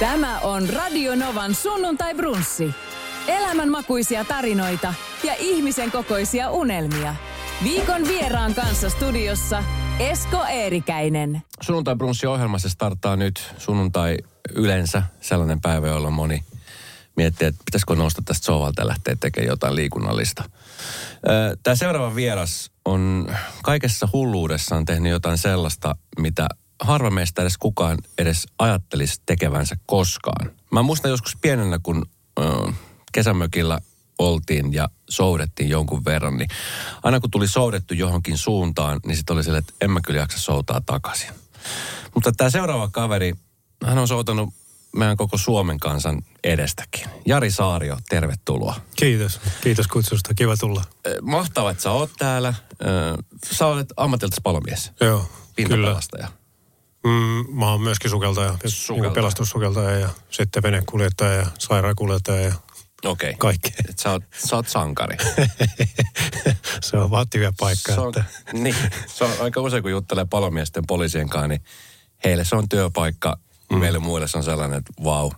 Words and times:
Tämä 0.00 0.40
on 0.40 0.68
Radio 0.68 1.14
Novan 1.14 1.54
sunnuntai 1.54 2.14
brunssi. 2.14 2.74
Elämänmakuisia 3.28 4.24
tarinoita 4.24 4.94
ja 5.24 5.34
ihmisen 5.38 5.90
kokoisia 5.90 6.50
unelmia. 6.50 7.14
Viikon 7.64 8.08
vieraan 8.08 8.54
kanssa 8.54 8.90
studiossa 8.90 9.64
Esko 9.98 10.44
Eerikäinen. 10.44 11.42
Sunnuntai 11.60 11.96
brunssi 11.96 12.26
ohjelmassa 12.26 12.68
starttaa 12.68 13.16
nyt 13.16 13.54
sunnuntai 13.58 14.16
yleensä 14.54 15.02
sellainen 15.20 15.60
päivä, 15.60 15.88
jolloin 15.88 16.14
moni 16.14 16.44
miettii, 17.16 17.48
että 17.48 17.62
pitäisikö 17.64 17.94
nousta 17.94 18.22
tästä 18.24 18.44
sovalta 18.44 18.82
ja 18.82 18.86
lähteä 18.86 19.16
tekemään 19.20 19.48
jotain 19.48 19.74
liikunnallista. 19.74 20.44
Tämä 21.62 21.74
seuraava 21.74 22.14
vieras 22.14 22.70
on 22.84 23.28
kaikessa 23.62 24.08
hulluudessaan 24.12 24.84
tehnyt 24.84 25.12
jotain 25.12 25.38
sellaista, 25.38 25.94
mitä 26.18 26.48
harva 26.80 27.10
meistä 27.10 27.42
edes 27.42 27.58
kukaan 27.58 27.98
edes 28.18 28.46
ajattelisi 28.58 29.22
tekevänsä 29.26 29.76
koskaan. 29.86 30.50
Mä 30.70 30.82
muistan 30.82 31.10
joskus 31.10 31.36
pienenä, 31.40 31.78
kun 31.82 32.06
ö, 32.40 32.42
kesämökillä 33.12 33.78
oltiin 34.18 34.72
ja 34.72 34.88
soudettiin 35.08 35.68
jonkun 35.68 36.04
verran, 36.04 36.36
niin 36.36 36.48
aina 37.02 37.20
kun 37.20 37.30
tuli 37.30 37.48
soudettu 37.48 37.94
johonkin 37.94 38.38
suuntaan, 38.38 39.00
niin 39.06 39.16
sitten 39.16 39.34
oli 39.34 39.44
sille, 39.44 39.58
että 39.58 39.74
en 39.80 39.90
mä 39.90 40.00
kyllä 40.06 40.20
jaksa 40.20 40.38
soutaa 40.38 40.80
takaisin. 40.86 41.30
Mutta 42.14 42.32
tämä 42.32 42.50
seuraava 42.50 42.88
kaveri, 42.92 43.32
hän 43.84 43.98
on 43.98 44.08
soutanut 44.08 44.54
meidän 44.96 45.16
koko 45.16 45.38
Suomen 45.38 45.78
kansan 45.78 46.22
edestäkin. 46.44 47.06
Jari 47.26 47.50
Saario, 47.50 47.98
tervetuloa. 48.08 48.74
Kiitos. 48.96 49.40
Kiitos 49.60 49.86
kutsusta. 49.86 50.34
Kiva 50.34 50.56
tulla. 50.56 50.84
Mahtavaa, 51.22 51.70
että 51.70 51.82
sä 51.82 51.90
oot 51.90 52.10
täällä. 52.18 52.54
Sä 53.52 53.66
olet 53.66 53.88
ammatiltas 53.96 54.40
palomies. 54.42 54.92
Joo, 55.00 55.30
Pintapelastaja. 55.56 56.28
Mm, 57.04 57.58
mä 57.58 57.70
oon 57.70 57.80
myöskin 57.80 58.10
sukeltaja, 58.10 58.58
sukeltaja. 58.66 59.02
Niin 59.02 59.14
pelastussukeltaja 59.14 59.98
ja 59.98 60.08
sitten 60.30 60.62
venekuljettaja 60.62 61.32
ja 61.32 61.46
sairaankuljettaja 61.58 62.40
ja 62.40 62.54
Okei. 63.04 63.34
kaikki. 63.38 63.72
Et 63.88 63.98
Sä 63.98 64.10
oot, 64.10 64.22
sä 64.48 64.56
oot 64.56 64.68
sankari. 64.68 65.16
se 66.82 66.96
on 66.96 67.10
vaativia 67.10 67.52
paikkaa. 67.58 67.94
Se 67.94 68.00
on, 68.00 68.08
Että, 68.08 68.24
niin, 68.52 68.74
se 69.06 69.24
on 69.24 69.30
aika 69.40 69.60
usein, 69.60 69.82
kun 69.82 69.90
juttelee 69.90 70.24
palomiesten 70.24 70.86
poliisien 70.86 71.28
kanssa, 71.28 71.48
niin 71.48 71.60
heille 72.24 72.44
se 72.44 72.56
on 72.56 72.68
työpaikka. 72.68 73.38
Mm. 73.70 73.78
Meille 73.78 73.98
muille 73.98 74.28
se 74.28 74.38
on 74.38 74.44
sellainen, 74.44 74.78
että 74.78 74.92
vau, 75.04 75.30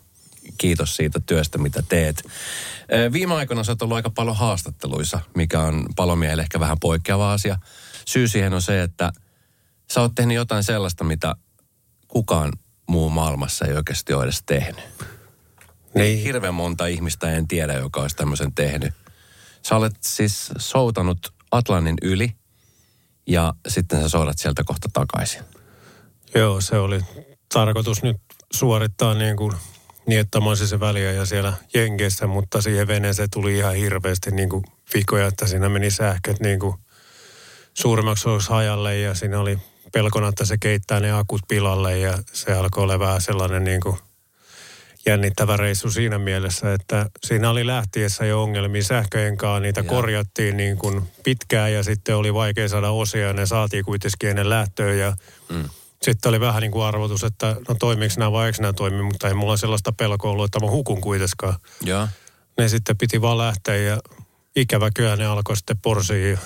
kiitos 0.59 0.97
siitä 0.97 1.21
työstä, 1.27 1.59
mitä 1.59 1.83
teet. 1.89 2.23
Viime 3.13 3.35
aikoina 3.35 3.65
sä 3.65 3.73
oot 3.73 3.83
ollut 3.83 3.97
aika 3.97 4.11
paljon 4.11 4.37
haastatteluissa, 4.37 5.21
mikä 5.35 5.61
on 5.61 5.87
palomiehelle 5.97 6.43
ehkä 6.43 6.61
vähän 6.61 6.81
poikkeava 6.81 7.33
asia. 7.33 7.59
Syy 8.07 8.29
siihen 8.29 8.55
on 8.55 8.63
se, 8.63 8.83
että 8.83 9.13
sä 9.91 10.01
oot 10.01 10.15
tehnyt 10.15 10.35
jotain 10.35 10.65
sellaista, 10.65 11.05
mitä 11.05 11.35
kukaan 12.11 12.53
muu 12.89 13.11
maailmassa 13.11 13.65
ei 13.65 13.77
oikeasti 13.77 14.15
ole 14.15 14.25
edes 14.25 14.43
tehnyt. 14.47 14.85
Niin. 15.95 16.19
Hirveän 16.19 16.55
monta 16.55 16.87
ihmistä 16.87 17.33
en 17.33 17.49
tiedä, 17.49 17.73
joka 17.73 18.01
olisi 18.01 18.17
tämmöisen 18.17 18.55
tehnyt. 18.55 18.95
Sä 19.63 19.77
olet 19.77 19.95
siis 20.01 20.51
soutanut 20.59 21.35
Atlantin 21.51 21.97
yli 22.03 22.33
ja 23.27 23.55
sitten 23.69 24.03
sä 24.03 24.09
soudat 24.09 24.39
sieltä 24.39 24.63
kohta 24.65 24.89
takaisin. 24.93 25.43
joo, 26.35 26.61
se 26.61 26.79
oli 26.79 27.01
tarkoitus 27.55 28.03
nyt 28.03 28.17
suorittaa 28.53 29.15
niin 29.15 29.37
kuin 29.37 29.53
niin, 30.07 30.21
että 30.21 30.41
mä 30.41 30.57
se 30.57 30.81
väliä 30.81 31.13
ja 31.13 31.27
siellä 31.27 31.53
Jenkeissä, 31.75 32.27
mutta 32.27 32.63
siihen 32.63 32.87
veneeseen 32.87 33.31
tuli 33.31 33.59
ihan 33.59 33.75
hirveästi 33.75 34.31
niin 34.31 34.49
kuin 34.49 34.65
vikoja, 34.95 35.27
että 35.27 35.47
siinä 35.47 35.69
meni 35.69 35.91
sähköt 35.91 36.41
niin 36.41 36.59
kuin 36.59 36.75
suurimmaksi 37.75 38.29
osaksi 38.29 38.51
hajalle 38.51 38.99
ja 38.99 39.15
siinä 39.15 39.41
oli 39.41 39.59
pelkona, 39.93 40.29
että 40.29 40.45
se 40.45 40.59
keittää 40.59 41.01
ne 41.01 41.13
akut 41.13 41.41
pilalle 41.49 41.99
ja 41.99 42.19
se 42.33 42.53
alkoi 42.53 42.83
olla 42.83 42.99
vähän 42.99 43.21
sellainen 43.21 43.65
niin 43.65 43.81
kuin 43.81 43.97
jännittävä 45.07 45.57
reissu 45.57 45.91
siinä 45.91 46.19
mielessä, 46.19 46.73
että 46.75 47.07
siinä 47.27 47.51
oli 47.51 47.67
lähtiessä 47.67 48.25
jo 48.27 48.43
ongelmia 48.43 48.83
sähköjen 48.83 49.37
kanssa, 49.37 49.61
niitä 49.61 49.81
Joo. 49.81 49.89
korjattiin 49.95 50.57
niin 50.57 50.79
kuin 50.79 51.03
pitkään 51.25 51.73
ja 51.73 51.83
sitten 51.83 52.17
oli 52.17 52.35
vaikea 52.35 52.69
saada 52.69 52.91
osia 52.91 53.27
ja 53.27 53.33
ne 53.33 53.47
saatiin 53.47 53.85
kuitenkin 53.85 54.31
ennen 54.31 54.49
lähtöä 54.51 54.95
ja 54.95 55.17
Mm. 55.49 55.69
sitten 56.03 56.29
oli 56.29 56.41
vähän 56.41 56.61
niin 56.61 56.71
kuin 56.73 56.85
arvotus, 56.85 57.25
että 57.25 57.57
no 57.69 57.75
toimiiko 57.79 58.15
nämä 58.19 58.33
vai 58.33 58.47
eikö 58.47 58.63
nämä 58.63 58.73
toimi, 58.73 59.03
mutta 59.03 59.29
ei 59.29 59.35
mulla 59.35 59.57
sellaista 59.57 59.93
pelkoa 59.93 60.31
ollut, 60.31 60.45
että 60.45 60.61
mä 60.61 60.71
hukun 60.71 61.01
kuitenkaan. 61.01 61.55
Joo. 61.83 62.09
Ne 62.59 62.69
sitten 62.69 62.99
piti 62.99 63.21
vaan 63.23 63.39
lähteä 63.39 63.77
ja 63.77 63.99
ikävä 64.57 64.91
kyllä 64.95 65.17
ne 65.17 65.27
alkoi 65.27 65.57
sitten 65.57 65.79
porsia 65.79 66.39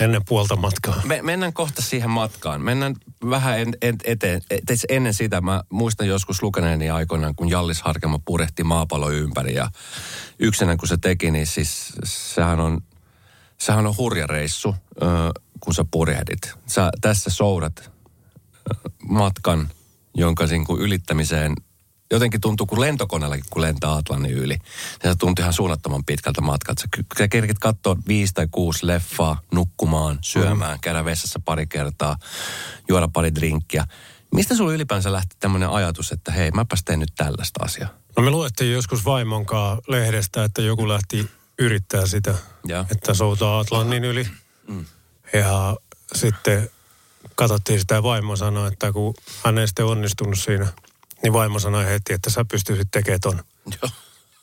ennen 0.00 0.22
puolta 0.28 0.56
matkaa. 0.56 1.02
Me, 1.04 1.22
mennään 1.22 1.52
kohta 1.52 1.82
siihen 1.82 2.10
matkaan. 2.10 2.62
Mennään 2.62 2.94
vähän 3.30 3.58
en, 3.58 3.74
en, 3.82 3.96
eteen. 4.04 4.42
Et, 4.50 4.62
ennen 4.88 5.14
sitä 5.14 5.40
mä 5.40 5.62
muistan 5.70 6.06
joskus 6.06 6.42
lukeneeni 6.42 6.90
aikoinaan, 6.90 7.34
kun 7.34 7.50
Jallis 7.50 7.82
Harkema 7.82 8.18
purehti 8.24 8.64
maapallo 8.64 9.10
ympäri. 9.10 9.54
Ja 9.54 9.70
yksinä 10.38 10.76
kun 10.76 10.88
se 10.88 10.96
teki, 10.96 11.30
niin 11.30 11.46
siis 11.46 11.92
sehän 12.04 12.60
on, 12.60 12.80
sehän 13.58 13.86
on 13.86 13.96
hurja 13.96 14.26
reissu, 14.26 14.74
kun 15.60 15.74
sä 15.74 15.84
purjehdit. 15.90 16.54
Sä 16.66 16.90
tässä 17.00 17.30
soudat 17.30 17.90
matkan, 19.08 19.68
jonka 20.14 20.46
ylittämiseen 20.78 21.54
jotenkin 22.14 22.40
tuntuu 22.40 22.66
kuin 22.66 22.80
lentokoneellakin, 22.80 23.44
kun 23.50 23.62
lentää 23.62 23.92
Atlantin 23.94 24.32
yli. 24.32 24.58
Ja 25.04 25.12
se 25.12 25.18
tuntui 25.18 25.42
ihan 25.42 25.52
suunnattoman 25.52 26.04
pitkältä 26.04 26.40
matkalta. 26.40 26.82
Sä, 27.18 27.28
kerkit 27.28 27.58
katsoa 27.58 27.96
viisi 28.08 28.34
tai 28.34 28.48
kuusi 28.50 28.86
leffaa, 28.86 29.40
nukkumaan, 29.54 30.18
syömään, 30.22 30.80
käydä 30.80 31.04
vessassa 31.04 31.40
pari 31.44 31.66
kertaa, 31.66 32.16
juoda 32.88 33.08
pari 33.08 33.34
drinkkiä. 33.34 33.84
Mistä 34.34 34.56
sulla 34.56 34.72
ylipäänsä 34.72 35.12
lähti 35.12 35.36
tämmöinen 35.40 35.70
ajatus, 35.70 36.12
että 36.12 36.32
hei, 36.32 36.50
mäpäs 36.50 36.82
teen 36.84 36.98
nyt 37.00 37.12
tällaista 37.16 37.64
asiaa? 37.64 37.90
No 38.16 38.22
me 38.22 38.30
luettiin 38.30 38.72
joskus 38.72 39.04
vaimonkaan 39.04 39.78
lehdestä, 39.88 40.44
että 40.44 40.62
joku 40.62 40.88
lähti 40.88 41.30
yrittää 41.58 42.06
sitä, 42.06 42.34
Ja. 42.66 42.84
että 42.90 43.14
soutaa 43.14 43.58
Atlantin 43.58 44.04
yli. 44.04 44.28
Mm. 44.68 44.84
Ja 45.32 45.76
sitten 46.14 46.70
katsottiin 47.34 47.80
sitä 47.80 47.94
ja 47.94 48.02
vaimo 48.02 48.36
sanoi, 48.36 48.68
että 48.68 48.92
kun 48.92 49.14
hän 49.44 49.58
ei 49.58 49.66
sitten 49.66 49.86
onnistunut 49.86 50.38
siinä, 50.38 50.66
niin 51.24 51.32
vaimo 51.32 51.58
sanoi 51.58 51.86
heti, 51.86 52.12
että 52.12 52.30
sä 52.30 52.44
pystyisit 52.50 52.88
tekemään 52.90 53.20
ton. 53.20 53.40
Joo. 53.82 53.90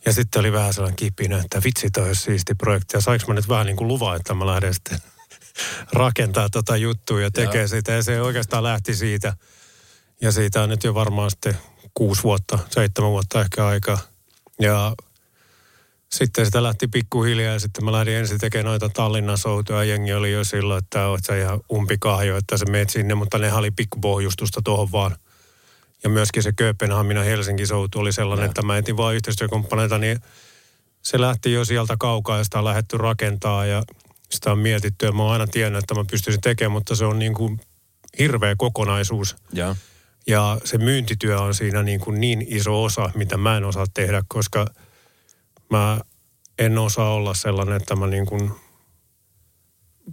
Ja 0.05 0.13
sitten 0.13 0.39
oli 0.39 0.51
vähän 0.51 0.73
sellainen 0.73 0.95
kipinä, 0.95 1.37
että 1.37 1.61
vitsi 1.63 1.89
toi 1.91 2.07
olisi 2.07 2.21
siisti 2.21 2.55
projekti. 2.55 2.97
Ja 2.97 3.01
saanko 3.01 3.25
mä 3.27 3.33
nyt 3.33 3.49
vähän 3.49 3.65
niin 3.65 3.77
kuin 3.77 3.87
luvan, 3.87 4.15
että 4.15 4.33
mä 4.33 4.45
lähden 4.45 4.73
sitten 4.73 4.99
rakentaa 5.93 6.49
tota 6.49 6.77
juttua 6.77 7.21
ja 7.21 7.31
tekee 7.31 7.61
Joo. 7.61 7.67
sitä. 7.67 7.91
Ja 7.91 8.03
se 8.03 8.21
oikeastaan 8.21 8.63
lähti 8.63 8.95
siitä. 8.95 9.33
Ja 10.21 10.31
siitä 10.31 10.63
on 10.63 10.69
nyt 10.69 10.83
jo 10.83 10.93
varmaan 10.93 11.31
sitten 11.31 11.57
kuusi 11.93 12.23
vuotta, 12.23 12.59
seitsemän 12.69 13.11
vuotta 13.11 13.41
ehkä 13.41 13.67
aikaa. 13.67 13.97
Ja 14.59 14.93
sitten 16.11 16.45
sitä 16.45 16.63
lähti 16.63 16.87
pikkuhiljaa 16.87 17.53
ja 17.53 17.59
sitten 17.59 17.85
mä 17.85 17.91
lähdin 17.91 18.15
ensin 18.15 18.39
tekemään 18.39 18.65
noita 18.65 18.89
Tallinnan 18.89 19.37
soutuja. 19.37 19.83
Jengi 19.83 20.13
oli 20.13 20.31
jo 20.31 20.43
silloin, 20.43 20.83
että 20.83 21.07
oot 21.07 21.23
sä 21.23 21.37
ihan 21.37 21.59
umpikahjo, 21.71 22.37
että 22.37 22.57
sä 22.57 22.65
meet 22.65 22.89
sinne, 22.89 23.15
mutta 23.15 23.37
ne 23.37 23.53
oli 23.53 23.71
pikkupohjustusta 23.71 24.61
tuohon 24.63 24.91
vaan. 24.91 25.15
Ja 26.03 26.09
myöskin 26.09 26.43
se 26.43 26.51
Kööpenhamina 26.51 27.23
Helsinki 27.23 27.65
soutu 27.65 27.99
oli 27.99 28.13
sellainen, 28.13 28.43
Joo. 28.43 28.49
että 28.49 28.61
mä 28.61 28.77
etin 28.77 28.97
vaan 28.97 29.15
yhteistyökumppaneita, 29.15 29.97
niin 29.97 30.19
se 31.01 31.21
lähti 31.21 31.53
jo 31.53 31.65
sieltä 31.65 31.95
kaukaa 31.99 32.37
ja 32.37 32.43
sitä 32.43 32.59
on 32.59 32.65
lähdetty 32.65 32.97
rakentaa 32.97 33.65
ja 33.65 33.83
sitä 34.29 34.51
on 34.51 34.59
mietitty. 34.59 35.05
Ja 35.05 35.11
mä 35.11 35.23
oon 35.23 35.31
aina 35.31 35.47
tiennyt, 35.47 35.83
että 35.83 35.93
mä 35.95 36.05
pystyisin 36.11 36.41
tekemään, 36.41 36.71
mutta 36.71 36.95
se 36.95 37.05
on 37.05 37.19
niin 37.19 37.33
kuin 37.33 37.59
hirveä 38.19 38.55
kokonaisuus. 38.57 39.35
Ja. 39.53 39.75
Ja 40.27 40.57
se 40.63 40.77
myyntityö 40.77 41.41
on 41.41 41.53
siinä 41.53 41.83
niin, 41.83 41.99
kuin 41.99 42.21
niin 42.21 42.45
iso 42.49 42.83
osa, 42.83 43.11
mitä 43.15 43.37
mä 43.37 43.57
en 43.57 43.63
osaa 43.63 43.85
tehdä, 43.93 44.23
koska 44.27 44.67
mä 45.69 46.01
en 46.59 46.77
osaa 46.77 47.13
olla 47.13 47.33
sellainen, 47.33 47.75
että 47.75 47.95
mä 47.95 48.07
niin 48.07 48.25
kuin, 48.25 48.51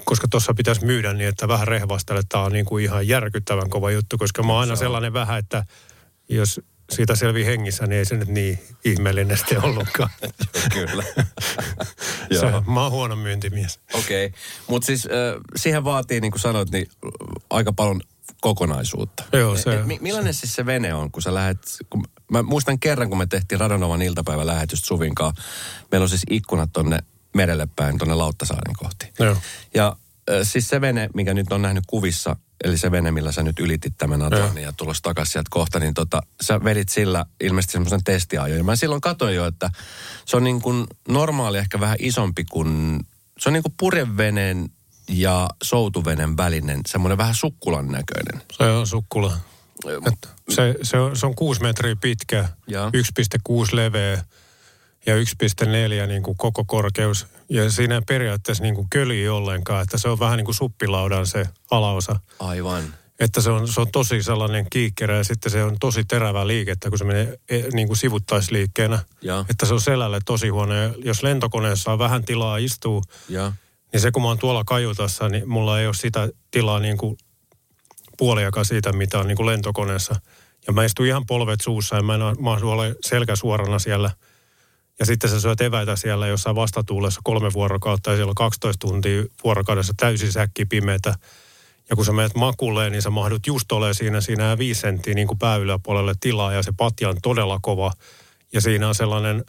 koska 0.05 0.29
tuossa 0.29 0.55
pitäisi 0.55 0.85
myydä 0.85 1.13
niin, 1.13 1.29
että 1.29 1.49
vähän 1.49 1.69
rehvastella, 1.69 2.21
että 2.21 2.29
tämä 2.29 2.45
on 2.45 2.53
niin 2.53 2.65
kuin 2.65 2.85
ihan 2.85 3.09
järkyttävän 3.09 3.71
kova 3.71 3.91
juttu, 3.91 4.19
koska 4.19 4.43
mä 4.43 4.53
oon 4.53 4.61
aina 4.61 4.77
Se 4.77 4.81
sellainen 4.81 5.13
vähän, 5.13 5.39
että 5.39 5.65
jos 6.29 6.61
siitä 6.91 7.15
selvii 7.15 7.47
hengissä, 7.47 7.87
niin 7.87 7.99
ei 7.99 8.05
se 8.05 8.17
nyt 8.17 8.29
niin 8.29 8.59
ihmeellinen 8.85 9.37
sitten 9.37 9.65
ollutkaan. 9.65 10.11
Kyllä. 10.75 11.03
se, 12.41 12.47
mä 12.73 12.83
oon 12.83 12.93
huono 12.93 13.17
myyntimies. 13.17 13.81
Okei, 13.95 14.27
okay. 14.27 14.41
mutta 14.67 14.87
siis 14.87 15.07
äh, 15.07 15.41
siihen 15.57 15.85
vaatii, 15.85 16.21
niin 16.21 16.31
kuin 16.33 16.41
sanoit, 16.41 16.71
niin 16.71 16.87
aika 17.51 17.73
paljon 17.73 18.01
kokonaisuutta. 18.41 19.25
Joo, 19.33 19.57
se- 19.57 19.75
Et 19.75 19.87
mi- 19.87 19.99
millainen 20.01 20.35
siis 20.35 20.55
se 20.55 20.67
vene 20.67 20.95
on, 20.95 21.11
kun 21.13 21.23
sä 21.23 21.35
lähet, 21.35 21.59
kun 21.91 22.05
mä 22.31 22.43
muistan 22.43 22.79
kerran, 22.79 23.09
kun 23.09 23.19
me 23.19 23.27
tehtiin 23.27 23.61
Radonovan 23.61 24.03
iltapäivä 24.03 24.47
lähetystä 24.47 24.87
Suvinkaan, 24.87 25.35
meillä 25.93 26.05
on 26.05 26.09
siis 26.09 26.23
ikkunat 26.31 26.71
tonne 26.73 26.99
merelle 27.35 27.69
päin, 27.77 27.99
tonne 27.99 28.15
Lauttasaaren 28.15 28.75
kohti. 28.79 29.13
Joo. 29.19 29.37
Ja 29.75 29.97
siis 30.43 30.69
se 30.69 30.81
vene, 30.81 31.09
mikä 31.15 31.35
nyt 31.35 31.53
on 31.53 31.63
nähnyt 31.63 31.85
kuvissa, 31.87 32.37
eli 32.65 32.79
se 32.79 32.91
vene, 32.91 33.11
millä 33.11 33.33
sä 33.33 33.43
nyt 33.43 33.61
ylitit 33.61 33.95
tämän 33.99 34.23
Atlantin 34.23 34.63
ja 34.63 34.73
tulos 34.73 35.03
takaisin 35.03 35.33
sieltä 35.33 35.49
kohta, 35.51 35.81
niin 35.81 35.95
tota, 35.95 36.21
sä 36.41 36.65
vedit 36.65 36.89
sillä 36.89 37.27
ilmeisesti 37.41 37.73
semmoisen 37.73 38.05
testiajon. 38.05 38.59
Ja 38.59 38.65
mä 38.65 38.77
silloin 38.77 39.01
katsoin 39.01 39.35
jo, 39.35 39.47
että 39.47 39.71
se 40.25 40.37
on 40.37 40.45
niin 40.45 40.63
kuin 40.63 40.87
normaali 41.09 41.59
ehkä 41.59 41.81
vähän 41.81 41.97
isompi 42.01 42.45
kuin, 42.45 43.01
se 43.39 43.49
on 43.49 43.53
niin 43.53 43.63
kuin 43.63 43.75
purjeveneen 43.79 44.71
ja 45.09 45.49
soutuvenen 45.63 46.37
välinen, 46.37 46.81
semmoinen 46.87 47.19
vähän 47.19 47.35
sukkulan 47.35 47.87
näköinen. 47.89 48.43
Se 48.53 48.65
on 48.65 48.87
sukkula. 48.87 49.37
Et 50.07 50.29
se, 50.49 50.75
se, 50.83 50.99
on, 50.99 51.17
se 51.17 51.27
on 51.27 51.35
6 51.35 51.61
metriä 51.61 51.97
pitkä, 51.97 52.49
Joo. 52.67 52.91
1,6 52.91 53.69
leveä 53.73 54.25
ja 55.09 55.15
1,4 55.15 56.07
niin 56.07 56.23
kuin 56.23 56.37
koko 56.37 56.65
korkeus. 56.65 57.27
Ja 57.49 57.71
siinä 57.71 57.95
ei 57.95 58.01
periaatteessa 58.09 58.65
niin 58.65 58.75
kuin 58.75 58.87
köli 58.91 59.29
ollenkaan, 59.29 59.83
että 59.83 59.99
se 59.99 60.09
on 60.09 60.19
vähän 60.19 60.37
niin 60.37 60.45
kuin 60.45 60.55
suppilaudan 60.55 61.27
se 61.27 61.47
alaosa. 61.71 62.21
Aivan. 62.39 62.83
Että 63.21 63.41
se 63.41 63.51
on, 63.51 63.69
se 63.69 63.81
on 63.81 63.91
tosi 63.93 64.23
sellainen 64.23 64.67
kiikkerä 64.71 65.17
ja 65.17 65.25
sitten 65.25 65.53
se 65.53 65.65
on 65.65 65.77
tosi 65.81 66.05
terävä 66.05 66.47
liikettä, 66.47 66.89
kun 66.89 66.99
se 66.99 67.05
menee 67.05 67.39
e, 67.49 67.63
niin 67.73 67.87
kuin 67.89 67.97
sivuttaisliikkeenä. 67.97 68.99
Joo. 69.23 69.45
Että 69.51 69.67
se 69.67 69.75
on 69.75 69.81
selälle 69.81 70.21
tosi 70.27 70.49
huono. 70.49 70.75
Ja 70.75 70.95
jos 71.05 71.23
lentokoneessa 71.23 71.93
on 71.93 71.99
vähän 71.99 72.25
tilaa 72.25 72.57
istua, 72.57 73.03
Ja. 73.29 73.53
niin 73.93 74.01
se 74.01 74.11
kun 74.11 74.23
mä 74.23 74.29
oon 74.29 74.39
tuolla 74.39 74.65
kajutassa, 74.65 75.29
niin 75.29 75.49
mulla 75.49 75.81
ei 75.81 75.87
ole 75.87 75.95
sitä 75.95 76.29
tilaa 76.51 76.79
niin 76.79 76.99
kuin 76.99 77.19
puoliakaan 78.19 78.67
siitä, 78.67 78.93
mitä 78.93 79.19
on 79.19 79.27
niin 79.29 79.37
kuin 79.37 79.47
lentokoneessa. 79.47 80.15
Ja 80.67 80.73
mä 80.73 80.85
istun 80.85 81.07
ihan 81.07 81.27
polvet 81.27 81.61
suussa 81.61 81.97
ja 81.97 82.03
mä 82.03 82.15
en 82.15 82.21
mahdu 82.39 82.71
ole 82.71 82.95
selkä 83.07 83.37
suorana 83.37 83.79
siellä. 83.79 84.11
Ja 84.99 85.07
sitten 85.07 85.31
sä 85.31 85.41
syöt 85.41 85.61
eväitä 85.61 85.97
siellä 85.97 86.27
jossain 86.27 86.57
vastatuulessa 86.57 87.21
kolme 87.25 87.53
vuorokautta 87.53 88.11
ja 88.11 88.17
siellä 88.17 88.31
on 88.31 88.35
12 88.35 88.87
tuntia 88.87 89.25
vuorokaudessa 89.45 89.95
täysin 89.97 90.33
säkki 90.33 90.65
pimeätä. 90.65 91.15
Ja 91.91 91.97
kun 91.97 92.05
sä 92.05 92.13
menet 92.13 92.35
makulle, 92.35 92.91
niin 92.91 93.03
sä 93.03 93.11
mahdut 93.11 93.47
just 93.47 93.73
ole 93.73 93.95
siinä, 93.95 94.21
siinä 94.21 94.59
viisi 94.59 94.81
senttiä 94.81 95.15
niin 95.15 95.29
kuin 95.29 95.39
pääyläpuolelle 95.39 96.15
tilaa 96.21 96.53
ja 96.53 96.63
se 96.63 96.73
patja 96.77 97.09
on 97.09 97.17
todella 97.23 97.59
kova. 97.63 97.93
Ja 98.53 98.61
siinä 98.61 98.89
on 98.89 98.95
sellainen 98.95 99.45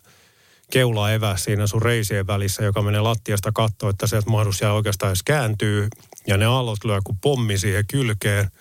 keula 0.72 1.12
evä 1.12 1.38
siinä 1.38 1.68
sun 1.68 1.82
reisien 1.82 2.28
välissä, 2.28 2.64
joka 2.64 2.82
menee 2.82 3.02
lattiasta 3.02 3.52
kattoon, 3.52 3.90
että 3.90 4.08
sieltä 4.08 4.30
mahdu 4.30 4.52
siellä 4.52 4.74
oikeastaan 4.74 5.10
edes 5.10 5.24
kääntyy. 5.24 5.88
Ja 6.28 6.38
ne 6.38 6.46
aallot 6.46 6.84
lyö 6.84 7.00
kuin 7.04 7.18
pommi 7.22 7.58
siihen 7.58 7.88
kylkeen. 7.88 8.52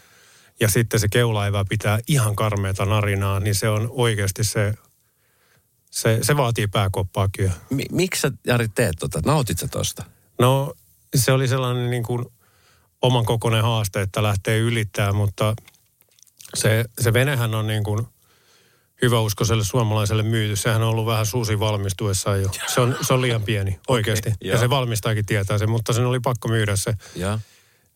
Ja 0.61 0.69
sitten 0.69 1.01
se 1.01 1.09
keulaevä 1.09 1.65
pitää 1.69 1.99
ihan 2.07 2.37
karmeata 2.37 2.85
narinaa, 2.85 3.41
niin 3.41 3.55
se 3.55 3.69
on 3.69 3.89
oikeasti 3.91 4.45
se, 4.45 4.75
se, 5.91 6.19
se 6.23 6.37
vaatii 6.37 6.67
pääkoppaa 6.67 7.29
kyllä. 7.37 7.53
Mi- 7.71 7.85
miksi 7.93 8.21
sä, 8.21 8.31
Jari, 8.47 8.69
teet 8.69 8.97
tota? 9.01 9.21
Nautit 9.27 9.59
sä 9.59 9.69
tosta? 9.69 10.05
No 10.39 10.75
se 11.15 11.33
oli 11.33 11.49
sellainen 11.49 11.91
niin 11.91 12.03
kuin 12.03 12.27
oman 13.03 13.25
kokoinen 13.25 13.63
haaste, 13.63 14.01
että 14.01 14.23
lähtee 14.23 14.59
ylittää, 14.59 15.13
mutta 15.13 15.55
se, 16.55 16.85
se 17.01 17.13
venehän 17.13 17.55
on 17.55 17.67
niin 17.67 17.85
kuin 17.85 18.07
hyväuskoiselle 19.03 19.65
suomalaiselle 19.65 20.23
myyty. 20.23 20.57
Sehän 20.57 20.83
on 20.83 20.89
ollut 20.89 21.07
vähän 21.07 21.27
suusi 21.27 21.61
valmistuessaan 21.61 22.43
jo. 22.43 22.51
Se 22.75 22.81
on, 22.81 22.97
se 23.01 23.13
on 23.15 23.21
liian 23.23 23.43
pieni, 23.43 23.81
oikeasti. 23.89 24.33
joo. 24.41 24.55
ja 24.55 24.61
se 24.61 24.71
valmistajakin 24.71 25.27
tietää 25.27 25.59
sen, 25.59 25.71
mutta 25.71 25.93
sen 25.93 26.07
oli 26.07 26.21
pakko 26.21 26.49
myydä 26.49 26.77
se. 26.77 26.95
Ja. 27.17 27.39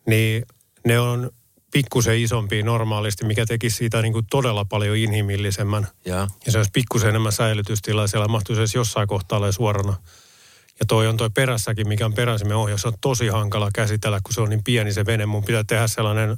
Niin 0.07 0.43
ne 0.87 1.01
on 1.01 1.31
pikkusen 1.73 2.19
isompia 2.19 2.65
normaalisti, 2.65 3.25
mikä 3.25 3.47
teki 3.47 3.71
siitä 3.71 4.03
niin 4.03 4.13
kuin 4.13 4.27
todella 4.31 4.65
paljon 4.65 4.97
inhimillisemmän. 4.97 5.89
Ja. 6.05 6.29
Ja 6.47 6.53
se 6.53 6.59
olisi 6.59 6.71
pikkusen 6.73 7.09
enemmän 7.09 7.33
säilytystilaa, 7.33 8.07
siellä 8.07 8.29
mahtuisi 8.29 8.61
edes 8.61 8.75
jossain 8.75 9.09
kohtaa 9.09 9.53
suorana. 9.53 9.97
Ja 10.81 10.87
toi 10.87 11.09
on 11.09 11.17
toi 11.17 11.31
perässäkin, 11.31 11.89
mikä 11.89 12.07
on 12.07 12.15
peräsimen 12.15 12.57
ohjaus, 12.57 12.83
se 12.83 12.89
on 12.89 12.95
tosi 13.01 13.29
hankala 13.29 13.71
käsitellä, 13.75 14.21
kun 14.23 14.35
se 14.35 14.41
on 14.41 14.49
niin 14.49 14.65
pieni 14.65 14.93
se 14.93 15.07
vene. 15.07 15.27
Mun 15.27 15.45
pitää 15.45 15.65
tehdä 15.65 15.87
sellainen 15.87 16.37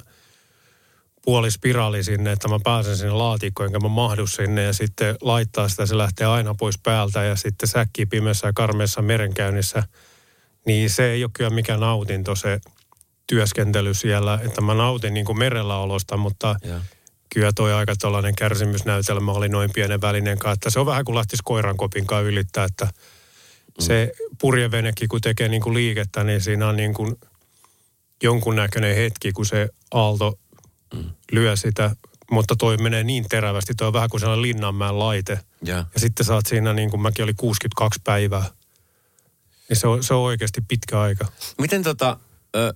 puolispiraali 1.25 2.03
sinne, 2.03 2.31
että 2.31 2.47
mä 2.47 2.59
pääsen 2.63 2.97
sinne 2.97 3.13
laatikkoon, 3.13 3.67
enkä 3.67 3.79
mä 3.79 3.87
mahdu 3.87 4.27
sinne 4.27 4.63
ja 4.63 4.73
sitten 4.73 5.15
laittaa 5.21 5.69
sitä, 5.69 5.85
se 5.85 5.97
lähtee 5.97 6.27
aina 6.27 6.55
pois 6.55 6.77
päältä 6.77 7.23
ja 7.23 7.35
sitten 7.35 7.69
säkki 7.69 8.05
pimeässä 8.05 8.47
ja 8.47 8.53
karmeessa 8.53 9.01
merenkäynnissä. 9.01 9.83
Niin 10.65 10.89
se 10.89 11.11
ei 11.11 11.23
ole 11.23 11.31
kyllä 11.33 11.49
mikään 11.49 11.79
nautinto 11.79 12.35
se 12.35 12.59
työskentely 13.27 13.93
siellä, 13.93 14.39
että 14.43 14.61
mä 14.61 14.73
nautin 14.73 15.13
niin 15.13 15.25
kuin 15.25 15.37
merellä 15.39 15.77
olosta, 15.77 16.17
mutta 16.17 16.55
Ja. 16.63 16.81
kyllä 17.33 17.51
toi 17.55 17.73
aika 17.73 17.95
tällainen 17.99 18.35
kärsimysnäytelmä 18.35 19.31
oli 19.31 19.49
noin 19.49 19.69
pienen 19.73 20.01
välinen 20.01 20.37
kanssa, 20.39 20.53
että 20.53 20.69
se 20.69 20.79
on 20.79 20.85
vähän 20.85 21.05
kuin 21.05 21.15
lähtisi 21.15 21.41
koiran 21.45 21.77
kopin 21.77 22.07
kanssa 22.07 22.27
ylittää, 22.29 22.65
että 22.65 22.87
se 23.79 24.11
purjevenekin 24.41 25.09
kun 25.09 25.21
tekee 25.21 25.47
niin 25.49 25.61
kuin 25.61 25.73
liikettä, 25.73 26.23
niin 26.23 26.41
siinä 26.41 26.67
on 26.67 26.75
niin 26.75 26.93
kuin 26.93 27.15
jonkunnäköinen 28.23 28.95
hetki, 28.95 29.31
kun 29.31 29.45
se 29.45 29.69
aalto 29.91 30.39
lyö 31.31 31.55
sitä, 31.55 31.95
mutta 32.31 32.55
toi 32.55 32.77
menee 32.77 33.03
niin 33.03 33.25
terävästi, 33.29 33.75
toi 33.75 33.87
on 33.87 33.93
vähän 33.93 34.09
kuin 34.09 34.21
sellainen 34.21 34.41
Linnanmäen 34.41 34.99
laite. 34.99 35.39
Ja. 35.63 35.75
Ja 35.75 35.99
sitten 35.99 36.31
oot 36.31 36.45
siinä, 36.45 36.73
niin 36.73 36.89
kuin 36.91 37.01
mäkin 37.01 37.23
oli 37.23 37.33
62 37.33 37.99
päivää. 38.03 38.45
Niin 39.69 39.77
se 39.77 39.87
on, 39.87 40.03
se 40.03 40.13
on 40.13 40.21
oikeasti 40.21 40.61
pitkä 40.67 41.01
aika. 41.01 41.25
Miten 41.57 41.83
tota, 41.83 42.17
ö, 42.55 42.73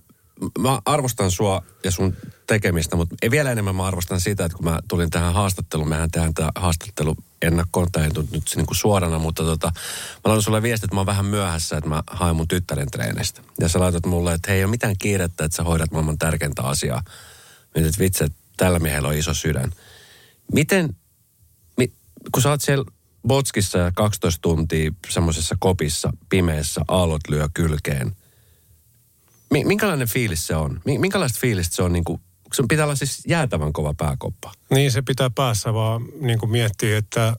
mä 0.58 0.80
arvostan 0.84 1.30
sua 1.30 1.62
ja 1.84 1.90
sun 1.90 2.16
tekemistä, 2.46 2.96
mutta 2.96 3.16
vielä 3.30 3.52
enemmän 3.52 3.76
mä 3.76 3.86
arvostan 3.86 4.20
sitä, 4.20 4.44
että 4.44 4.56
kun 4.56 4.64
mä 4.64 4.80
tulin 4.88 5.10
tähän 5.10 5.34
haastatteluun, 5.34 5.88
mehän 5.88 6.10
tehdään 6.10 6.34
tämä 6.34 6.50
haastattelu 6.54 7.16
ennakkoon, 7.42 7.88
tai 7.92 8.02
ei 8.02 8.10
nyt 8.32 8.44
niin 8.56 8.66
kuin 8.66 8.76
suorana, 8.76 9.18
mutta 9.18 9.42
tota, 9.42 9.72
mä 10.14 10.22
laitan 10.24 10.42
sulle 10.42 10.62
viesti, 10.62 10.86
että 10.86 10.94
mä 10.94 11.00
oon 11.00 11.06
vähän 11.06 11.24
myöhässä, 11.24 11.76
että 11.76 11.88
mä 11.88 12.02
haen 12.06 12.36
mun 12.36 12.48
tyttären 12.48 12.90
treenistä. 12.90 13.42
Ja 13.60 13.68
sä 13.68 13.80
laitat 13.80 14.06
mulle, 14.06 14.34
että 14.34 14.50
hei, 14.50 14.58
ei 14.58 14.64
ole 14.64 14.70
mitään 14.70 14.98
kiirettä, 14.98 15.44
että 15.44 15.56
sä 15.56 15.62
hoidat 15.62 15.90
maailman 15.90 16.18
tärkeintä 16.18 16.62
asiaa. 16.62 17.02
Mietin, 17.74 17.88
että 17.88 18.00
vitsi, 18.00 18.24
että 18.24 18.38
tällä 18.56 18.78
miehellä 18.78 19.08
on 19.08 19.14
iso 19.14 19.34
sydän. 19.34 19.72
Miten, 20.54 20.96
mi, 21.76 21.92
kun 22.32 22.42
sä 22.42 22.50
oot 22.50 22.62
siellä 22.62 22.84
Botskissa 23.28 23.78
ja 23.78 23.92
12 23.94 24.38
tuntia 24.42 24.92
semmoisessa 25.08 25.56
kopissa, 25.58 26.12
pimeässä, 26.28 26.80
aallot 26.88 27.20
lyö 27.28 27.48
kylkeen, 27.54 28.16
minkälainen 29.50 30.08
fiilis 30.08 30.46
se 30.46 30.56
on? 30.56 30.80
Mi- 30.84 30.98
minkälaista 30.98 31.38
fiilistä 31.40 31.76
se 31.76 31.82
on? 31.82 31.92
Niin 31.92 32.04
kuin, 32.04 32.20
se 32.52 32.62
pitää 32.68 32.84
olla 32.84 32.96
siis 32.96 33.22
jäätävän 33.28 33.72
kova 33.72 33.94
pääkoppa. 33.98 34.52
Niin 34.70 34.92
se 34.92 35.02
pitää 35.02 35.30
päässä 35.30 35.74
vaan 35.74 36.02
niin 36.20 36.38
kuin 36.38 36.50
miettiä, 36.52 36.98
että 36.98 37.36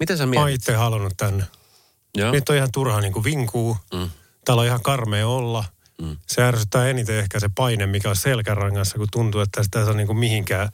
Miten 0.00 0.18
sä 0.18 0.26
mä 0.26 0.30
mietit? 0.30 0.54
itse 0.54 0.74
halunnut 0.74 1.14
tänne. 1.16 1.44
Joo. 2.16 2.32
Nyt 2.32 2.48
on 2.48 2.56
ihan 2.56 2.72
turha 2.72 3.00
niin 3.00 3.12
kuin 3.12 3.24
vinkuu. 3.24 3.76
Mm. 3.94 4.10
Täällä 4.44 4.60
on 4.60 4.66
ihan 4.66 4.82
karmea 4.82 5.28
olla. 5.28 5.64
Mm. 6.02 6.16
Se 6.26 6.42
ärsyttää 6.42 6.88
eniten 6.88 7.18
ehkä 7.18 7.40
se 7.40 7.50
paine, 7.54 7.86
mikä 7.86 8.10
on 8.10 8.16
selkärangassa, 8.16 8.98
kun 8.98 9.08
tuntuu, 9.12 9.40
että 9.40 9.62
sitä 9.62 9.78
ei 9.78 9.84
saa 9.84 9.94
niin 9.94 10.06
kuin 10.06 10.18
mihinkään 10.18 10.68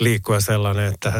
liikkua 0.00 0.40
sellainen, 0.40 0.94
että 0.94 1.10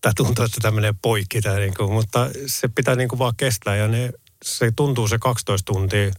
tämä 0.00 0.12
tuntuu, 0.16 0.44
että 0.44 0.58
tämä 0.62 0.74
menee 0.74 0.94
poikki. 1.02 1.40
Tämä 1.40 1.56
niin 1.56 1.74
kuin, 1.74 1.92
mutta 1.92 2.30
se 2.46 2.68
pitää 2.68 2.94
niin 2.96 3.08
kuin 3.08 3.18
vaan 3.18 3.36
kestää 3.36 3.76
ja 3.76 3.88
ne, 3.88 4.12
se 4.44 4.72
tuntuu 4.76 5.08
se 5.08 5.18
12 5.18 5.72
tuntia. 5.72 6.10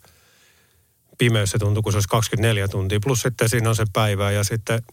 Pimeys 1.18 1.52
se 1.52 1.60
tuntuu, 1.60 1.84
kun 1.84 1.92
se 1.92 1.98
olisi 1.98 2.10
24 2.10 2.68
tuntia. 2.68 3.00
Plus 3.00 3.22
sitten 3.22 3.50
siinä 3.50 3.70
on 3.70 3.76
se 3.76 3.86
päivä 3.94 4.32
ja 4.32 4.44
sitten 4.44 4.84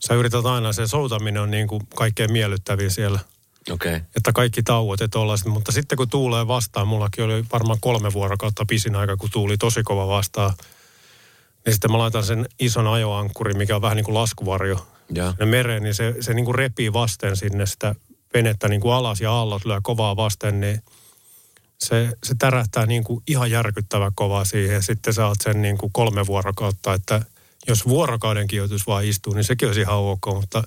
sä 0.00 0.14
yrität 0.14 0.46
aina, 0.46 0.72
se 0.72 0.86
soutaminen 0.86 1.42
on 1.42 1.50
niin 1.50 1.68
kuin 1.68 1.82
kaikkein 1.94 2.32
miellyttävin 2.32 2.90
siellä 2.90 3.18
Okei. 3.70 3.96
Okay. 3.96 4.06
että 4.16 4.32
kaikki 4.32 4.62
tauot 4.62 5.00
ja 5.00 5.08
tollaiset. 5.08 5.46
Mutta 5.46 5.72
sitten 5.72 5.96
kun 5.96 6.10
tuulee 6.10 6.46
vastaan, 6.46 6.88
mullakin 6.88 7.24
oli 7.24 7.44
varmaan 7.52 7.78
kolme 7.80 8.12
vuorokautta 8.12 8.64
pisin 8.68 8.96
aika, 8.96 9.16
kun 9.16 9.30
tuuli 9.32 9.56
tosi 9.56 9.82
kova 9.82 10.08
vastaan. 10.08 10.52
Niin 11.66 11.74
sitten 11.74 11.90
mä 11.90 11.98
laitan 11.98 12.24
sen 12.24 12.46
ison 12.58 12.86
ajoankkurin, 12.86 13.58
mikä 13.58 13.76
on 13.76 13.82
vähän 13.82 13.96
niin 13.96 14.04
kuin 14.04 14.14
laskuvarjo 14.14 14.86
Ja. 15.14 15.34
ne 15.38 15.46
mereen, 15.46 15.82
niin 15.82 15.94
se, 15.94 16.14
se 16.20 16.34
niin 16.34 16.44
kuin 16.44 16.54
repii 16.54 16.92
vasten 16.92 17.36
sinne 17.36 17.66
sitä 17.66 17.94
venettä 18.34 18.68
niin 18.68 18.80
kuin 18.80 18.94
alas 18.94 19.20
ja 19.20 19.32
aallot 19.32 19.64
lyö 19.64 19.80
kovaa 19.82 20.16
vasten, 20.16 20.60
niin 20.60 20.82
se, 21.84 22.12
se 22.24 22.34
tärähtää 22.38 22.86
niin 22.86 23.04
kuin 23.04 23.22
ihan 23.26 23.50
järkyttävän 23.50 24.12
kovaa 24.14 24.44
siihen. 24.44 24.74
Ja 24.74 24.82
sitten 24.82 25.14
sä 25.14 25.26
oot 25.26 25.40
sen 25.40 25.62
niin 25.62 25.78
kuin 25.78 25.92
kolme 25.92 26.26
vuorokautta, 26.26 26.94
että 26.94 27.22
jos 27.68 27.88
vuorokaudenkin 27.88 28.56
joutuisi 28.56 28.86
vaan 28.86 29.04
istua, 29.04 29.34
niin 29.34 29.44
sekin 29.44 29.68
olisi 29.68 29.80
ihan 29.80 29.96
ok, 29.96 30.26
mutta 30.26 30.62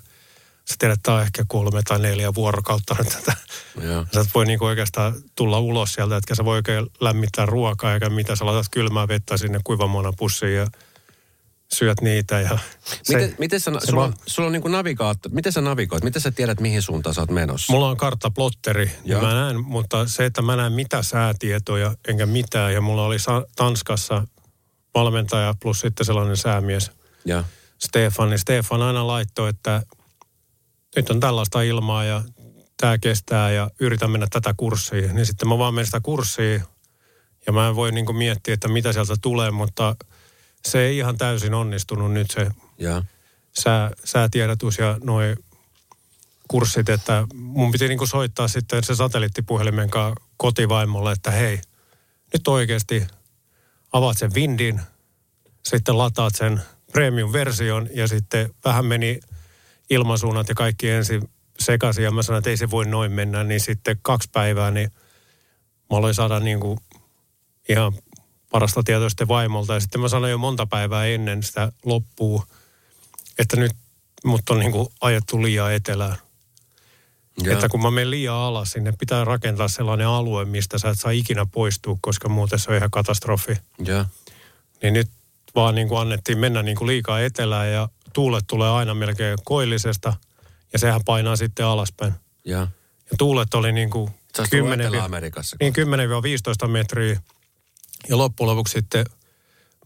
sä 0.65 0.75
tiedät, 0.79 0.93
että 0.93 1.03
tämä 1.03 1.17
on 1.17 1.23
ehkä 1.23 1.45
kolme 1.47 1.81
tai 1.87 1.99
neljä 1.99 2.33
vuorokautta 2.33 2.95
nyt 2.99 3.09
tätä. 3.09 3.33
Joo. 3.81 4.05
Sä 4.13 4.21
et 4.21 4.27
voi 4.35 4.45
niinku 4.45 4.65
oikeastaan 4.65 5.15
tulla 5.35 5.59
ulos 5.59 5.93
sieltä, 5.93 6.17
etkä 6.17 6.35
sä 6.35 6.45
voi 6.45 6.55
oikein 6.55 6.87
lämmittää 6.99 7.45
ruokaa 7.45 7.93
eikä 7.93 8.09
mitä. 8.09 8.35
Sä 8.35 8.45
laitat 8.45 8.65
kylmää 8.71 9.07
vettä 9.07 9.37
sinne 9.37 9.59
kuivamana 9.63 10.13
pussiin 10.17 10.55
ja 10.55 10.67
syöt 11.73 12.01
niitä. 12.01 12.39
Ja 12.39 12.57
se, 13.03 13.15
Miten, 13.15 13.35
miten 13.39 13.59
sä, 13.59 13.71
se 13.79 13.87
sulla, 13.87 14.03
on, 14.03 14.13
sulla 14.25 14.47
on 14.47 14.53
niin 14.53 14.61
kuin 14.61 14.71
navigaatto, 14.71 15.29
miten 15.29 15.51
sä 15.51 15.61
navigoit? 15.61 16.03
Miten 16.03 16.21
sä 16.21 16.31
tiedät, 16.31 16.59
mihin 16.59 16.81
suuntaan 16.81 17.13
sä 17.15 17.21
oot 17.21 17.31
menossa? 17.31 17.73
Mulla 17.73 17.89
on 17.89 17.97
karttaplotteri, 17.97 18.91
Joo. 19.05 19.21
ja 19.21 19.27
mä 19.27 19.33
näen, 19.33 19.63
mutta 19.63 20.07
se, 20.07 20.25
että 20.25 20.41
mä 20.41 20.55
näen 20.55 20.73
mitä 20.73 21.03
säätietoja, 21.03 21.95
enkä 22.07 22.25
mitään. 22.25 22.73
Ja 22.73 22.81
mulla 22.81 23.05
oli 23.05 23.19
Sa- 23.19 23.45
Tanskassa 23.55 24.27
valmentaja 24.95 25.55
plus 25.61 25.79
sitten 25.79 26.05
sellainen 26.05 26.37
säämies, 26.37 26.91
Ja. 27.25 27.43
Stefan. 27.79 28.29
Niin 28.29 28.39
Stefan 28.39 28.81
aina 28.81 29.07
laittoi, 29.07 29.49
että 29.49 29.83
nyt 30.95 31.09
on 31.09 31.19
tällaista 31.19 31.61
ilmaa 31.61 32.03
ja 32.03 32.23
tämä 32.77 32.97
kestää 32.97 33.51
ja 33.51 33.69
yritän 33.79 34.11
mennä 34.11 34.27
tätä 34.29 34.53
kurssia. 34.57 35.13
Niin 35.13 35.25
sitten 35.25 35.47
mä 35.47 35.57
vaan 35.57 35.73
menen 35.73 35.85
sitä 35.85 35.99
kurssia 35.99 36.61
ja 37.47 37.53
mä 37.53 37.67
en 37.67 37.75
voi 37.75 37.91
niin 37.91 38.15
miettiä, 38.17 38.53
että 38.53 38.67
mitä 38.67 38.93
sieltä 38.93 39.15
tulee, 39.21 39.51
mutta 39.51 39.95
se 40.67 40.85
ei 40.85 40.97
ihan 40.97 41.17
täysin 41.17 41.53
onnistunut 41.53 42.13
nyt 42.13 42.31
se 42.31 42.47
Ja. 42.77 43.03
sää, 43.59 43.91
säätiedotus 44.03 44.77
ja 44.77 44.97
noi 45.03 45.35
kurssit, 46.47 46.89
että 46.89 47.27
mun 47.33 47.71
piti 47.71 47.87
niinku 47.87 48.05
soittaa 48.07 48.47
sitten 48.47 48.83
se 48.83 48.95
satelliittipuhelimen 48.95 49.89
kanssa 49.89 50.23
kotivaimolle, 50.37 51.11
että 51.11 51.31
hei, 51.31 51.61
nyt 52.33 52.47
oikeasti 52.47 53.07
avaat 53.93 54.17
sen 54.17 54.33
Windin, 54.33 54.81
sitten 55.65 55.97
lataat 55.97 56.35
sen 56.35 56.61
premium-version 56.91 57.89
ja 57.93 58.07
sitten 58.07 58.53
vähän 58.65 58.85
meni 58.85 59.19
ilmasuunnat 59.89 60.49
ja 60.49 60.55
kaikki 60.55 60.89
ensin 60.89 61.29
sekaisin 61.59 62.03
ja 62.03 62.11
mä 62.11 62.23
sanoin, 62.23 62.39
että 62.39 62.49
ei 62.49 62.57
se 62.57 62.71
voi 62.71 62.85
noin 62.85 63.11
mennä, 63.11 63.43
niin 63.43 63.59
sitten 63.59 63.99
kaksi 64.01 64.29
päivää, 64.31 64.71
niin 64.71 64.91
mä 65.89 65.97
aloin 65.97 66.13
saada 66.13 66.39
niin 66.39 66.59
kuin 66.59 66.79
ihan 67.69 67.93
parasta 68.53 68.83
tietoa 68.83 69.09
sitten 69.09 69.27
vaimolta. 69.27 69.73
Ja 69.73 69.79
sitten 69.79 70.01
mä 70.01 70.07
sanoin 70.07 70.31
jo 70.31 70.37
monta 70.37 70.65
päivää 70.65 71.05
ennen 71.05 71.43
sitä 71.43 71.71
loppuu, 71.85 72.43
että 73.39 73.57
nyt 73.57 73.71
mut 74.23 74.49
on 74.49 74.59
niin 74.59 74.71
kuin 74.71 74.87
ajettu 75.01 75.43
liian 75.43 75.73
etelään. 75.73 76.15
Joo. 77.43 77.53
Että 77.53 77.69
kun 77.69 77.81
mä 77.81 77.91
menen 77.91 78.11
liian 78.11 78.35
alas, 78.35 78.71
sinne 78.71 78.93
pitää 78.99 79.25
rakentaa 79.25 79.67
sellainen 79.67 80.07
alue, 80.07 80.45
mistä 80.45 80.77
sä 80.77 80.89
et 80.89 80.99
saa 80.99 81.11
ikinä 81.11 81.45
poistua, 81.45 81.97
koska 82.01 82.29
muuten 82.29 82.59
se 82.59 82.71
on 82.71 82.77
ihan 82.77 82.91
katastrofi. 82.91 83.57
Joo. 83.79 84.05
Niin 84.83 84.93
nyt 84.93 85.07
vaan 85.55 85.75
niin 85.75 85.87
kuin 85.87 85.99
annettiin 86.01 86.37
mennä 86.37 86.63
niin 86.63 86.77
kuin 86.77 86.87
liikaa 86.87 87.19
etelään 87.21 87.71
ja 87.71 87.89
tuulet 88.13 88.43
tulee 88.47 88.69
aina 88.69 88.93
melkein 88.93 89.37
koillisesta 89.43 90.13
ja 90.73 90.79
sehän 90.79 91.01
painaa 91.05 91.35
sitten 91.35 91.65
alaspäin. 91.65 92.13
Joo. 92.45 92.61
Ja 93.11 93.17
tuulet 93.17 93.53
oli 93.53 93.71
niin 93.71 93.89
kuin 93.89 94.11
Se 94.35 94.41
olisi 94.41 94.51
10, 94.51 94.87
Etelä-Amerikassa. 94.87 95.57
niin 95.59 95.73
10-15 96.65 96.67
metriä. 96.67 97.19
Ja 98.09 98.17
loppujen 98.17 98.49
lopuksi 98.49 98.71
sitten 98.71 99.05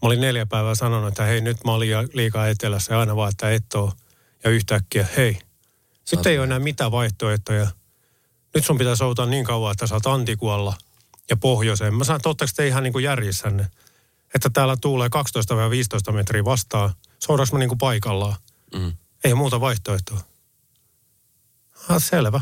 mä 0.02 0.08
olin 0.08 0.22
neljä 0.22 0.46
päivää 0.46 0.76
sanonut, 0.76 1.08
että 1.08 1.24
hei 1.24 1.42
nyt 1.42 1.64
mä 1.66 1.72
olin 1.74 1.90
liikaa 2.14 2.48
etelässä 2.48 2.94
ja 2.94 3.00
aina 3.00 3.16
vaan, 3.16 3.30
että 3.30 3.52
et 3.52 3.74
oo. 3.74 3.94
Ja 4.44 4.50
yhtäkkiä 4.50 5.08
hei, 5.18 5.40
nyt 6.12 6.26
ei 6.26 6.38
ole 6.38 6.44
enää 6.46 6.60
mitään 6.60 6.92
vaihtoehtoja. 6.92 7.68
Nyt 8.56 8.66
sun 8.66 8.78
pitää 8.78 8.96
soutaa 8.96 9.26
niin 9.26 9.46
kauan, 9.46 9.72
että 9.72 9.88
sä 9.88 9.96
oot 9.96 10.06
Antikualla 10.06 10.74
ja 11.30 11.38
pohjoiseen. 11.38 11.94
Mä 11.94 12.04
sanoin, 12.04 12.20
että 12.20 12.30
ootteko 12.30 12.52
te 12.56 12.68
ihan 12.68 12.84
niin 12.84 12.94
kuin 12.94 13.04
järjissänne? 13.04 13.68
Että 14.36 14.50
täällä 14.54 14.78
tuulee 14.82 15.10
12-15 16.10 16.12
metriä 16.12 16.46
vastaan. 16.46 16.94
Soudaks 17.20 17.52
mä 17.52 17.60
niin 17.60 17.70
kuin 17.70 17.78
paikallaan? 17.78 18.36
Mm. 18.76 18.94
Ei 19.24 19.34
muuta 19.34 19.62
vaihtoehtoa. 19.62 20.20
Ah, 21.90 22.04
selvä. 22.04 22.42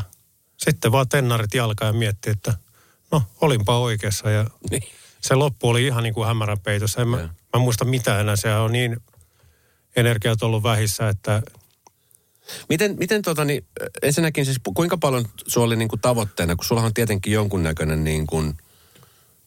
Sitten 0.56 0.92
vaan 0.92 1.08
tennarit 1.08 1.54
jalkaan 1.54 1.94
ja 1.94 1.98
mietti, 1.98 2.30
että 2.30 2.54
no 3.10 3.22
olinpa 3.40 3.78
oikeassa 3.78 4.30
ja 4.30 4.46
Niin. 4.70 4.82
Se 5.26 5.34
loppu 5.34 5.68
oli 5.68 5.86
ihan 5.86 6.02
niin 6.02 6.14
kuin 6.14 6.26
hämärän 6.26 6.60
peitossa. 6.60 7.02
En 7.02 7.08
mä, 7.08 7.16
mä 7.52 7.60
muista 7.60 7.84
mitään 7.84 8.20
enää. 8.20 8.36
Se 8.36 8.54
on 8.54 8.72
niin 8.72 8.96
energiat 9.96 10.42
ollut 10.42 10.62
vähissä, 10.62 11.08
että 11.08 11.42
Miten, 12.68 12.96
miten 12.98 13.22
tota, 13.22 13.44
niin, 13.44 13.66
ensinnäkin 14.02 14.44
siis 14.44 14.60
kuinka 14.74 14.96
paljon 14.96 15.24
sulla 15.46 15.66
oli 15.66 15.76
niin 15.76 15.88
kuin 15.88 16.00
tavoitteena, 16.00 16.56
kun 16.56 16.64
sulla 16.64 16.82
on 16.82 16.94
tietenkin 16.94 17.32
jonkunnäköinen 17.32 18.04
niin 18.04 18.26
kuin 18.26 18.54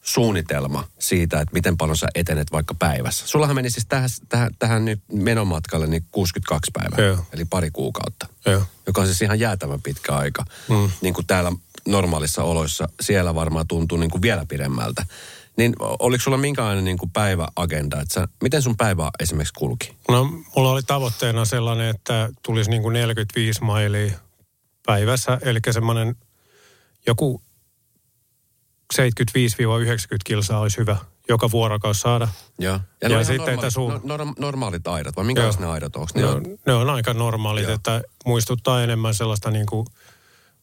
suunnitelma 0.02 0.88
siitä, 0.98 1.40
että 1.40 1.54
miten 1.54 1.76
paljon 1.76 1.96
sä 1.96 2.08
etenet 2.14 2.52
vaikka 2.52 2.74
päivässä. 2.74 3.26
Sullahan 3.26 3.56
meni 3.56 3.70
siis 3.70 3.86
tähän, 3.88 4.08
tähän, 4.28 4.50
tähän 4.58 4.84
nyt 4.84 5.00
menomatkalle 5.12 5.86
niin 5.86 6.04
62 6.10 6.70
päivää, 6.72 7.06
Joo. 7.06 7.26
eli 7.32 7.44
pari 7.44 7.70
kuukautta, 7.70 8.26
joo. 8.46 8.62
joka 8.86 9.00
on 9.00 9.06
siis 9.06 9.22
ihan 9.22 9.40
jäätävän 9.40 9.82
pitkä 9.82 10.16
aika. 10.16 10.44
Mm. 10.68 10.90
Niin 11.00 11.14
kuin 11.14 11.26
täällä 11.26 11.52
normaalissa 11.88 12.42
oloissa, 12.42 12.88
siellä 13.00 13.34
varmaan 13.34 13.66
tuntuu 13.66 13.98
niin 13.98 14.10
kuin 14.10 14.22
vielä 14.22 14.46
pidemmältä. 14.48 15.06
Niin 15.56 15.74
oliko 15.80 16.22
sulla 16.22 16.36
minkälainen 16.36 16.84
niin 16.84 16.98
kuin 16.98 17.10
päiväagenda, 17.10 18.00
että 18.00 18.14
sä, 18.14 18.28
miten 18.42 18.62
sun 18.62 18.76
päivä 18.76 19.10
esimerkiksi 19.20 19.54
kulki? 19.54 19.96
No, 20.08 20.24
mulla 20.56 20.70
oli 20.70 20.82
tavoitteena 20.82 21.44
sellainen, 21.44 21.88
että 21.88 22.28
tulisi 22.42 22.70
niin 22.70 22.82
kuin 22.82 22.92
45 22.92 23.62
mailia 23.64 24.12
päivässä, 24.86 25.38
eli 25.42 25.58
semmoinen 25.70 26.16
joku 27.06 27.42
75-90 28.94 28.96
kilsaa 30.24 30.60
olisi 30.60 30.78
hyvä 30.78 30.96
joka 31.28 31.50
vuorokaus 31.50 32.00
saada. 32.00 32.28
Joo. 32.58 32.72
Ja 32.74 33.06
on 33.06 33.10
ihan 33.10 33.24
sitten, 33.24 33.54
että 33.54 33.66
normaalit, 33.76 34.02
sun- 34.02 34.08
no, 34.08 34.16
norm- 34.16 34.34
normaalit 34.38 34.86
aidat, 34.86 35.16
vai 35.16 35.24
minkälaiset 35.24 35.60
ne 35.60 35.66
aidat 35.66 35.96
onko? 35.96 36.08
Ne 36.14 36.22
Ne 36.22 36.28
on, 36.28 36.36
on, 36.36 36.58
ne 36.66 36.72
on 36.72 36.90
aika 36.90 37.14
normaalit, 37.14 37.64
Joo. 37.64 37.74
että 37.74 38.02
muistuttaa 38.26 38.82
enemmän 38.82 39.14
sellaista 39.14 39.50
niin 39.50 39.66
kuin 39.66 39.86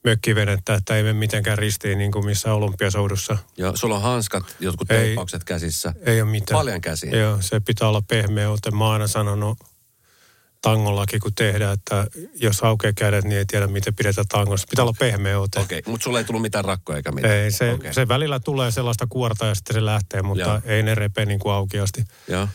mökkivenettä, 0.09 0.73
että 0.73 0.95
ei 0.95 1.03
mene 1.03 1.13
mitenkään 1.13 1.57
ristiin 1.57 1.97
niin 1.97 2.11
kuin 2.11 2.25
missä 2.25 2.53
olympiasoudussa. 2.53 3.37
joo, 3.57 3.75
sulla 3.75 3.95
on 3.95 4.01
hanskat, 4.01 4.43
jotkut 4.59 4.91
Ei. 4.91 4.97
teippaukset 4.97 5.43
käsissä. 5.43 5.93
Ei 6.05 6.21
ole 6.21 6.31
mitään. 6.31 6.57
Paljon 6.57 6.81
käsiä. 6.81 7.11
Joo, 7.11 7.37
se 7.41 7.59
pitää 7.59 7.89
olla 7.89 8.01
pehmeä 8.01 8.49
ote. 8.49 8.71
Mä 8.71 8.91
aina 8.91 9.07
sanonut 9.07 9.57
tangollakin, 10.61 11.19
kun 11.19 11.31
tehdään, 11.35 11.73
että 11.73 12.07
jos 12.35 12.63
aukeaa 12.63 12.93
kädet, 12.93 13.25
niin 13.25 13.37
ei 13.37 13.45
tiedä, 13.45 13.67
miten 13.67 13.95
pidetään 13.95 14.27
tangossa. 14.27 14.67
Pitää 14.69 14.83
olla 14.83 14.95
pehmeä 14.99 15.39
ote. 15.39 15.59
Okei, 15.59 15.79
okay, 15.79 15.91
mutta 15.91 16.03
sulla 16.03 16.19
ei 16.19 16.25
tullut 16.25 16.41
mitään 16.41 16.65
rakkoja 16.65 16.97
eikä 16.97 17.11
mitään. 17.11 17.33
Ei, 17.33 17.51
se, 17.51 17.71
okay. 17.71 17.93
se 17.93 18.07
välillä 18.07 18.39
tulee 18.39 18.71
sellaista 18.71 19.07
kuorta 19.09 19.45
ja 19.45 19.55
sitten 19.55 19.73
se 19.73 19.85
lähtee, 19.85 20.21
mutta. 20.21 20.43
Joo. 20.43 20.61
ei 20.65 20.83
ne 20.83 20.95
repe 20.95 21.25
niin 21.25 21.39
kuin 21.39 21.53
aukeasti. 21.53 22.03
Joo. 22.27 22.47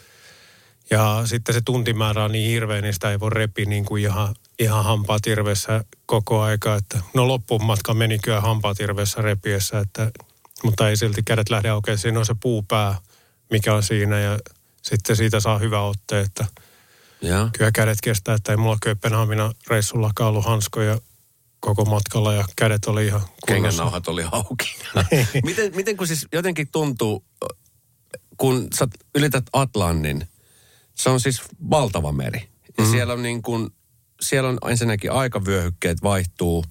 Ja 0.91 1.23
sitten 1.25 1.55
se 1.55 1.61
tuntimäärä 1.65 2.25
on 2.25 2.33
niin 2.33 2.51
hirveä, 2.51 2.81
niin 2.81 2.95
sitä 2.95 3.11
ei 3.11 3.21
voi 3.21 3.31
repi 3.31 3.67
niin 3.67 3.85
kuin 3.85 4.03
ihan, 4.03 4.35
ihan 4.63 4.85
hampaat 4.85 5.27
irvessä 5.27 5.85
koko 6.07 6.43
aika. 6.43 6.75
Että, 6.75 7.01
no 7.15 7.29
loppumatka 7.29 7.95
meni 7.95 8.19
kyllä 8.19 8.41
hampaat 8.41 8.81
irvessä 8.81 9.23
repiessä, 9.23 9.79
että, 9.79 10.11
mutta 10.65 10.89
ei 10.89 10.97
silti 10.97 11.23
kädet 11.23 11.51
lähde 11.51 11.69
aukeaa. 11.69 11.97
Siinä 11.97 12.19
on 12.19 12.27
se 12.27 12.35
puupää, 12.43 12.99
mikä 13.51 13.75
on 13.75 13.83
siinä 13.83 14.21
ja 14.21 14.39
sitten 14.83 15.17
siitä 15.17 15.41
saa 15.41 15.59
hyvä 15.59 15.83
otte, 15.83 16.21
että 16.21 16.45
Joo. 17.23 17.49
kyllä 17.59 17.73
kädet 17.73 17.99
kestää, 18.03 18.35
että 18.35 18.53
ei 18.53 18.57
mulla 18.57 18.77
Kööpenhamina 18.83 19.53
reissullakaan 19.69 20.29
ollut 20.29 20.45
hanskoja 20.45 20.99
koko 21.61 21.85
matkalla 21.85 22.33
ja 22.33 22.45
kädet 22.57 22.85
oli 22.85 23.07
ihan 23.07 23.21
kunnossa. 23.21 23.47
Kengännauhat 23.47 24.09
oli 24.09 24.25
auki. 24.33 24.77
miten, 25.45 25.77
miten 25.77 25.97
kun 25.97 26.07
siis 26.07 26.27
jotenkin 26.33 26.69
tuntuu, 26.73 27.25
kun 28.37 28.69
sä 28.75 28.89
ylität 29.15 29.45
Atlannin, 29.53 30.29
se 30.95 31.11
on 31.11 31.21
siis 31.21 31.43
valtava 31.71 32.13
meri. 32.13 32.49
Ja 32.79 32.85
mm. 32.85 32.91
siellä 32.91 33.13
on 33.13 33.23
niin 33.23 33.43
kuin, 33.43 33.71
siellä 34.23 34.49
on 34.49 34.59
ensinnäkin 34.71 35.13
aikavyöhykkeet 35.13 36.03
vaihtuu. 36.03 36.65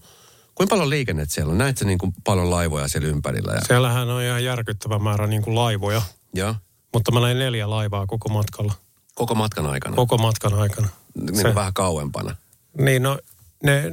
Kuinka 0.55 0.73
paljon 0.75 0.89
liikennet 0.89 1.29
siellä 1.31 1.51
on? 1.51 1.57
Näet 1.57 1.77
sä 1.77 1.85
niin 1.85 1.97
kuin 1.97 2.13
paljon 2.23 2.51
laivoja 2.51 2.87
siellä 2.87 3.07
ympärillä? 3.09 3.53
Ja, 3.53 3.61
Siellähän 3.67 4.09
on 4.09 4.21
ihan 4.23 4.43
järkyttävä 4.43 4.99
määrä 4.99 5.27
niin 5.27 5.41
kuin 5.41 5.55
laivoja, 5.55 6.01
ja 6.35 6.55
mutta 6.93 7.11
mä 7.11 7.19
näin 7.19 7.39
neljä 7.39 7.69
laivaa 7.69 8.07
koko 8.07 8.29
matkalla. 8.29 8.73
koko 9.15 9.35
matkan 9.35 9.65
aikana. 9.65 9.95
Koko 9.95 10.17
matkan 10.17 10.53
aikana. 10.53 10.87
niin 11.21 11.35
se- 11.41 11.55
vähän 11.55 11.73
kauempana. 11.73 12.35
Niin 12.77 13.03
no, 13.03 13.19
ne, 13.63 13.91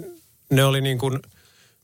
ne 0.50 0.64
oli 0.64 0.80
niin 0.80 0.98
kuin 0.98 1.18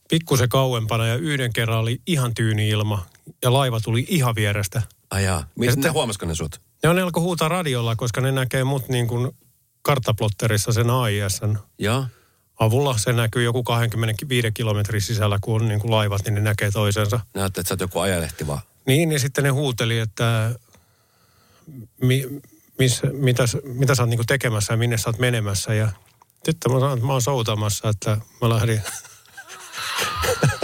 pikkusen 0.09 0.49
kauempana 0.49 1.07
ja 1.07 1.15
yhden 1.15 1.53
kerran 1.53 1.79
oli 1.79 2.01
ihan 2.07 2.33
tyyni 2.33 2.69
ilma 2.69 3.05
ja 3.43 3.53
laiva 3.53 3.79
tuli 3.79 4.05
ihan 4.09 4.35
vierestä. 4.35 4.81
Ajaa. 5.09 5.47
Miten 5.59 5.79
ne 5.79 5.89
huomasiko 5.89 6.25
ne 6.25 6.35
sut? 6.35 6.61
Ne 6.83 6.89
on 6.89 6.95
ne 6.95 7.01
alkoi 7.01 7.23
huutaa 7.23 7.49
radiolla, 7.49 7.95
koska 7.95 8.21
ne 8.21 8.31
näkee 8.31 8.63
mut 8.63 8.89
niin 8.89 9.07
kuin 9.07 9.31
karttaplotterissa 9.85 10.71
sen 10.71 10.89
AISn 10.89 11.57
Joo. 11.79 12.05
avulla. 12.59 12.97
Se 12.97 13.13
näkyy 13.13 13.43
joku 13.43 13.63
25 13.63 14.51
kilometrin 14.51 15.01
sisällä, 15.01 15.37
kun 15.41 15.61
on 15.61 15.67
niin 15.67 15.79
kuin 15.79 15.91
laivat, 15.91 16.25
niin 16.25 16.33
ne 16.33 16.41
näkee 16.41 16.71
toisensa. 16.71 17.19
Näyttää, 17.33 17.61
että 17.61 17.69
sä 17.69 17.73
oot 17.73 17.79
joku 17.79 17.99
ajalehti 17.99 18.47
vaan. 18.47 18.61
Niin, 18.85 19.09
niin 19.09 19.19
sitten 19.19 19.43
ne 19.43 19.49
huuteli, 19.49 19.99
että 19.99 20.51
mi, 22.01 22.41
miss, 22.79 23.01
mitä, 23.11 23.43
mitä 23.63 23.95
sä 23.95 24.03
oot 24.03 24.09
niinku 24.09 24.23
tekemässä 24.27 24.73
ja 24.73 24.77
minne 24.77 24.97
sä 24.97 25.09
oot 25.09 25.19
menemässä. 25.19 25.73
Ja 25.73 25.89
sitten 26.45 26.71
mä 26.71 26.79
sanoin, 26.79 26.97
että 26.97 27.05
mä 27.05 27.11
oon 27.11 27.21
soutamassa, 27.21 27.89
että 27.89 28.17
mä 28.41 28.49
lähdin 28.49 28.81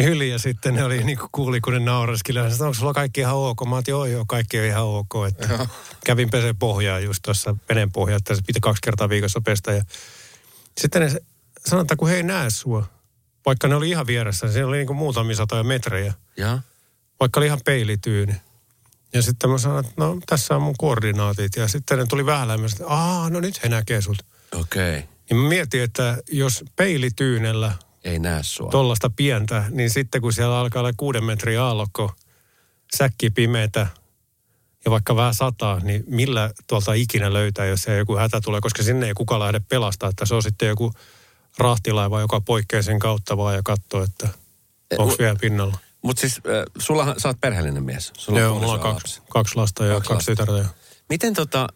yli 0.00 0.30
ja 0.30 0.38
sitten 0.38 0.74
ne 0.74 0.84
oli 0.84 1.04
niinku 1.04 1.28
kuuli, 1.32 1.60
kun 1.60 1.72
ne 1.72 1.78
nauraskeli. 1.78 2.38
Ja 2.38 2.50
sanoin, 2.50 2.62
onko 2.62 2.74
sulla 2.74 2.94
kaikki 2.94 3.20
ihan 3.20 3.34
ok? 3.34 3.60
Mä 3.68 3.82
joo, 3.88 4.06
joo, 4.06 4.24
kaikki 4.28 4.58
on 4.58 4.64
ihan 4.64 4.84
ok. 4.84 5.12
Että 5.28 5.68
kävin 6.04 6.30
peseen 6.30 6.56
pohjaa 6.56 6.98
just 6.98 7.22
tuossa 7.22 7.56
veneen 7.68 7.92
pohjaa, 7.92 8.16
että 8.16 8.34
se 8.34 8.42
pitää 8.46 8.60
kaksi 8.60 8.82
kertaa 8.82 9.08
viikossa 9.08 9.40
pestä. 9.40 9.72
Ja 9.72 9.84
sitten 10.80 11.02
ne 11.02 11.20
että 11.80 11.96
kun 11.96 12.08
he 12.08 12.16
ei 12.16 12.22
näe 12.22 12.50
sua, 12.50 12.86
vaikka 13.46 13.68
ne 13.68 13.74
oli 13.74 13.90
ihan 13.90 14.06
vieressä, 14.06 14.46
niin 14.46 14.52
siellä 14.52 14.68
oli 14.68 14.76
niinku 14.76 14.94
muutamia 14.94 15.36
satoja 15.36 15.62
metrejä 15.62 16.14
Joo. 16.36 16.58
vaikka 17.20 17.40
oli 17.40 17.46
ihan 17.46 17.60
peilityyni. 17.64 18.34
Ja 19.12 19.22
sitten 19.22 19.50
mä 19.50 19.58
sanoin, 19.58 19.86
että 19.86 19.94
no 19.96 20.18
tässä 20.26 20.56
on 20.56 20.62
mun 20.62 20.74
koordinaatit. 20.78 21.56
Ja 21.56 21.68
sitten 21.68 21.98
ne 21.98 22.06
tuli 22.06 22.26
vähän 22.26 22.48
lähemmäs, 22.48 22.72
että 22.72 22.86
aah, 22.86 23.30
no 23.30 23.40
nyt 23.40 23.62
he 23.62 23.68
näkee 23.68 24.00
sut. 24.00 24.18
Okei. 24.52 24.98
Okay. 24.98 25.08
Niin 25.30 25.40
mä 25.40 25.48
mietin, 25.48 25.82
että 25.82 26.18
jos 26.32 26.64
peilityynellä 26.76 27.72
Ei 28.04 28.18
näe 28.18 28.42
sua. 28.42 28.70
tollasta 28.70 29.10
pientä, 29.16 29.64
niin 29.70 29.90
sitten 29.90 30.20
kun 30.20 30.32
siellä 30.32 30.58
alkaa 30.58 30.80
olla 30.80 30.92
kuuden 30.96 31.24
metrin 31.24 31.60
aallokko, 31.60 32.12
säkki 32.96 33.30
pimeätä 33.30 33.86
ja 34.84 34.90
vaikka 34.90 35.16
vähän 35.16 35.34
sataa, 35.34 35.80
niin 35.80 36.04
millä 36.06 36.50
tuolta 36.66 36.92
ikinä 36.92 37.32
löytää, 37.32 37.66
jos 37.66 37.82
se 37.82 37.96
joku 37.96 38.16
hätä 38.16 38.40
tulee, 38.40 38.60
koska 38.60 38.82
sinne 38.82 39.06
ei 39.06 39.14
kukaan 39.14 39.40
lähde 39.40 39.60
pelastaa, 39.68 40.08
että 40.08 40.26
se 40.26 40.34
on 40.34 40.42
sitten 40.42 40.68
joku 40.68 40.92
rahtilaiva, 41.58 42.20
joka 42.20 42.40
poikkeaa 42.40 42.82
sen 42.82 42.98
kautta 42.98 43.36
vaan 43.36 43.54
ja 43.54 43.60
katsoo, 43.64 44.02
että 44.02 44.28
onko 44.98 45.14
u- 45.14 45.16
vielä 45.18 45.36
pinnalla. 45.40 45.78
Mutta 46.02 46.20
siis 46.20 46.36
äh, 46.36 46.42
sullahan, 46.78 47.14
sä 47.20 47.28
oot 47.28 47.40
perheellinen 47.40 47.82
mies. 47.82 48.12
Sulla 48.18 48.40
Joo, 48.40 48.54
mulla 48.58 48.72
on 48.72 48.80
kaksi, 48.80 48.94
lapsi. 48.94 49.22
kaksi 49.30 49.56
lasta 49.56 49.84
ja 49.84 49.94
Kaksi 49.94 50.08
kaksi, 50.08 50.26
tytärtä. 50.26 50.64
Miten 51.08 51.34
tota, 51.34 51.68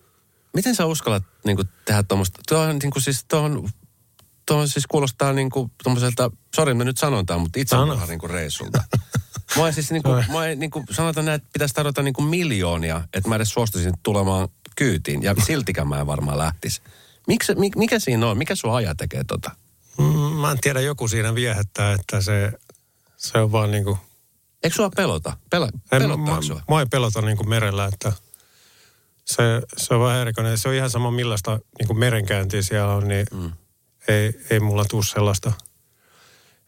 miten 0.54 0.74
sä 0.74 0.86
uskallat 0.86 1.22
niinku 1.44 1.64
tehdä 1.84 2.02
tuommoista, 2.02 2.40
tuo 2.48 2.58
on 2.58 2.78
niinku 2.82 3.00
siis, 3.00 3.24
tuo 3.24 3.40
on, 3.40 3.68
tuo 4.46 4.66
siis 4.66 4.86
kuulostaa 4.86 5.32
niinku 5.32 5.70
tommoselta, 5.84 6.30
sori 6.56 6.74
mä 6.74 6.84
nyt 6.84 6.98
sanon 6.98 7.26
tämän, 7.26 7.40
mutta 7.40 7.60
itse 7.60 7.76
Sano. 7.76 8.06
niinku 8.06 8.28
reissulta. 8.28 8.84
Mä 9.56 9.66
en 9.66 9.74
siis 9.74 9.90
niinku, 9.90 10.08
mä 10.32 10.46
en 10.46 10.58
niinku, 10.58 10.84
sanotaan 10.90 11.26
näin, 11.26 11.36
että 11.36 11.48
pitäisi 11.52 11.74
tarjota 11.74 12.02
niinku 12.02 12.22
miljoonia, 12.22 13.02
että 13.12 13.28
mä 13.28 13.36
edes 13.36 13.50
suostuisin 13.50 13.94
tulemaan 14.02 14.48
kyytiin 14.76 15.22
ja 15.22 15.34
siltikään 15.46 15.88
mä 15.88 16.00
en 16.00 16.06
varmaan 16.06 16.38
lähtisi. 16.38 16.82
Miksi, 17.26 17.54
mi, 17.54 17.70
mikä 17.76 17.98
siinä 17.98 18.26
on? 18.26 18.38
Mikä 18.38 18.54
sun 18.54 18.74
aja 18.74 18.94
tekee 18.94 19.24
tota? 19.24 19.50
Mm, 19.98 20.04
mä 20.14 20.50
en 20.50 20.60
tiedä, 20.60 20.80
joku 20.80 21.08
siinä 21.08 21.34
viehättää, 21.34 21.92
että 21.92 22.20
se, 22.20 22.52
se 23.16 23.38
on 23.38 23.52
vaan 23.52 23.70
niin 23.70 23.84
kuin... 23.84 23.98
Eikö 24.62 24.76
sua 24.76 24.90
pelota? 24.96 25.36
Pela, 25.50 25.68
pelottaako 25.90 26.42
sua? 26.42 26.62
Mua 26.68 26.80
ei 26.80 26.86
pelota 26.86 27.22
niin 27.22 27.36
kuin 27.36 27.48
merellä, 27.48 27.84
että 27.84 28.12
se, 29.24 29.42
se 29.76 29.94
on 29.94 30.00
vähän 30.00 30.20
erikoinen. 30.20 30.58
Se 30.58 30.68
on 30.68 30.74
ihan 30.74 30.90
sama 30.90 31.10
millaista 31.10 31.60
niin 31.78 31.86
kuin 31.86 31.98
merenkäyntiä 31.98 32.62
siellä 32.62 32.94
on, 32.94 33.08
niin 33.08 33.26
mm. 33.32 33.52
Ei, 34.08 34.40
ei 34.50 34.60
mulla 34.60 34.84
tule 34.84 35.04
sellaista. 35.04 35.52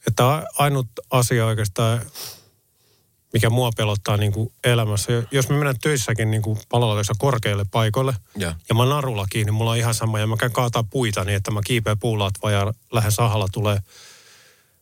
Että 0.07 0.47
ainut 0.59 0.87
asia 1.11 1.47
oikeastaan, 1.47 2.00
mikä 3.33 3.50
mua 3.50 3.71
pelottaa 3.76 4.16
niin 4.16 4.33
kuin 4.33 4.52
elämässä. 4.64 5.12
Jos 5.31 5.49
me 5.49 5.55
mennään 5.55 5.81
töissäkin 5.81 6.31
niin 6.31 6.43
kuin 6.43 6.59
korkeille 7.19 7.64
paikoille 7.71 8.14
ja. 8.37 8.55
ja 8.69 8.75
mä 8.75 8.85
narulla 8.85 9.26
kiinni, 9.31 9.52
mulla 9.52 9.71
on 9.71 9.76
ihan 9.76 9.95
sama. 9.95 10.19
Ja 10.19 10.26
mä 10.26 10.37
käyn 10.37 10.52
kaataa 10.52 10.83
puita 10.90 11.25
niin, 11.25 11.37
että 11.37 11.50
mä 11.50 11.61
kiipeän 11.66 11.99
puulaat 11.99 12.35
ja 12.52 12.73
lähden 12.93 13.12
sahalla 13.12 13.47
tulee 13.52 13.78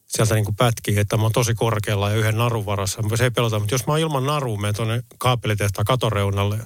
sieltä 0.07 0.35
niin 0.35 0.45
kuin 0.45 0.57
pätkiä, 0.57 1.01
että 1.01 1.17
mä 1.17 1.23
oon 1.23 1.33
tosi 1.33 1.55
korkealla 1.55 2.11
ja 2.11 2.17
yhden 2.17 2.39
narun 2.39 2.67
varassa. 2.67 3.03
Se 3.15 3.25
ei 3.25 3.31
pelota, 3.31 3.59
mutta 3.59 3.75
jos 3.75 3.87
mä 3.87 3.93
oon 3.93 4.01
ilman 4.01 4.27
narua, 4.27 4.61
menen 4.61 4.75
tuonne 4.75 5.03
kaapelitehtaan 5.19 5.85
katoreunalle 5.85 6.59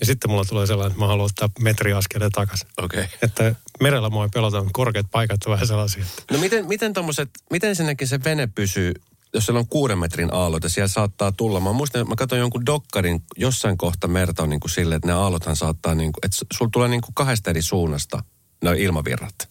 ja 0.00 0.06
sitten 0.06 0.30
mulla 0.30 0.44
tulee 0.44 0.66
sellainen, 0.66 0.90
että 0.90 1.00
mä 1.00 1.06
haluan 1.06 1.26
ottaa 1.26 1.48
metri 1.60 1.92
askeleen 1.92 2.32
takaisin. 2.32 2.68
Okei. 2.78 3.04
Okay. 3.04 3.18
Että 3.22 3.54
merellä 3.80 4.10
mua 4.10 4.24
ei 4.24 4.30
pelota, 4.34 4.56
mutta 4.56 4.72
korkeat 4.72 5.06
paikat 5.10 5.40
on 5.46 5.52
vähän 5.52 5.66
sellaisia. 5.66 6.04
No 6.30 6.38
miten, 6.38 6.66
miten 6.66 6.92
tommoset, 6.92 7.30
miten 7.50 7.76
sinnekin 7.76 8.08
se 8.08 8.24
vene 8.24 8.46
pysyy, 8.46 8.94
jos 9.34 9.46
siellä 9.46 9.58
on 9.58 9.68
kuuden 9.68 9.98
metrin 9.98 10.34
aallot 10.34 10.62
ja 10.62 10.68
siellä 10.68 10.88
saattaa 10.88 11.32
tulla. 11.32 11.60
Mä 11.60 11.72
muistan, 11.72 12.08
mä 12.08 12.16
katsoin 12.16 12.40
jonkun 12.40 12.66
dokkarin, 12.66 13.22
jossain 13.36 13.78
kohta 13.78 14.08
merta 14.08 14.42
on 14.42 14.50
niin 14.50 14.60
kuin 14.60 14.70
sille, 14.70 14.94
että 14.94 15.08
ne 15.08 15.12
aallothan 15.12 15.56
saattaa 15.56 15.94
niin 15.94 16.12
kuin, 16.12 16.26
että 16.26 16.36
sulla 16.52 16.70
tulee 16.72 16.88
niin 16.88 17.00
kuin 17.00 17.14
kahdesta 17.14 17.50
eri 17.50 17.62
suunnasta 17.62 18.24
ne 18.64 18.70
ilmavirrat. 18.78 19.48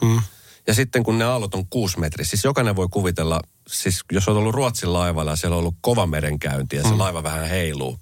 Hmm. 0.00 0.20
Ja 0.66 0.74
sitten 0.74 1.02
kun 1.02 1.18
ne 1.18 1.24
aallot 1.24 1.54
on 1.54 1.66
kuusi 1.66 2.00
metriä, 2.00 2.24
siis 2.24 2.44
jokainen 2.44 2.76
voi 2.76 2.88
kuvitella, 2.90 3.40
siis 3.68 4.00
jos 4.12 4.28
on 4.28 4.36
ollut 4.36 4.54
Ruotsin 4.54 4.92
laivalla 4.92 5.30
ja 5.30 5.36
siellä 5.36 5.54
on 5.54 5.60
ollut 5.60 5.74
kova 5.80 6.06
merenkäynti 6.06 6.76
ja 6.76 6.82
se 6.82 6.88
hmm. 6.88 6.98
laiva 6.98 7.22
vähän 7.22 7.48
heiluu, 7.48 7.98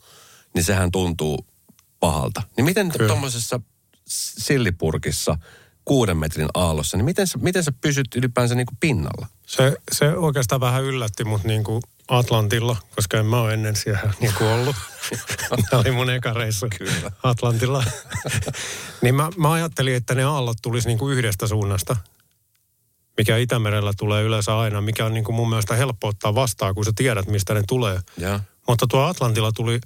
niin 0.55 0.65
sehän 0.65 0.91
tuntuu 0.91 1.47
pahalta. 2.01 2.43
Niin 2.57 2.65
miten 2.65 2.93
tuommoisessa 3.07 3.61
sillipurkissa 4.39 5.39
kuuden 5.85 6.17
metrin 6.17 6.49
aallossa, 6.55 6.97
niin 6.97 7.05
miten 7.05 7.27
sä, 7.27 7.39
miten 7.39 7.65
sä 7.65 7.73
pysyt 7.81 8.15
ylipäänsä 8.15 8.55
niin 8.55 8.67
kuin 8.67 8.79
pinnalla? 8.81 9.27
Se, 9.47 9.77
se 9.93 10.09
oikeastaan 10.09 10.61
vähän 10.61 10.85
yllätti 10.85 11.25
mut 11.25 11.45
niin 11.45 11.65
kuin 11.65 11.83
Atlantilla, 12.09 12.77
koska 12.97 13.19
en 13.19 13.27
mä 13.27 13.41
ole 13.41 13.55
ennen 13.55 13.77
siellä 13.77 14.13
niin 14.21 14.33
kuin 14.39 14.51
ollut. 14.51 14.77
Tämä 15.71 15.81
oli 15.81 15.91
mun 15.91 16.11
eka 16.11 16.33
reissu 16.33 16.67
Kyllä. 16.79 17.11
Atlantilla. 17.23 17.85
niin 19.03 19.15
mä, 19.15 19.31
mä 19.37 19.53
ajattelin, 19.53 19.95
että 19.95 20.15
ne 20.15 20.25
aallot 20.25 20.57
tulisi 20.63 20.89
niin 20.89 20.99
kuin 20.99 21.17
yhdestä 21.17 21.47
suunnasta, 21.47 21.97
mikä 23.17 23.37
Itämerellä 23.37 23.93
tulee 23.99 24.23
yleensä 24.23 24.59
aina, 24.59 24.81
mikä 24.81 25.07
on 25.07 25.15
niin 25.15 25.25
kuin 25.25 25.37
mun 25.37 25.49
mielestä 25.49 25.75
helppo 25.75 26.09
ottaa 26.09 26.35
vastaan, 26.35 26.75
kun 26.75 26.85
sä 26.85 26.93
tiedät, 26.97 27.27
mistä 27.27 27.55
ne 27.55 27.63
tulee. 27.69 28.01
Ja. 28.19 28.41
Mutta 28.69 28.87
tuo 28.87 29.03
Atlantilla 29.03 29.53
tuli 29.53 29.81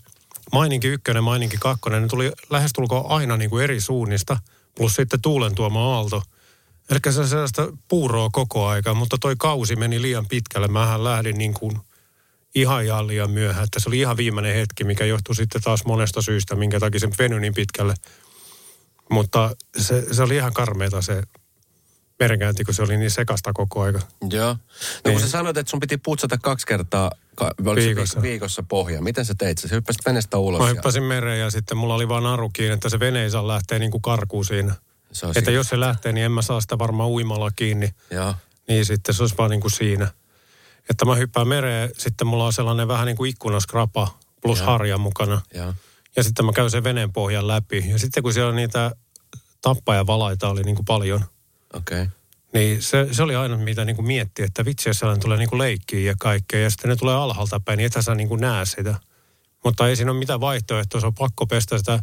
maininki 0.53 0.89
ykkönen, 0.89 1.25
maininki 1.25 1.57
kakkonen, 1.61 2.03
ne 2.03 2.09
tuli 2.09 2.33
lähestulkoon 2.51 3.11
aina 3.11 3.37
niin 3.37 3.51
kuin 3.51 3.65
eri 3.65 3.81
suunnista, 3.81 4.37
plus 4.77 4.95
sitten 4.95 5.23
tuulen 5.23 5.55
tuoma 5.55 5.95
aalto. 5.95 6.23
Eli 6.91 6.99
se 7.13 7.27
sellaista 7.27 7.73
puuroa 7.89 8.29
koko 8.33 8.67
aika, 8.67 8.95
mutta 8.95 9.19
toi 9.21 9.35
kausi 9.39 9.77
meni 9.77 10.03
liian 10.03 10.27
pitkälle. 10.29 10.69
Mähän 10.69 11.05
lähdin 11.05 11.39
niin 11.39 11.55
kuin 11.55 11.79
ihan 12.55 12.85
ihan 12.85 13.07
liian 13.07 13.31
myöhään, 13.31 13.65
että 13.65 13.81
se 13.81 13.89
oli 13.89 13.99
ihan 13.99 14.17
viimeinen 14.17 14.55
hetki, 14.55 14.85
mikä 14.85 15.05
johtui 15.05 15.37
sitten 15.37 15.63
taas 15.63 15.85
monesta 15.85 16.23
syystä, 16.23 16.57
minkä 16.57 16.81
takia 16.81 17.01
se 17.01 17.09
venyi 17.19 17.41
niin 17.41 17.55
pitkälle. 17.55 17.95
Mutta 19.11 19.57
se, 19.79 20.15
se 20.15 20.23
oli 20.23 20.37
ihan 20.37 20.53
karmeita 20.53 21.03
se 21.03 21.23
merenkäynti, 22.21 22.65
kun 22.65 22.75
se 22.75 22.83
oli 22.83 22.97
niin 22.97 23.11
sekasta 23.11 23.53
koko 23.53 23.83
aika. 23.83 24.01
Joo. 24.31 24.47
No 24.47 24.59
niin. 25.05 25.13
kun 25.13 25.21
sä 25.21 25.29
sanoit, 25.29 25.57
että 25.57 25.71
sun 25.71 25.81
piti 25.81 25.97
putsata 25.97 26.39
kaksi 26.39 26.67
kertaa 26.67 27.11
viikossa. 27.75 28.23
viikossa 28.23 28.63
pohja. 28.69 29.03
Miten 29.03 29.25
sä 29.25 29.35
teit? 29.39 29.59
Sä 29.59 29.69
hyppäsit 29.71 30.07
veneestä 30.07 30.39
ulos? 30.39 30.61
Mä 30.61 30.69
hyppäsin 30.69 31.03
ja... 31.03 31.09
mereen 31.09 31.41
ja 31.41 31.51
sitten 31.51 31.77
mulla 31.77 31.95
oli 31.95 32.09
vaan 32.09 32.23
naru 32.23 32.51
kiinni, 32.53 32.75
että 32.75 32.89
se 32.89 33.01
vene 33.01 33.23
ei 33.23 33.31
saa 33.31 33.49
lähteä 33.49 33.79
niin 33.79 33.91
kuin 33.91 34.03
karkuun 34.03 34.45
siinä. 34.45 34.75
Se 35.13 35.27
että 35.27 35.41
siinä. 35.41 35.53
jos 35.53 35.69
se 35.69 35.81
lähtee, 35.81 36.13
niin 36.13 36.25
en 36.25 36.33
mä 36.33 36.43
saa 36.43 36.61
sitä 36.61 36.79
varmaan 36.79 37.09
uimalla 37.09 37.51
kiinni. 37.51 37.95
Joo. 38.11 38.35
Niin 38.69 38.85
sitten 38.85 39.15
se 39.15 39.23
olisi 39.23 39.35
vaan 39.39 39.51
niin 39.51 39.61
kuin 39.61 39.71
siinä. 39.71 40.09
Että 40.91 41.05
mä 41.05 41.15
hyppään 41.15 41.49
mereen, 41.49 41.91
sitten 41.99 42.27
mulla 42.27 42.47
on 42.47 42.53
sellainen 42.53 42.89
vähän 42.89 43.07
niin 43.07 43.17
kuin 43.17 43.31
ikkunaskrapa 43.31 44.19
plus 44.43 44.59
ja. 44.59 44.65
harja 44.65 44.99
mukana. 44.99 45.41
Ja. 45.55 45.75
ja 46.17 46.23
sitten 46.23 46.45
mä 46.45 46.53
käyn 46.53 46.71
sen 46.71 46.85
veneen 46.85 47.13
pohjan 47.13 47.49
läpi. 47.49 47.85
Ja 47.89 47.99
sitten 47.99 48.23
kun 48.23 48.33
siellä 48.33 48.53
niitä 48.53 48.93
tappajavalaita 49.63 50.49
oli 50.49 50.63
niin 50.63 50.77
kuin 50.77 50.85
paljon– 50.85 51.25
Okei. 51.75 52.03
Okay. 52.03 52.13
Niin 52.53 52.83
se, 52.83 53.09
se 53.13 53.23
oli 53.23 53.37
aina, 53.37 53.57
mitä 53.57 53.85
niin 53.85 53.97
kuin 53.97 54.07
mietti, 54.07 54.43
että 54.43 54.65
vitsi, 54.65 54.89
jos 54.89 54.99
sellainen 54.99 55.23
tulee 55.23 55.39
niin 55.39 55.49
kuin 55.49 55.59
leikkiä 55.59 56.11
ja 56.11 56.15
kaikkea, 56.19 56.61
ja 56.61 56.71
sitten 56.71 56.89
ne 56.89 56.97
tulee 56.97 57.15
alhaalta 57.15 57.61
päin, 57.61 57.77
niin 57.77 57.87
ethän 57.87 58.03
sä 58.05 58.15
niin 58.15 58.29
kuin 58.29 58.41
näe 58.41 58.67
sitä. 58.67 58.95
Mutta 59.65 59.89
ei 59.89 59.97
siinä 59.97 60.11
ole 60.11 60.19
mitään 60.19 60.41
vaihtoehtoa, 60.41 61.01
se 61.01 61.07
on 61.07 61.15
pakko 61.15 61.47
pestä 61.47 61.79
sitä 61.79 62.03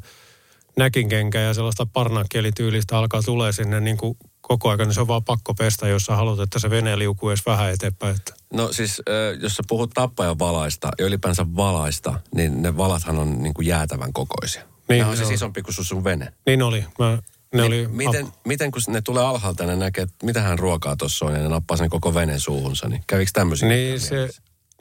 näkinkenkää 0.77 1.41
ja 1.41 1.53
sellaista 1.53 1.85
parnakkielityylistä 1.85 2.97
alkaa 2.97 3.21
tulee 3.21 3.51
sinne 3.51 3.79
niin 3.79 3.97
kuin 3.97 4.17
koko 4.41 4.69
ajan, 4.69 4.79
niin 4.79 4.93
se 4.93 5.01
on 5.01 5.07
vaan 5.07 5.23
pakko 5.23 5.53
pestä, 5.53 5.87
jos 5.87 6.03
sä 6.03 6.15
haluat, 6.15 6.39
että 6.39 6.59
se 6.59 6.69
vene 6.69 6.99
liukuu 6.99 7.29
edes 7.29 7.45
vähän 7.45 7.71
eteenpäin. 7.71 8.15
Että. 8.15 8.33
No 8.53 8.73
siis, 8.73 9.01
jos 9.41 9.55
sä 9.55 9.63
puhut 9.67 9.91
tappajan 9.93 10.39
valaista 10.39 10.89
ja 10.99 11.05
ylipäänsä 11.05 11.45
valaista, 11.55 12.19
niin 12.35 12.61
ne 12.61 12.77
valathan 12.77 13.17
on 13.17 13.43
niin 13.43 13.53
kuin 13.53 13.67
jäätävän 13.67 14.13
kokoisia. 14.13 14.63
Niin, 14.89 14.99
ne 14.99 15.05
on 15.05 15.17
siis 15.17 15.31
isompi 15.31 15.61
kuin 15.61 15.73
sun 15.73 16.03
vene. 16.03 16.33
Niin 16.45 16.61
oli. 16.61 16.85
Mä 16.99 17.19
ne 17.53 17.63
oli 17.63 17.85
oli 17.85 17.87
miten, 17.87 18.27
miten 18.45 18.71
kun 18.71 18.81
ne 18.87 19.01
tulee 19.01 19.23
alhaalta 19.23 19.63
ja 19.63 19.67
ne 19.67 19.75
näkee, 19.75 20.03
että 20.03 20.25
mitä 20.25 20.41
hän 20.41 20.59
ruokaa 20.59 20.95
tuossa 20.95 21.25
on 21.25 21.33
ja 21.33 21.39
ne 21.39 21.49
nappaa 21.49 21.77
sen 21.77 21.89
koko 21.89 22.13
veneen 22.13 22.39
suuhunsa, 22.39 22.89
niin 22.89 23.03
kävikö 23.07 23.31
tämmöisiä? 23.33 23.69
Niin 23.69 23.99
se, 23.99 24.29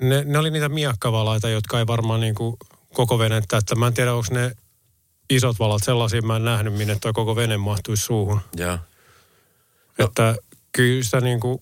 ne, 0.00 0.24
ne, 0.24 0.38
oli 0.38 0.50
niitä 0.50 0.68
miakkavalaita, 0.68 1.48
jotka 1.48 1.78
ei 1.78 1.86
varmaan 1.86 2.20
niin 2.20 2.34
kuin 2.34 2.56
koko 2.94 3.18
venettä, 3.18 3.56
että 3.56 3.74
mä 3.74 3.86
en 3.86 3.94
tiedä, 3.94 4.14
onko 4.14 4.28
ne 4.30 4.56
isot 5.30 5.58
valat 5.58 5.84
sellaisia, 5.84 6.22
mä 6.22 6.36
en 6.36 6.44
nähnyt, 6.44 6.74
minne 6.74 6.96
toi 7.00 7.12
koko 7.12 7.36
vene 7.36 7.56
mahtuisi 7.56 8.02
suuhun. 8.02 8.40
Ja. 8.56 8.78
Että 9.98 10.22
no. 10.22 10.58
kyllä 10.72 11.04
sitä 11.04 11.20
niin 11.20 11.40
kuin 11.40 11.58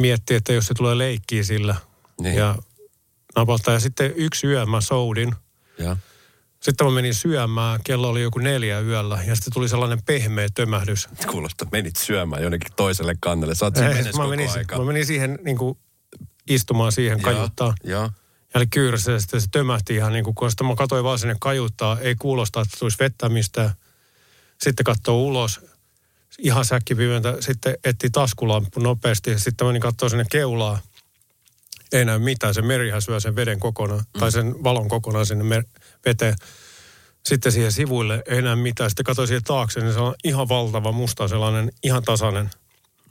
miettii, 0.00 0.36
että 0.36 0.52
jos 0.52 0.66
se 0.66 0.74
tulee 0.74 0.98
leikkiä 0.98 1.42
sillä 1.42 1.74
niin. 2.20 2.36
ja 2.36 2.54
napaltaa. 3.36 3.74
Ja 3.74 3.80
sitten 3.80 4.12
yksi 4.16 4.46
yö 4.46 4.66
mä 4.66 4.80
soudin. 4.80 5.34
Ja 5.78 5.96
sitten 6.66 6.86
mä 6.86 6.92
menin 6.92 7.14
syömään, 7.14 7.80
kello 7.84 8.08
oli 8.08 8.22
joku 8.22 8.38
neljä 8.38 8.80
yöllä 8.80 9.22
ja 9.26 9.34
sitten 9.34 9.52
tuli 9.52 9.68
sellainen 9.68 10.02
pehmeä 10.06 10.48
tömähdys. 10.54 11.08
Kuulostaa, 11.30 11.68
menit 11.72 11.96
syömään 11.96 12.42
jonnekin 12.42 12.72
toiselle 12.76 13.14
kannelle, 13.20 13.54
sä 13.54 13.64
oot 13.64 13.76
eh, 13.76 14.04
mä, 14.18 14.26
menin, 14.26 14.50
aika. 14.50 14.78
mä 14.78 14.84
menin 14.84 15.06
siihen 15.06 15.38
niin 15.44 15.58
kuin, 15.58 15.78
istumaan 16.50 16.92
siihen 16.92 17.22
kajuttaa. 17.22 17.74
Ja. 17.84 18.10
Ja 18.54 18.58
oli 18.58 18.66
kyyrässä 18.66 19.12
ja 19.12 19.20
sitten 19.20 19.40
se 19.40 19.46
tömähti 19.52 19.94
ihan 19.94 20.12
niin 20.12 20.24
kuin, 20.24 20.34
kun 20.34 20.50
mä 20.66 20.74
katsoin 20.74 21.04
vaan 21.04 21.18
sinne 21.18 21.36
kajuttaa, 21.40 21.98
ei 22.00 22.14
kuulosta, 22.14 22.60
että 22.60 22.76
tulisi 22.78 22.98
vettä 23.00 23.28
mistään. 23.28 23.70
Sitten 24.60 24.84
katsoo 24.84 25.16
ulos, 25.22 25.60
ihan 26.38 26.64
säkkipimentä, 26.64 27.36
sitten 27.40 27.76
etti 27.84 28.10
taskulamppu 28.10 28.80
nopeasti. 28.80 29.38
Sitten 29.38 29.66
menin 29.66 29.82
katsoa 29.82 30.08
sinne 30.08 30.24
keulaa. 30.30 30.78
Ei 31.92 32.04
näy 32.04 32.18
mitään, 32.18 32.54
se 32.54 32.62
merihän 32.62 33.02
syö 33.02 33.20
sen 33.20 33.36
veden 33.36 33.60
kokonaan, 33.60 34.04
mm. 34.14 34.20
tai 34.20 34.32
sen 34.32 34.64
valon 34.64 34.88
kokonaan 34.88 35.26
sinne 35.26 35.44
mer- 35.44 35.64
veteen. 36.04 36.34
Sitten 37.24 37.52
siihen 37.52 37.72
sivuille 37.72 38.22
ei 38.26 38.38
enää 38.38 38.56
mitään. 38.56 38.90
Sitten 38.90 39.04
katsoin 39.04 39.28
siihen 39.28 39.44
taakse, 39.44 39.80
niin 39.80 39.92
se 39.92 40.00
on 40.00 40.14
ihan 40.24 40.48
valtava 40.48 40.92
musta 40.92 41.28
sellainen, 41.28 41.72
ihan 41.82 42.02
tasainen. 42.02 42.50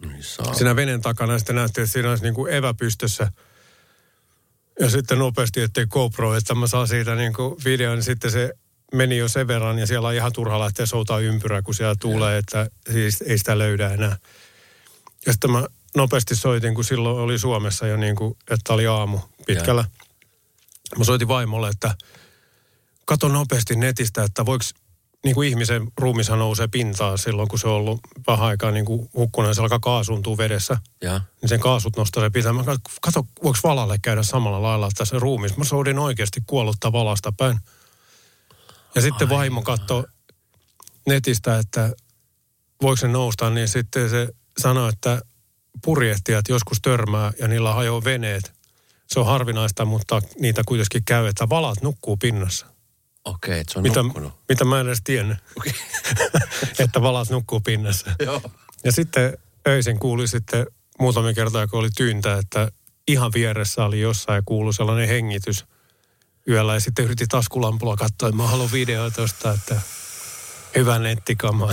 Niin 0.02 0.24
siinä 0.54 0.76
veneen 0.76 1.02
takana 1.02 1.38
sitten 1.40 1.56
näytti, 1.56 1.82
että 1.82 1.94
siinä 1.94 2.10
olisi 2.10 2.24
niin 2.24 2.34
kuin 2.34 2.54
evä 2.54 2.74
pystössä. 2.74 3.32
Ja 4.80 4.90
sitten 4.90 5.20
nopeasti, 5.20 5.62
ettei 5.62 5.86
GoPro, 5.86 6.36
että 6.36 6.56
mä 6.56 6.68
saan 6.68 6.88
siitä 6.88 7.16
niin 7.16 7.34
kuin 7.34 7.56
videon, 7.66 7.96
niin 7.96 8.04
sitten 8.04 8.32
se 8.32 8.54
meni 8.94 9.18
jo 9.18 9.28
sen 9.28 9.48
verran 9.48 9.80
ja 9.80 9.88
siellä 9.88 10.08
on 10.08 10.14
ihan 10.14 10.34
turha 10.34 10.60
lähteä 10.60 10.86
soutaa 10.86 11.20
ympyrää, 11.20 11.62
kun 11.62 11.76
siellä 11.76 11.96
tulee, 12.00 12.32
ja. 12.32 12.38
että 12.38 12.70
siis 12.92 13.22
ei 13.22 13.38
sitä 13.38 13.58
löydä 13.58 13.90
enää. 13.90 14.18
Ja 15.26 15.34
sitten 15.34 15.52
mä 15.52 15.68
nopeasti 15.96 16.36
soitin, 16.36 16.76
kun 16.76 16.84
silloin 16.84 17.20
oli 17.20 17.40
Suomessa 17.40 17.88
jo 17.88 17.98
niin 17.98 18.16
kuin, 18.16 18.38
että 18.50 18.74
oli 18.74 18.88
aamu 18.88 19.20
pitkällä. 19.46 19.86
Ja. 20.92 20.98
Mä 20.98 21.04
soitin 21.04 21.28
vaimolle, 21.28 21.70
että 21.70 21.96
kato 23.06 23.28
nopeasti 23.28 23.76
netistä, 23.76 24.24
että 24.24 24.46
voiko 24.46 24.66
niin 25.26 25.36
kuin 25.36 25.50
ihmisen 25.50 25.88
ruumishan 25.98 26.40
nousee 26.40 26.68
pintaan 26.68 27.18
silloin, 27.18 27.48
kun 27.48 27.60
se 27.60 27.68
on 27.68 27.74
ollut 27.74 28.00
vähän 28.28 28.48
aikaa 28.48 28.72
niin 28.72 28.86
kuin 28.86 29.10
hukkuna, 29.14 29.54
se 29.54 29.62
alkaa 29.62 29.80
kaasuntua 29.80 30.38
vedessä. 30.38 30.78
Ja. 31.02 31.22
Niin 31.42 31.50
sen 31.50 31.60
kaasut 31.60 31.98
nostaa 31.98 32.24
se 32.24 32.30
pitää. 32.30 32.54
Mä 32.54 32.64
kato, 33.02 33.28
voiko 33.44 33.60
valalle 33.64 33.98
käydä 34.02 34.24
samalla 34.24 34.62
lailla 34.62 34.88
että 34.88 35.06
se 35.06 35.20
ruumis. 35.20 35.58
Mä 35.58 35.64
soudin 35.64 36.00
oikeasti 36.00 36.42
kuollutta 36.48 36.92
valasta 36.92 37.32
päin. 37.32 37.60
Ja 38.96 39.02
sitten 39.02 39.28
Ai 39.28 39.36
vaimo 39.36 39.62
katsoi 39.62 40.04
netistä, 41.08 41.60
että 41.60 41.94
voiko 42.82 42.96
se 42.96 43.08
nousta, 43.08 43.50
niin 43.50 43.68
sitten 43.68 44.10
se 44.10 44.28
sanoi, 44.58 44.90
että 44.90 45.22
purjehtijat 45.84 46.50
joskus 46.50 46.82
törmää 46.82 47.32
ja 47.40 47.48
niillä 47.48 47.74
hajoaa 47.74 48.04
veneet. 48.04 48.54
Se 49.08 49.20
on 49.20 49.26
harvinaista, 49.26 49.86
mutta 49.86 50.22
niitä 50.40 50.62
kuitenkin 50.66 51.06
käy, 51.06 51.28
että 51.28 51.50
valat 51.50 51.82
nukkuu 51.82 52.18
pinnassa. 52.18 52.66
Okei, 53.26 53.60
että 53.60 53.74
se 53.74 53.80
on 53.80 53.84
mitä, 53.84 54.04
nukkunut. 54.04 54.34
mitä 54.50 54.66
mä 54.66 54.80
en 54.80 54.88
edes 54.88 55.02
tiennyt, 55.04 55.38
Okei. 55.58 55.74
että 56.86 57.02
valas 57.02 57.30
nukkuu 57.30 57.60
pinnassa. 57.60 58.12
Joo. 58.20 58.42
Ja 58.84 58.92
sitten 58.92 59.38
öisin 59.68 60.00
kuuli 60.00 60.28
sitten 60.28 60.68
muutamia 61.00 61.34
kertaa, 61.34 61.68
kun 61.68 61.80
oli 61.80 61.90
tyyntä, 61.90 62.38
että 62.38 62.72
ihan 63.08 63.32
vieressä 63.34 63.86
oli 63.86 64.02
jossain 64.02 64.36
ja 64.36 64.42
kuului 64.46 64.74
sellainen 64.74 65.08
hengitys 65.08 65.66
yöllä. 66.50 66.74
Ja 66.74 66.80
sitten 66.80 67.06
yritin 67.06 67.28
taskulampulla 67.28 67.96
katsoa, 67.96 68.30
että 68.30 68.38
mä 68.38 68.48
haluan 68.48 68.72
videoa 68.72 69.12
tuosta, 69.12 69.52
että 69.52 69.82
hyvä 70.76 71.00
nettikama, 71.00 71.70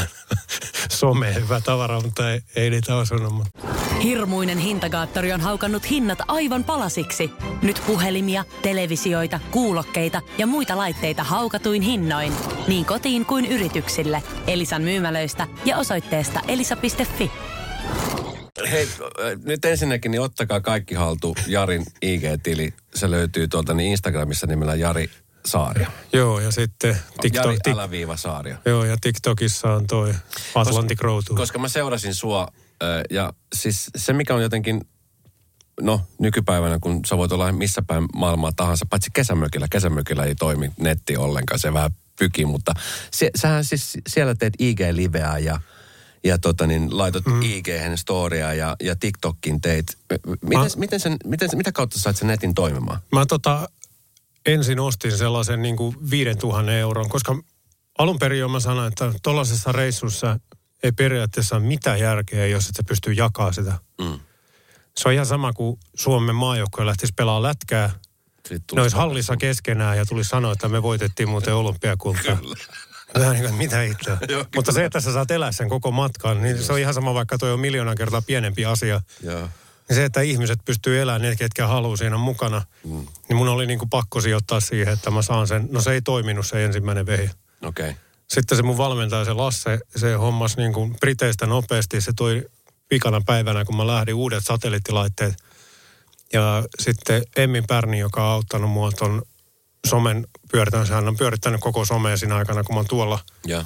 some, 1.01 1.35
hyvä 1.35 1.61
tavara, 1.61 2.01
mutta 2.01 2.33
ei, 2.33 2.41
ei 2.57 2.71
niitä 2.71 2.97
osunut. 2.97 3.33
Mutta 3.33 3.59
Hirmuinen 4.03 4.59
hintakaattori 4.59 5.33
on 5.33 5.41
haukannut 5.41 5.91
hinnat 5.91 6.19
aivan 6.29 6.65
palasiksi. 6.65 7.31
Nyt 7.63 7.83
puhelimia, 7.87 8.45
televisioita, 8.63 9.41
kuulokkeita 9.51 10.21
ja 10.39 10.47
muita 10.47 10.77
laitteita 10.77 11.25
haukatuin 11.25 11.83
hinnoin. 11.83 12.33
Niin 12.69 12.85
kotiin 12.85 13.27
kuin 13.27 13.47
yrityksille. 13.47 14.23
Elisan 14.47 14.83
myymälöistä 14.83 15.47
ja 15.65 15.77
osoitteesta 15.77 16.41
elisa.fi. 16.49 17.31
Hei, 18.71 18.89
äh, 19.03 19.39
nyt 19.45 19.65
ensinnäkin 19.65 20.11
niin 20.11 20.21
ottakaa 20.21 20.61
kaikki 20.61 20.95
haltu 20.95 21.35
Jarin 21.47 21.85
IG-tili. 22.03 22.73
Se 22.95 23.11
löytyy 23.11 23.49
tuolta 23.49 23.75
niin 23.75 23.91
Instagramissa 23.91 24.47
nimellä 24.47 24.75
Jari 24.75 25.11
Saaria. 25.47 25.91
joo, 26.13 26.41
ja 26.41 26.51
sitten 26.51 26.97
TikTok, 27.21 27.45
Jari 27.45 27.59
tik, 27.63 27.73
alaviiva 27.73 28.17
Saaria. 28.17 28.57
joo, 28.65 28.85
ja 28.85 28.97
TikTokissa 29.01 29.73
on 29.73 29.87
toi 29.87 30.15
Atlantic 30.55 31.01
Road 31.01 31.23
Tour. 31.27 31.39
Koska 31.39 31.59
mä 31.59 31.69
seurasin 31.69 32.15
sua 32.15 32.49
ja 33.11 33.33
siis 33.55 33.91
se 33.97 34.13
mikä 34.13 34.35
on 34.35 34.43
jotenkin, 34.43 34.81
no 35.81 36.01
nykypäivänä 36.19 36.79
kun 36.81 37.01
sä 37.07 37.17
voit 37.17 37.33
olla 37.33 37.53
missä 37.53 37.83
päin 37.87 38.05
maailmaa 38.17 38.53
tahansa, 38.57 38.87
paitsi 38.91 39.11
kesämökillä. 39.15 39.67
Kesämökillä 39.71 40.25
ei 40.25 40.35
toimi 40.35 40.73
netti 40.81 41.17
ollenkaan, 41.17 41.61
se 41.61 41.73
vähän 41.73 41.91
pyki, 42.19 42.45
mutta 42.45 42.73
se, 43.11 43.31
sähän 43.37 43.65
siis 43.65 43.99
siellä 44.09 44.35
teet 44.35 44.55
IG-liveä 44.59 45.39
ja 45.39 45.61
ja 46.25 46.39
tota 46.39 46.67
niin, 46.67 46.99
laitot 46.99 47.27
mm. 47.27 47.43
ig 47.43 47.67
storya 47.97 48.55
ja, 48.55 48.77
ja 48.83 48.97
TikTokin 48.97 49.61
teit. 49.61 49.99
Miten, 50.43 50.61
Mä- 50.61 50.67
miten, 50.77 51.01
sen, 51.01 51.17
miten, 51.25 51.49
mitä 51.55 51.73
kautta 51.73 51.99
sait 52.01 52.17
sen 52.17 52.29
netin 52.29 52.55
toimimaan? 52.55 53.01
Mä 53.13 53.27
tota, 53.27 53.69
ensin 54.47 54.81
ostin 54.81 55.19
sellaisen 55.19 55.63
niin 55.63 55.77
kuin 55.77 56.11
5000 56.11 56.73
euron, 56.73 57.09
koska 57.09 57.43
alun 57.99 58.19
perin 58.19 58.39
jo 58.39 58.49
mä 58.49 58.61
sanoin, 58.61 58.89
että 58.89 59.13
tuollaisessa 59.23 59.73
reissussa 59.73 60.39
ei 60.83 60.93
periaatteessa 60.93 61.57
ole 61.57 61.65
mitään 61.65 62.01
järkeä, 62.01 62.47
jos 62.47 62.69
et 62.69 62.77
sä 62.77 62.83
pystyy 62.83 63.13
jakamaan 63.13 63.55
sitä. 63.55 63.79
Mm. 64.01 64.21
Se 64.97 65.09
on 65.09 65.15
ihan 65.15 65.27
sama 65.27 65.53
kuin 65.53 65.79
Suomen 65.95 66.35
maajoukkue 66.35 66.87
lähtisi 66.87 67.13
pelaamaan 67.17 67.43
lätkää. 67.43 67.91
Ne 68.75 68.83
olisi 68.83 68.97
hallissa 68.97 69.37
keskenään 69.37 69.97
ja 69.97 70.07
tuli 70.07 70.25
sanoa, 70.25 70.53
että 70.53 70.69
me 70.69 70.83
voitettiin 70.83 71.29
muuten 71.29 71.55
olympiakultaa. 71.55 72.39
Vähän 73.19 73.33
niin 73.33 73.45
kuin, 73.45 73.55
mitä 73.55 73.83
itseä. 73.83 74.19
Mutta 74.57 74.73
se, 74.73 74.85
että 74.85 75.01
sä 75.01 75.13
saat 75.13 75.31
elää 75.31 75.53
sen 75.53 75.69
koko 75.69 75.91
matkan, 75.91 76.43
niin 76.43 76.63
se 76.63 76.73
on 76.73 76.79
ihan 76.79 76.95
sama, 76.95 77.15
vaikka 77.15 77.39
toi 77.39 77.53
on 77.53 77.61
miljoonan 77.61 77.97
kertaa 77.97 78.23
pienempi 78.23 78.65
asia. 78.65 79.01
Joo. 79.23 79.49
Niin 79.89 79.97
se, 79.97 80.05
että 80.05 80.21
ihmiset 80.21 80.59
pystyy 80.65 81.01
elämään, 81.01 81.23
ne 81.23 81.37
ketkä 81.37 81.67
haluaa 81.67 81.97
siinä 81.97 82.17
mukana, 82.17 82.63
mm. 82.85 83.07
niin 83.29 83.37
mun 83.37 83.49
oli 83.49 83.67
niin 83.67 83.79
kuin 83.79 83.91
pakko 83.91 84.21
sijoittaa 84.21 84.61
siihen, 84.61 84.93
että 84.93 85.11
mä 85.11 85.23
saan 85.23 85.49
sen. 85.49 85.69
No 85.71 85.81
se 85.81 85.93
ei 85.93 86.03
toiminut 86.03 86.47
se 86.47 86.65
ensimmäinen 86.65 87.07
vehi. 87.07 87.31
Okei. 87.63 87.91
Okay. 87.91 88.01
Sitten 88.29 88.57
se 88.57 88.63
mun 88.63 88.79
valmentaja, 88.79 89.25
se 89.25 89.33
Lasse, 89.33 89.79
se 89.97 90.15
hommas 90.15 90.57
niin 90.57 90.73
kuin 90.73 90.97
Briteistä 91.01 91.47
nopeasti. 91.47 92.01
Se 92.01 92.13
toi 92.17 92.49
vikana 92.91 93.21
päivänä, 93.27 93.65
kun 93.65 93.77
mä 93.77 93.87
lähdin 93.87 94.15
uudet 94.15 94.45
satelliittilaitteet. 94.45 95.35
Ja 96.33 96.65
sitten 96.81 97.23
Emmi 97.37 97.63
Pärni, 97.63 97.99
joka 97.99 98.25
on 98.27 98.33
auttanut 98.33 98.71
mua 98.71 98.93
ton 98.93 99.23
somen 99.87 100.27
pyörittämisen. 100.53 100.95
Hän 100.95 101.09
on 101.09 101.17
pyörittänyt 101.17 101.61
koko 101.61 101.85
somea 101.85 102.17
siinä 102.17 102.37
aikana, 102.37 102.65
kun 102.65 102.75
mä 102.75 102.79
oon 102.79 102.87
tuolla. 102.89 103.19
Joo. 103.45 103.65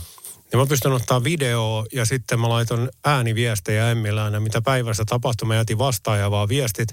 Ja 0.53 0.59
mä 0.59 0.67
pystyn 0.67 0.93
ottaa 0.93 1.25
videoa 1.25 1.85
ja 1.93 2.05
sitten 2.05 2.41
mä 2.41 2.49
laitan 2.49 2.89
ääniviestejä 3.05 3.91
Emmillä 3.91 4.25
aina, 4.25 4.41
mitä 4.41 4.63
päivässä 4.63 5.05
tapahtui. 5.07 5.49
Mä 5.49 5.55
jätin 5.55 5.79
vastaaja 5.79 6.31
vaan 6.31 6.49
viestit 6.49 6.89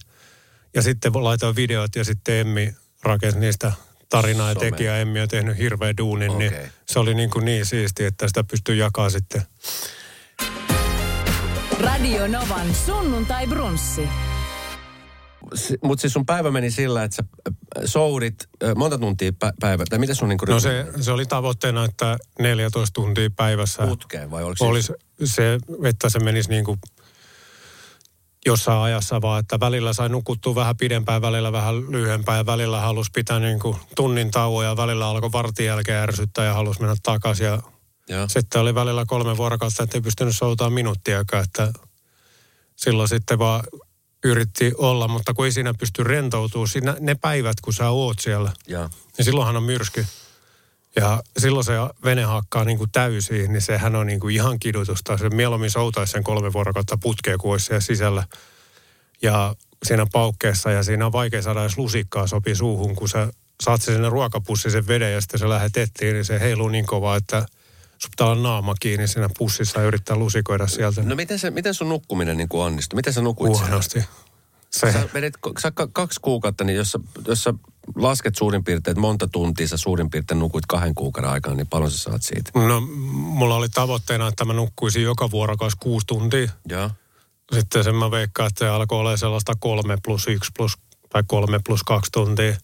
ja 0.73 0.81
sitten 0.81 1.11
laitoin 1.13 1.55
videot 1.55 1.95
ja 1.95 2.03
sitten 2.03 2.35
Emmi 2.35 2.75
rakensi 3.03 3.39
niistä 3.39 3.71
tarinaa 4.09 4.49
ja 4.49 4.53
Some. 4.53 4.71
teki 4.71 4.83
ja 4.83 4.97
Emmi 4.97 5.21
on 5.21 5.27
tehnyt 5.27 5.57
hirveän 5.57 5.97
duunin. 5.97 6.31
Okei. 6.31 6.49
Niin 6.49 6.71
se 6.85 6.99
oli 6.99 7.13
niin, 7.13 7.29
kuin 7.29 7.45
niin 7.45 7.65
siisti, 7.65 8.05
että 8.05 8.27
sitä 8.27 8.43
pystyy 8.43 8.75
jakaa 8.75 9.09
sitten. 9.09 9.41
Radio 11.79 12.27
Novan 12.27 12.75
sunnuntai 12.85 13.47
brunssi. 13.47 14.09
Mutta 15.83 16.01
siis 16.01 16.13
sun 16.13 16.25
päivä 16.25 16.51
meni 16.51 16.71
sillä, 16.71 17.03
että 17.03 17.15
sä 17.15 17.23
äh, 17.47 17.83
soudit 17.85 18.35
äh, 18.63 18.75
monta 18.75 18.97
tuntia 18.97 19.31
pä- 19.31 19.53
päivä, 19.59 19.83
tai 19.89 19.99
mitä 19.99 20.13
sun 20.13 20.29
niinku 20.29 20.45
No 20.45 20.59
se, 20.59 20.85
se 21.01 21.11
oli 21.11 21.25
tavoitteena, 21.25 21.85
että 21.85 22.17
14 22.39 22.93
tuntia 22.93 23.29
päivässä 23.35 23.87
putkeen 23.87 24.31
vai 24.31 24.43
oliko 24.43 24.57
se? 24.57 24.69
olisi 24.69 24.93
se, 25.23 25.59
että 25.83 26.09
se 26.09 26.19
menisi 26.19 26.49
niin 26.49 26.65
kuin 26.65 26.79
jossain 28.45 28.79
ajassa 28.79 29.21
vaan, 29.21 29.39
että 29.39 29.59
välillä 29.59 29.93
sai 29.93 30.09
nukuttua 30.09 30.55
vähän 30.55 30.77
pidempään, 30.77 31.21
välillä 31.21 31.51
vähän 31.51 31.91
lyhyempään 31.91 32.37
ja 32.37 32.45
välillä 32.45 32.81
halusi 32.81 33.11
pitää 33.13 33.39
niin 33.39 33.59
kuin 33.59 33.77
tunnin 33.95 34.31
tauon 34.31 34.65
ja 34.65 34.77
välillä 34.77 35.07
alkoi 35.07 35.31
vartin 35.31 35.65
jälkeen 35.65 35.97
ärsyttää 35.97 36.45
ja 36.45 36.53
halusi 36.53 36.79
mennä 36.79 36.95
takaisin 37.03 37.45
ja 37.45 37.61
Joo. 38.09 38.27
sitten 38.27 38.61
oli 38.61 38.75
välillä 38.75 39.03
kolme 39.07 39.37
vuorokautta, 39.37 39.83
että 39.83 39.97
ei 39.97 40.01
pystynyt 40.01 40.35
soutamaan 40.35 40.73
minuuttiakaan, 40.73 41.43
että 41.43 41.73
silloin 42.75 43.09
sitten 43.09 43.39
vaan 43.39 43.63
yritti 44.23 44.71
olla, 44.77 45.07
mutta 45.07 45.33
kun 45.33 45.45
ei 45.45 45.51
siinä 45.51 45.73
pysty 45.73 46.03
rentoutumaan, 46.03 46.67
siinä, 46.67 46.95
ne 46.99 47.15
päivät 47.15 47.61
kun 47.61 47.73
sä 47.73 47.89
oot 47.89 48.19
siellä, 48.19 48.51
Joo. 48.67 48.89
niin 49.17 49.25
silloinhan 49.25 49.57
on 49.57 49.63
myrsky. 49.63 50.05
Ja 50.95 51.23
silloin 51.37 51.65
se 51.65 51.73
vene 52.03 52.23
hakkaa 52.23 52.63
niin 52.65 52.77
kuin 52.77 52.91
täysiin, 52.91 53.53
niin 53.53 53.61
sehän 53.61 53.95
on 53.95 54.07
niin 54.07 54.19
kuin 54.19 54.35
ihan 54.35 54.59
kidutusta. 54.59 55.17
Se 55.17 55.29
mieluummin 55.29 55.71
soutaisi 55.71 56.11
sen 56.11 56.23
kolme 56.23 56.53
vuorokautta 56.53 56.97
putkea, 56.97 57.37
kuin 57.37 57.51
olisi 57.51 57.65
siellä 57.65 57.81
sisällä. 57.81 58.23
Ja 59.21 59.55
siinä 59.83 60.05
paukkeessa 60.11 60.71
ja 60.71 60.83
siinä 60.83 61.05
on 61.05 61.11
vaikea 61.11 61.41
saada 61.41 61.61
edes 61.61 61.77
lusikkaa 61.77 62.27
sopi 62.27 62.55
suuhun, 62.55 62.95
kun 62.95 63.09
sä 63.09 63.33
saat 63.63 63.81
sen 63.81 63.95
sinne 63.95 64.09
ruokapussi 64.09 64.71
sen 64.71 64.87
veden 64.87 65.13
ja 65.13 65.21
sitten 65.21 65.39
se 65.39 65.49
lähdet 65.49 65.77
etsiin, 65.77 66.13
niin 66.13 66.25
se 66.25 66.39
heiluu 66.39 66.69
niin 66.69 66.85
kovaa, 66.85 67.15
että 67.15 67.45
sun 68.03 68.11
pitää 68.11 68.27
olla 68.27 68.41
naama 68.43 68.73
kiinni 68.79 69.07
siinä 69.07 69.29
pussissa 69.37 69.79
ja 69.79 69.85
yrittää 69.87 70.15
lusikoida 70.15 70.67
sieltä 70.67 71.03
No 71.03 71.15
miten, 71.15 71.39
se, 71.39 71.51
miten 71.51 71.73
sun 71.73 71.89
nukkuminen 71.89 72.37
niin 72.37 72.47
onnistui? 72.51 72.95
Miten 72.95 73.13
sä 73.13 73.21
nukuit 73.21 73.53
siellä? 73.53 73.67
huonosti. 73.69 74.03
Se, 74.69 74.91
Sä 74.91 75.09
vedit 75.13 75.33
sä 75.59 75.71
ka- 75.71 75.87
kaksi 75.93 76.19
kuukautta, 76.21 76.63
niin 76.63 76.75
jos 76.75 76.91
sä, 76.91 76.99
jos 77.27 77.43
sä 77.43 77.53
lasket 77.95 78.35
suurin 78.35 78.63
piirtein, 78.63 78.91
että 78.91 79.01
monta 79.01 79.27
tuntia 79.27 79.67
sä 79.67 79.77
suurin 79.77 80.09
piirtein 80.09 80.39
nukuit 80.39 80.65
kahden 80.65 80.95
kuukauden 80.95 81.31
aikana, 81.31 81.55
niin 81.55 81.67
paljon 81.67 81.91
sä 81.91 81.97
saat 81.97 82.21
siitä? 82.21 82.51
no, 82.67 82.81
mulla 83.11 83.55
oli 83.55 83.69
tavoitteena, 83.69 84.27
että 84.27 84.45
mä 84.45 84.53
nukkuisin 84.53 85.03
joka 85.03 85.31
vuorokaus 85.31 85.75
kuusi 85.75 86.07
tuntia. 86.07 86.51
Joo. 86.69 86.89
Sitten 87.53 87.83
sen 87.83 87.95
mä 87.95 88.11
veikkaan, 88.11 88.47
että 88.47 88.59
se 88.59 88.69
alkoi 88.69 88.99
olla 88.99 89.17
sellaista 89.17 89.53
kolme 89.59 89.97
plus 90.05 90.27
yksi 90.27 90.51
plus, 90.57 90.77
tai 91.09 91.23
kolme 91.27 91.59
plus 91.65 91.83
kaksi 91.83 92.11
tuntia. 92.11 92.55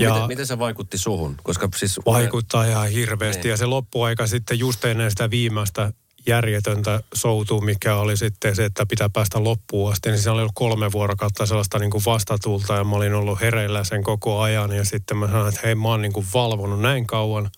Ja... 0.00 0.12
Miten, 0.12 0.28
miten 0.28 0.46
se 0.46 0.58
vaikutti 0.58 0.98
suhun? 0.98 1.36
Koska 1.42 1.68
siis... 1.76 2.00
vaikuttaa 2.06 2.64
ihan 2.64 2.88
hirveästi. 2.88 3.42
Niin. 3.42 3.50
Ja 3.50 3.56
se 3.56 3.66
loppuaika 3.66 4.26
sitten 4.26 4.58
just 4.58 4.84
ennen 4.84 5.10
sitä 5.10 5.30
viimeistä 5.30 5.92
järjetöntä 6.26 7.00
soutua, 7.14 7.60
mikä 7.60 7.96
oli 7.96 8.16
sitten 8.16 8.56
se, 8.56 8.64
että 8.64 8.86
pitää 8.86 9.08
päästä 9.08 9.44
loppuun 9.44 9.92
asti, 9.92 10.10
niin 10.10 10.18
siinä 10.18 10.32
oli 10.32 10.40
ollut 10.40 10.52
kolme 10.54 10.92
vuorokautta 10.92 11.46
sellaista 11.46 11.78
niin 11.78 11.90
kuin 11.90 12.04
vastatulta 12.06 12.74
ja 12.74 12.84
mä 12.84 12.96
olin 12.96 13.14
ollut 13.14 13.40
hereillä 13.40 13.84
sen 13.84 14.02
koko 14.02 14.40
ajan 14.40 14.72
ja 14.72 14.84
sitten 14.84 15.16
mä 15.16 15.26
sanoin, 15.26 15.48
että 15.48 15.60
hei 15.64 15.74
mä 15.74 15.88
oon 15.88 16.02
niin 16.02 16.12
kuin 16.12 16.26
valvonut 16.34 16.80
näin 16.80 17.06
kauan 17.06 17.50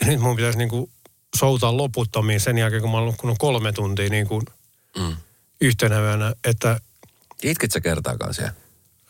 ja 0.00 0.06
nyt 0.06 0.20
mun 0.20 0.36
pitäisi 0.36 0.58
niin 0.58 0.68
kuin 0.68 0.90
soutaa 1.38 1.76
loputtomiin 1.76 2.40
sen 2.40 2.58
jälkeen, 2.58 2.82
kun 2.82 2.90
mä 2.90 2.96
oon 2.96 3.06
nukkunut 3.06 3.36
kolme 3.38 3.72
tuntia 3.72 4.08
niin 4.08 4.26
kuin 4.26 4.42
Mm. 4.98 5.16
yhtenä 5.60 6.00
yönä, 6.00 6.34
että 6.44 6.80
Itkit 7.42 7.72
sä 7.72 7.80
kertaakaan 7.80 8.34
siellä? 8.34 8.52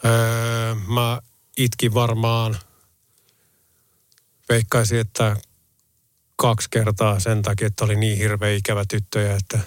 Öö, 0.05 0.75
mä 0.75 1.21
itkin 1.57 1.95
varmaan, 1.95 2.57
veikkaisin, 4.49 4.99
että 4.99 5.37
kaksi 6.37 6.69
kertaa 6.71 7.21
sen 7.21 7.43
takia, 7.43 7.67
että 7.67 7.85
oli 7.85 7.97
niin 7.97 8.19
hirveä 8.19 8.51
ikävä 8.51 8.85
tyttöjä, 8.89 9.37
että 9.37 9.59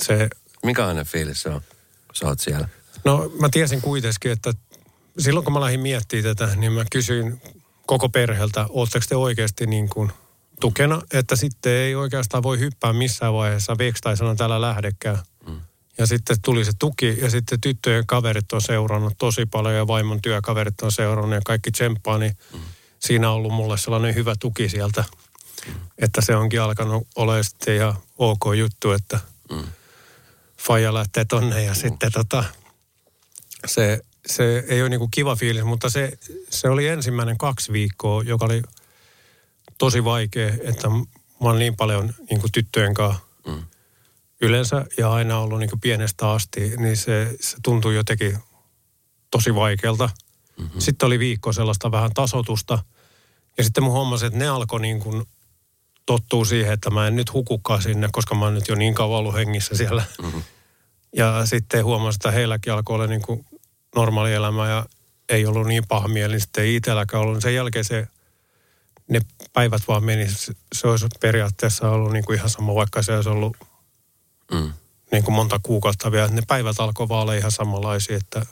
se, 0.00 0.28
Minkälainen 0.62 1.06
fiilis 1.06 1.42
se 1.42 1.48
on, 1.48 1.60
kun 2.06 2.14
sä 2.14 2.26
oot 2.26 2.40
siellä? 2.40 2.68
no 3.04 3.32
mä 3.40 3.48
tiesin 3.48 3.80
kuitenkin, 3.80 4.32
että 4.32 4.52
silloin 5.18 5.44
kun 5.44 5.52
mä 5.52 5.60
lähdin 5.60 5.80
miettimään 5.80 6.36
tätä, 6.36 6.56
niin 6.56 6.72
mä 6.72 6.84
kysyin 6.90 7.42
koko 7.86 8.08
perheeltä, 8.08 8.66
ootteko 8.68 9.04
te 9.08 9.16
oikeasti 9.16 9.66
niin 9.66 9.88
kuin 9.88 10.12
tukena, 10.60 11.02
että 11.12 11.36
sitten 11.36 11.72
ei 11.72 11.94
oikeastaan 11.94 12.42
voi 12.42 12.58
hyppää 12.58 12.92
missään 12.92 13.32
vaiheessa 13.32 13.78
veksi 13.78 14.02
tai 14.02 14.16
sanoa 14.16 14.34
täällä 14.34 14.60
lähdekään. 14.60 15.18
Mm. 15.46 15.60
Ja 15.98 16.06
sitten 16.06 16.36
tuli 16.42 16.64
se 16.64 16.72
tuki 16.78 17.18
ja 17.20 17.30
sitten 17.30 17.60
tyttöjen 17.60 18.06
kaverit 18.06 18.52
on 18.52 18.60
seurannut 18.62 19.14
tosi 19.18 19.46
paljon 19.46 19.74
ja 19.74 19.86
vaimon 19.86 20.22
työkaverit 20.22 20.80
on 20.82 20.92
seurannut 20.92 21.34
ja 21.34 21.40
kaikki 21.44 21.70
tsemppaa, 21.70 22.18
niin 22.18 22.36
mm. 22.52 22.60
siinä 22.98 23.30
on 23.30 23.36
ollut 23.36 23.52
mulle 23.52 23.78
sellainen 23.78 24.14
hyvä 24.14 24.34
tuki 24.40 24.68
sieltä, 24.68 25.04
mm. 25.66 25.74
että 25.98 26.20
se 26.20 26.36
onkin 26.36 26.62
alkanut 26.62 27.06
olemaan 27.16 27.44
sitten 27.44 27.76
ihan 27.76 27.94
ok 28.18 28.44
juttu, 28.56 28.92
että 28.92 29.20
Mm. 29.50 29.64
faija 30.58 30.94
lähtee 30.94 31.24
tonne 31.24 31.64
ja 31.64 31.74
sitten 31.74 32.12
tota, 32.12 32.44
se, 33.66 34.00
se 34.26 34.64
ei 34.68 34.80
ole 34.82 34.88
niinku 34.88 35.08
kiva 35.08 35.36
fiilis, 35.36 35.64
mutta 35.64 35.90
se, 35.90 36.18
se 36.50 36.68
oli 36.68 36.86
ensimmäinen 36.88 37.38
kaksi 37.38 37.72
viikkoa, 37.72 38.22
joka 38.22 38.44
oli 38.44 38.62
tosi 39.78 40.04
vaikea, 40.04 40.52
että 40.62 40.88
mä 40.88 41.04
oon 41.40 41.58
niin 41.58 41.76
paljon 41.76 42.14
niin 42.30 42.40
kuin 42.40 42.52
tyttöjen 42.52 42.94
kanssa 42.94 43.22
mm. 43.46 43.62
Yleensä 44.40 44.86
ja 44.98 45.12
aina 45.12 45.38
ollut 45.38 45.58
niin 45.58 45.80
pienestä 45.80 46.30
asti, 46.30 46.76
niin 46.76 46.96
se, 46.96 47.36
se 47.40 47.56
tuntuu 47.62 47.90
jotenkin 47.90 48.38
tosi 49.30 49.54
vaikealta. 49.54 50.10
Mm-hmm. 50.58 50.80
Sitten 50.80 51.06
oli 51.06 51.18
viikko 51.18 51.52
sellaista 51.52 51.90
vähän 51.90 52.14
tasotusta 52.14 52.78
ja 53.58 53.64
sitten 53.64 53.84
mun 53.84 53.92
huomasin, 53.92 54.26
että 54.26 54.38
ne 54.38 54.48
alkoi 54.48 54.80
niin 54.80 55.00
kuin 55.00 55.24
tottuu 56.06 56.44
siihen, 56.44 56.72
että 56.72 56.90
mä 56.90 57.06
en 57.06 57.16
nyt 57.16 57.32
hukukaan 57.32 57.82
sinne, 57.82 58.08
koska 58.12 58.34
mä 58.34 58.44
oon 58.44 58.54
nyt 58.54 58.68
jo 58.68 58.74
niin 58.74 58.94
kauan 58.94 59.18
ollut 59.18 59.34
hengissä 59.34 59.76
siellä. 59.76 60.04
Mm-hmm. 60.22 60.42
Ja 61.16 61.46
sitten 61.46 61.84
huomasin, 61.84 62.18
että 62.18 62.30
heilläkin 62.30 62.72
alkoi 62.72 62.94
olla 62.94 63.06
niin 63.06 63.22
kuin 63.22 63.46
normaali 63.96 64.32
elämä 64.32 64.68
ja 64.68 64.86
ei 65.28 65.46
ollut 65.46 65.66
niin 65.66 65.86
paha 65.88 66.08
mieli, 66.08 66.40
sitten 66.40 66.64
ei 66.64 66.76
itselläkään 66.76 67.22
ollut. 67.22 67.42
Sen 67.42 67.54
jälkeen 67.54 67.84
se, 67.84 68.08
ne 69.08 69.20
päivät 69.52 69.82
vaan 69.88 70.04
meni. 70.04 70.26
Se 70.74 70.88
olisi 70.88 71.06
periaatteessa 71.20 71.90
ollut 71.90 72.12
niin 72.12 72.24
kuin 72.24 72.36
ihan 72.36 72.50
sama, 72.50 72.74
vaikka 72.74 73.02
se 73.02 73.16
olisi 73.16 73.28
ollut 73.28 73.56
mm. 74.52 74.72
niin 75.12 75.24
kuin 75.24 75.34
monta 75.34 75.60
kuukautta 75.62 76.12
vielä. 76.12 76.28
Ne 76.28 76.42
päivät 76.48 76.80
alkoi 76.80 77.08
vaan 77.08 77.22
olla 77.22 77.34
ihan 77.34 77.52
samanlaisia, 77.52 78.16
että... 78.16 78.46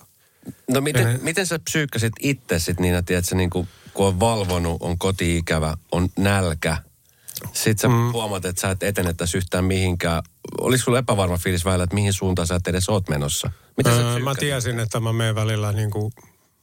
No 0.71 0.81
miten, 0.81 1.05
ne... 1.05 1.19
miten 1.23 1.47
sä 1.47 1.59
psyykkäsit 1.59 2.13
itse 2.21 2.59
sitten 2.59 2.83
niin, 2.83 2.95
että 2.95 3.23
sä 3.23 3.37
niin 3.37 3.51
kuin, 3.51 3.69
kun 3.95 4.07
on 4.07 4.21
valvonut, 4.21 4.77
on 4.81 4.99
kotiikävä, 4.99 5.77
on 5.93 6.09
nälkä, 6.19 6.77
sitten 7.53 7.79
sä 7.79 7.89
mm. 7.89 8.13
huomaat, 8.13 8.45
että 8.45 8.61
sä 8.61 8.71
et 8.71 8.83
etene 8.83 9.13
tässä 9.13 9.39
yhtään 9.39 9.65
mihinkään. 9.65 10.23
Olisiko 10.61 10.85
sulla 10.85 10.99
epävarma 10.99 11.37
fiilis 11.37 11.65
välillä, 11.65 11.85
että 11.85 11.95
mihin 11.95 12.13
suuntaan 12.13 12.47
sä 12.47 12.55
et 12.55 12.69
edes 12.69 12.89
oot 12.89 13.09
menossa? 13.09 13.51
Miten 13.77 13.93
öö, 13.93 14.19
mä 14.19 14.35
tiesin, 14.35 14.81
että 14.81 15.01
mä 15.01 15.13
menen 15.13 15.35
välillä 15.35 15.73
niin 15.73 15.91
kuin 15.91 16.13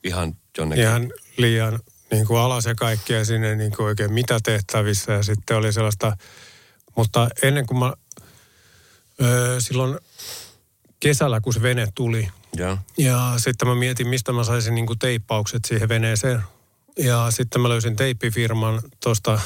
ihan 0.03 0.35
jonnekin. 0.57 0.83
Ihan 0.83 1.11
liian 1.37 1.79
niin 2.11 2.27
kuin 2.27 2.39
alas 2.39 2.65
ja 2.65 2.75
kaikkea 2.75 3.25
sinne 3.25 3.55
niin 3.55 3.71
kuin 3.71 3.85
oikein 3.85 4.13
mitä 4.13 4.39
tehtävissä. 4.43 5.11
Ja 5.11 5.23
sitten 5.23 5.57
oli 5.57 5.73
sellaista, 5.73 6.17
mutta 6.95 7.29
ennen 7.43 7.65
kuin 7.65 7.79
mä 7.79 7.93
öö, 9.21 9.61
silloin 9.61 9.99
kesällä, 10.99 11.41
kun 11.41 11.53
se 11.53 11.61
vene 11.61 11.87
tuli, 11.95 12.29
ja, 12.55 12.77
ja 12.97 13.33
sitten 13.37 13.67
mä 13.67 13.75
mietin, 13.75 14.07
mistä 14.07 14.31
mä 14.31 14.43
saisin 14.43 14.75
niin 14.75 14.99
teippaukset 14.99 15.65
siihen 15.65 15.89
veneeseen. 15.89 16.41
Ja 16.97 17.27
sitten 17.29 17.61
mä 17.61 17.69
löysin 17.69 17.95
teippifirman 17.95 18.81
tuosta 19.03 19.39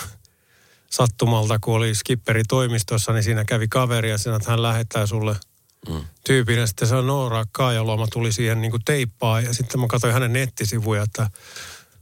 sattumalta, 0.92 1.60
kun 1.60 1.76
oli 1.76 1.96
skipperi 1.96 2.44
toimistossa, 2.44 3.14
niin 3.14 3.24
siinä 3.24 3.46
kävi 3.46 3.68
kaveri 3.68 4.10
ja 4.10 4.18
sanoi, 4.18 4.38
että 4.38 4.52
hän 4.52 4.62
lähettää 4.62 5.06
sulle– 5.06 5.36
mm. 5.90 6.06
tyypin. 6.24 6.60
Ja 6.60 6.68
sitten 6.68 6.88
se 6.88 6.96
on 6.96 7.08
Noora 7.08 7.46
Kaajaluoma 7.52 8.08
tuli 8.08 8.32
siihen 8.32 8.62
niin 8.62 8.72
teippaa 8.86 9.42
ja 9.42 9.54
sitten 9.54 9.80
mä 9.80 9.88
katsoin 9.88 10.14
hänen 10.14 10.34
nettisivuja, 10.34 11.04
että 11.04 11.30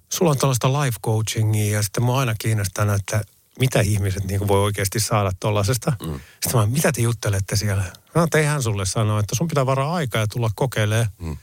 sulla 0.09 0.31
on 0.31 0.37
tällaista 0.37 0.81
life 0.81 0.97
coachingia 1.05 1.73
ja 1.73 1.83
sitten 1.83 2.03
mä 2.03 2.15
aina 2.15 2.35
kiinnostanut, 2.39 2.95
että 2.95 3.21
mitä 3.59 3.81
ihmiset 3.81 4.23
niin 4.23 4.47
voi 4.47 4.63
oikeasti 4.63 4.99
saada 4.99 5.31
tuollaisesta. 5.39 5.93
Mm. 6.01 6.19
Sitten 6.43 6.61
mä, 6.61 6.65
mitä 6.65 6.91
te 6.91 7.01
juttelette 7.01 7.55
siellä? 7.55 7.83
No, 8.15 8.27
hän 8.45 8.63
sulle 8.63 8.85
sanoa, 8.85 9.19
että 9.19 9.35
sun 9.35 9.47
pitää 9.47 9.65
varaa 9.65 9.93
aikaa 9.93 10.21
ja 10.21 10.27
tulla 10.27 10.49
kokeilemaan. 10.55 11.07
Mm. 11.21 11.37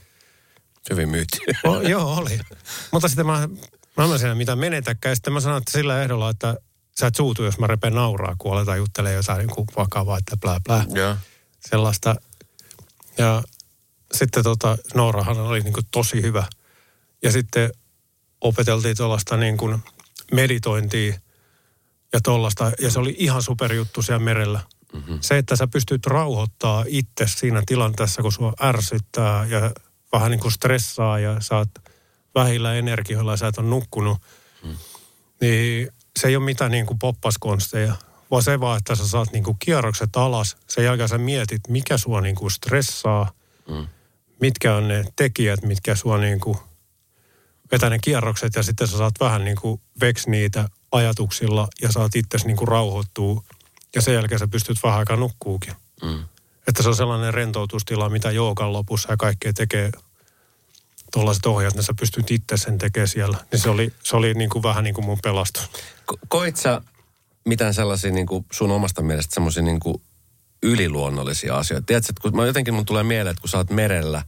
Hyvin 0.89 1.09
myytti. 1.09 1.37
O, 1.67 1.81
joo, 1.81 2.13
oli. 2.13 2.39
Mutta 2.91 3.07
sitten 3.07 3.25
mä, 3.25 3.49
mä 3.97 4.03
en 4.03 4.19
siinä 4.19 4.35
mitä 4.35 4.55
menetäkään. 4.55 5.15
Sitten 5.15 5.33
mä 5.33 5.39
sanoin, 5.39 5.61
että 5.61 5.71
sillä 5.71 6.03
ehdolla, 6.03 6.29
että 6.29 6.55
sä 6.99 7.07
et 7.07 7.15
suutu, 7.15 7.43
jos 7.43 7.59
mä 7.59 7.67
repen 7.67 7.93
nauraa, 7.93 8.35
kun 8.37 8.53
aletaan 8.53 8.77
juttelemaan 8.77 9.15
jotain 9.15 9.37
niin 9.37 9.55
kuin 9.55 9.67
vakavaa, 9.77 10.17
että 10.17 10.37
blää 10.37 10.59
blää. 10.59 10.85
Yeah. 10.95 11.17
Sellaista. 11.59 12.15
Ja 13.17 13.43
sitten 14.13 14.43
tota, 14.43 14.77
Noorahan 14.93 15.39
oli 15.39 15.59
niin 15.59 15.73
kuin 15.73 15.85
tosi 15.91 16.21
hyvä. 16.21 16.45
Ja 17.23 17.31
sitten 17.31 17.71
opeteltiin 18.41 18.97
tuollaista 18.97 19.37
niin 19.37 19.57
kuin 19.57 19.83
meditointia 20.31 21.19
ja 22.13 22.19
tuollaista. 22.23 22.71
Ja 22.79 22.91
se 22.91 22.99
oli 22.99 23.15
ihan 23.17 23.41
superjuttu 23.41 24.01
siellä 24.01 24.23
merellä. 24.25 24.59
Mm-hmm. 24.93 25.17
Se, 25.21 25.37
että 25.37 25.55
sä 25.55 25.67
pystyt 25.67 26.05
rauhoittaa 26.05 26.85
itse 26.87 27.27
siinä 27.27 27.63
tilanteessa, 27.65 28.21
kun 28.21 28.31
sua 28.31 28.53
ärsyttää 28.61 29.45
ja 29.45 29.71
vähän 30.11 30.31
niin 30.31 30.39
kuin 30.39 30.51
stressaa 30.51 31.19
ja 31.19 31.41
sä 31.41 31.57
oot 31.57 31.69
vähillä 32.35 32.73
energioilla 32.73 33.33
ja 33.33 33.37
sä 33.37 33.47
et 33.47 33.57
ole 33.57 33.67
nukkunut, 33.67 34.17
mm. 34.63 34.75
niin 35.41 35.89
se 36.19 36.27
ei 36.27 36.35
ole 36.35 36.45
mitään 36.45 36.71
niin 36.71 36.85
kuin 36.85 36.99
poppaskonsteja 36.99 37.95
vaan 38.31 38.43
se 38.43 38.59
vaan, 38.59 38.77
että 38.77 38.95
sä 38.95 39.07
saat 39.07 39.31
niinku 39.31 39.55
kierrokset 39.59 40.15
alas. 40.15 40.57
Sen 40.67 40.85
jälkeen 40.85 41.09
sä 41.09 41.17
mietit, 41.17 41.61
mikä 41.67 41.97
sua 41.97 42.21
niinku 42.21 42.49
stressaa, 42.49 43.31
mm. 43.69 43.87
mitkä 44.41 44.75
on 44.75 44.87
ne 44.87 45.05
tekijät, 45.15 45.63
mitkä 45.63 45.95
sua 45.95 46.17
niinku 46.17 46.57
vetää 47.71 47.89
ne 47.89 47.99
kierrokset 47.99 48.55
ja 48.55 48.63
sitten 48.63 48.87
sä 48.87 48.97
saat 48.97 49.13
vähän 49.19 49.45
niinku 49.45 49.81
veks 50.01 50.27
niitä 50.27 50.69
ajatuksilla 50.91 51.67
ja 51.81 51.91
saat 51.91 52.15
itse 52.15 52.37
niinku 52.45 52.65
rauhoittua 52.65 53.43
ja 53.95 54.01
sen 54.01 54.13
jälkeen 54.13 54.39
sä 54.39 54.47
pystyt 54.47 54.77
vähän 54.83 54.99
aikaa 54.99 55.17
nukkuukin. 55.17 55.73
Mm. 56.03 56.23
Että 56.67 56.83
se 56.83 56.89
on 56.89 56.95
sellainen 56.95 57.33
rentoutustila, 57.33 58.09
mitä 58.09 58.31
joogan 58.31 58.73
lopussa 58.73 59.13
ja 59.13 59.17
kaikkea 59.17 59.53
tekee 59.53 59.91
tuollaiset 61.13 61.45
ohjat, 61.45 61.73
niin 61.73 61.83
sä 61.83 61.93
pystyt 61.99 62.31
itse 62.31 62.57
sen 62.57 62.77
tekemään 62.77 63.07
siellä. 63.07 63.37
Niin 63.51 63.59
se 63.59 63.69
oli, 63.69 63.93
se 64.03 64.15
oli 64.15 64.33
niin 64.33 64.49
kuin 64.49 64.63
vähän 64.63 64.83
niin 64.83 64.93
kuin 64.93 65.05
mun 65.05 65.17
pelastus. 65.23 65.69
Ko- 66.11 66.19
koit 66.27 66.57
sä 66.57 66.81
mitään 67.45 67.73
sellaisia 67.73 68.11
niin 68.11 68.27
kuin 68.27 68.45
sun 68.51 68.71
omasta 68.71 69.01
mielestä 69.01 69.33
semmoisia 69.33 69.63
niin 69.63 69.79
kuin 69.79 70.01
yliluonnollisia 70.63 71.57
asioita. 71.57 71.85
Tiedätkö, 71.85 72.11
että 72.11 72.21
kun 72.21 72.35
mä 72.35 72.45
jotenkin 72.45 72.73
mun 72.73 72.85
tulee 72.85 73.03
mieleen, 73.03 73.31
että 73.31 73.41
kun 73.41 73.49
sä 73.49 73.57
oot 73.57 73.69
merellä, 73.69 74.23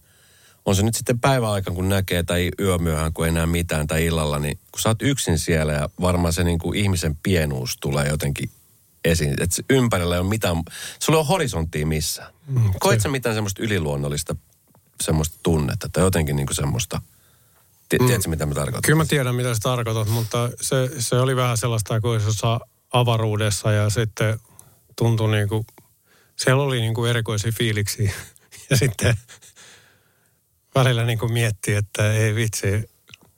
on 0.66 0.76
se 0.76 0.84
nyt 0.84 0.96
sitten 0.96 1.20
päiväaika, 1.20 1.72
kun 1.72 1.90
näkee, 1.90 2.24
tai 2.24 2.52
yömyöhään, 2.60 3.14
kun 3.14 3.26
ei 3.26 3.32
näe 3.32 3.46
mitään, 3.46 3.88
tai 3.88 4.06
illalla, 4.06 4.40
niin 4.40 4.60
kun 4.72 4.82
sä 4.82 4.90
oot 4.90 5.02
yksin 5.02 5.40
siellä 5.40 5.74
ja 5.74 5.90
varmaan 6.02 6.34
se 6.34 6.44
niin 6.44 6.60
kuin 6.60 6.80
ihmisen 6.80 7.18
pienuus 7.24 7.78
tulee 7.82 8.08
jotenkin 8.08 8.50
esiin. 9.06 9.34
Että 9.42 9.64
ympärillä 9.70 10.16
ei 10.16 10.22
ole 10.22 10.30
mitään, 10.30 10.56
sulla 11.00 11.20
on 11.20 11.28
horisonttia 11.28 11.86
missään. 11.86 12.34
Mm, 12.48 12.74
Koet 12.80 13.02
sä 13.02 13.10
mitään 13.10 13.36
semmoista 13.36 13.64
yliluonnollista 13.64 14.36
semmoista 15.04 15.40
tunnetta, 15.44 15.90
tai 15.90 16.04
jotenkin 16.04 16.36
niin 16.36 16.46
kuin 16.46 16.56
semmoista, 16.56 17.02
mm. 18.00 18.06
tiedätkö 18.08 18.30
mitä 18.30 18.46
mä 18.46 18.54
tarkoitan? 18.54 18.82
Kyllä 18.82 18.98
mä 18.98 19.06
tiedän, 19.06 19.36
mitä 19.36 19.54
sä 19.54 19.60
tarkoitat, 19.64 20.08
mutta 20.08 20.50
se, 20.62 20.90
se 21.00 21.16
oli 21.16 21.36
vähän 21.36 21.58
sellaista, 21.58 22.02
kun 22.02 22.22
se 22.22 22.32
saa 22.32 22.60
avaruudessa 22.94 23.72
ja 23.72 23.90
sitten 23.90 24.40
tuntui 24.96 25.32
niin 25.32 25.50
kuin, 25.50 25.66
siellä 26.36 26.64
oli 26.64 26.82
niin 26.82 26.94
kuin 26.94 27.10
erikoisia 27.10 27.52
fiiliksiä. 27.52 28.14
Ja 28.70 28.78
sitten 28.78 29.18
välillä 30.76 31.06
niin 31.06 31.20
kuin 31.20 31.34
mietti, 31.34 31.74
että 31.74 32.14
ei 32.14 32.36
vitsi. 32.36 32.90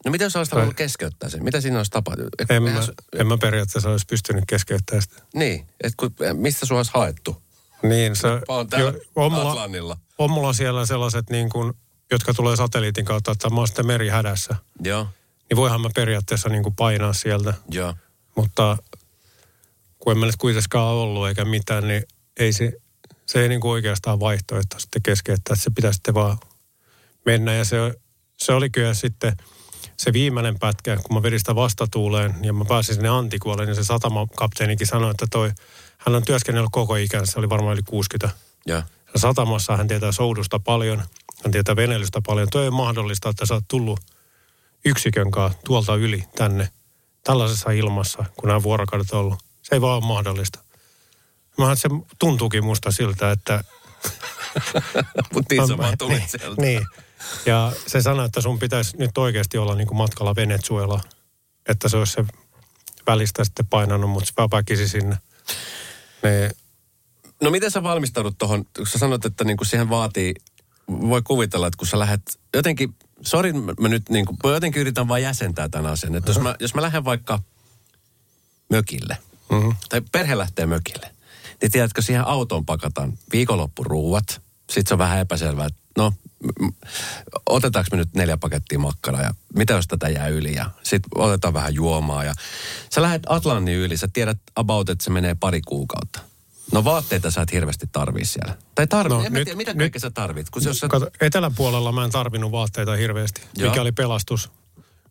No 0.06 0.12
mitä 0.12 0.24
jos 0.24 0.36
olisi 0.36 0.52
halunnut 0.52 0.76
keskeyttää 0.76 1.30
sen? 1.30 1.43
Mitä 1.43 1.62
siinä 1.62 1.78
olisi 1.78 1.91
tapahtunut? 1.91 2.30
En, 2.50 2.63
mä, 2.63 2.88
en 3.19 3.28
mä 3.28 3.38
periaatteessa 3.38 3.89
olisi 3.89 4.06
pystynyt 4.06 4.43
keskeyttämään 4.48 5.02
sitä. 5.02 5.24
Niin, 5.36 5.67
että 5.84 5.98
kun, 5.98 6.15
mistä 6.34 6.65
sinua 6.65 6.80
olisi 6.80 6.91
haettu? 6.93 7.41
Niin, 7.84 8.15
se... 8.15 8.28
On 8.48 8.67
jo, 8.78 8.93
on 9.15 9.32
mulla, 9.32 9.52
Atlannilla. 9.52 9.98
On 10.17 10.32
mulla 10.32 10.54
siellä 10.54 10.86
sellaiset 10.86 11.30
niin 11.30 11.50
kuin, 11.50 11.74
jotka 12.12 12.34
tulee 12.34 12.56
satelliitin 12.56 13.06
kautta, 13.06 13.32
että 13.32 13.50
mä 13.50 13.56
oon 13.56 13.67
sitten 13.67 13.88
merihädässä. 13.88 14.56
Joo. 14.84 15.08
Niin 15.50 15.58
voihan 15.58 15.82
mä 15.82 15.89
periaatteessa 15.95 16.50
niin 16.50 16.63
kuin 16.63 16.76
painaa 16.76 17.13
sieltä. 17.13 17.54
Joo. 17.71 17.93
Mutta 18.36 18.78
kun 20.00 20.12
en 20.12 20.17
mä 20.17 20.26
nyt 20.26 20.36
kuitenkaan 20.36 20.95
ollut 20.95 21.28
eikä 21.28 21.45
mitään, 21.45 21.88
niin 21.88 22.04
ei 22.39 22.54
se, 22.54 22.74
se 23.26 23.41
ei 23.41 23.50
niin 23.50 23.62
kuin 23.62 23.71
oikeastaan 23.71 24.19
vaihtoehto 24.19 24.80
sitten 24.80 25.02
keskeyttää, 25.02 25.56
se 25.56 25.69
pitää 25.76 25.93
sitten 25.93 26.13
vaan 26.13 26.38
mennä. 27.25 27.53
Ja 27.53 27.65
se, 27.65 27.77
se 28.38 28.53
oli 28.53 28.69
kyllä 28.69 28.93
sitten 28.93 29.38
se 29.97 30.13
viimeinen 30.13 30.59
pätkä, 30.59 30.97
kun 30.97 31.17
mä 31.17 31.23
vedin 31.23 31.39
sitä 31.39 31.55
vastatuuleen 31.55 32.35
ja 32.41 32.53
mä 32.53 32.65
pääsin 32.65 32.95
sinne 32.95 33.09
Antikuolle, 33.09 33.65
niin 33.65 33.75
se 33.75 33.83
satamakapteenikin 33.83 34.88
sanoi, 34.88 35.11
että 35.11 35.25
toi, 35.31 35.51
hän 35.97 36.15
on 36.15 36.25
työskennellyt 36.25 36.69
koko 36.71 36.95
ikänsä, 36.95 37.31
se 37.31 37.39
oli 37.39 37.49
varmaan 37.49 37.73
yli 37.73 37.83
60. 37.83 38.38
Ja. 38.67 38.75
ja 38.75 39.19
satamassa 39.19 39.77
hän 39.77 39.88
tietää 39.88 40.11
soudusta 40.11 40.59
paljon, 40.59 41.03
hän 41.43 41.51
tietää 41.51 41.75
veneilystä 41.75 42.21
paljon. 42.25 42.47
Toi 42.51 42.63
ei 42.63 42.71
mahdollista, 42.71 43.29
että 43.29 43.45
sä 43.45 43.53
oot 43.53 43.63
tullut 43.67 43.99
yksikön 44.85 45.31
kanssa 45.31 45.59
tuolta 45.65 45.95
yli 45.95 46.23
tänne 46.35 46.69
tällaisessa 47.23 47.71
ilmassa, 47.71 48.25
kun 48.39 48.47
nämä 48.47 48.63
vuorokaudet 48.63 49.11
on 49.11 49.19
ollut. 49.19 49.39
Se 49.61 49.75
ei 49.75 49.81
vaan 49.81 49.97
ole 49.97 50.07
mahdollista. 50.07 50.59
Mä 51.57 51.75
se 51.75 51.89
tuntuukin 52.19 52.65
musta 52.65 52.91
siltä, 52.91 53.31
että... 53.31 53.63
Mutta 55.33 55.55
niin 55.55 55.67
sä 55.67 55.77
vaan 55.83 55.97
tulit 55.97 56.29
sieltä. 56.29 56.61
Niin. 56.61 56.85
Ja 57.45 57.71
se 57.88 58.01
sanoi, 58.01 58.25
että 58.25 58.41
sun 58.41 58.59
pitäisi 58.59 58.97
nyt 58.97 59.17
oikeasti 59.17 59.57
olla 59.57 59.75
niin 59.75 59.88
kuin 59.88 59.97
matkalla 59.97 60.35
Venezuela. 60.35 61.01
Että 61.69 61.89
se 61.89 61.97
olisi 61.97 62.13
se 62.13 62.25
välistä 63.07 63.43
sitten 63.43 63.67
painanut, 63.67 64.09
mutta 64.09 64.27
se 64.27 64.33
väpäkisi 64.38 64.88
sinne. 64.88 65.17
Ne... 66.23 66.51
No 67.41 67.51
miten 67.51 67.71
sä 67.71 67.83
valmistaudut 67.83 68.38
tuohon, 68.38 68.65
kun 68.77 68.88
sä 68.88 68.99
sanot, 68.99 69.25
että 69.25 69.43
niin 69.43 69.57
kuin 69.57 69.67
siihen 69.67 69.89
vaatii, 69.89 70.33
voi 70.88 71.21
kuvitella, 71.21 71.67
että 71.67 71.77
kun 71.77 71.88
sä 71.88 71.99
lähdet 71.99 72.21
jotenkin, 72.53 72.95
sori 73.21 73.53
mä 73.53 73.89
nyt 73.89 74.09
niin 74.09 74.25
kuin, 74.25 74.38
jotenkin 74.43 74.81
yritän 74.81 75.07
vaan 75.07 75.21
jäsentää 75.21 75.69
tämän 75.69 75.91
asian. 75.91 76.15
Että 76.15 76.29
jos 76.29 76.39
mä, 76.39 76.55
jos 76.59 76.73
mä 76.73 76.81
lähden 76.81 77.05
vaikka 77.05 77.39
mökille, 78.69 79.17
mm-hmm. 79.51 79.75
tai 79.89 80.01
perhe 80.11 80.38
lähtee 80.38 80.65
mökille, 80.65 81.11
niin 81.61 81.71
tiedätkö, 81.71 82.01
siihen 82.01 82.27
autoon 82.27 82.65
pakataan 82.65 83.17
viikonloppuruuat, 83.31 84.41
sitten 84.69 84.88
se 84.88 84.93
on 84.93 84.97
vähän 84.97 85.19
epäselvää, 85.19 85.65
että 85.65 85.79
no, 85.97 86.13
otetaanko 87.49 87.88
me 87.91 87.97
nyt 87.97 88.13
neljä 88.13 88.38
pakettia 88.38 88.79
makkaraa 88.79 89.21
ja 89.21 89.34
mitä 89.55 89.73
jos 89.73 89.88
tätä 89.88 90.10
jää 90.10 90.27
yli 90.27 90.55
ja 90.55 90.69
sitten 90.84 91.10
otetaan 91.15 91.53
vähän 91.53 91.73
juomaa 91.73 92.23
ja 92.23 92.34
sä 92.89 93.01
lähdet 93.01 93.23
Atlantin 93.29 93.75
yli, 93.75 93.97
sä 93.97 94.08
tiedät 94.13 94.38
about, 94.55 94.89
että 94.89 95.03
se 95.03 95.10
menee 95.10 95.36
pari 95.39 95.62
kuukautta. 95.62 96.19
No 96.71 96.84
vaatteita 96.84 97.31
sä 97.31 97.41
et 97.41 97.51
hirveästi 97.51 97.89
tarvii 97.91 98.25
siellä. 98.25 98.58
Tai 98.75 98.88
tarvii, 98.88 99.17
no, 99.17 99.23
en 99.23 99.34
nyt, 99.34 99.43
tiedä, 99.43 99.58
mitä 99.58 99.73
nyt, 99.73 99.79
kaikkea 99.79 99.99
sä 99.99 100.12
tarvit. 100.12 100.49
Kun 100.49 100.63
jos 100.63 100.79
sä... 100.79 100.88
Kato, 100.88 101.08
etelän 101.21 101.55
puolella 101.55 101.91
mä 101.91 102.05
en 102.05 102.12
tarvinnut 102.12 102.51
vaatteita 102.51 102.95
hirveästi, 102.95 103.41
Joo. 103.58 103.69
mikä 103.69 103.81
oli 103.81 103.91
pelastus, 103.91 104.51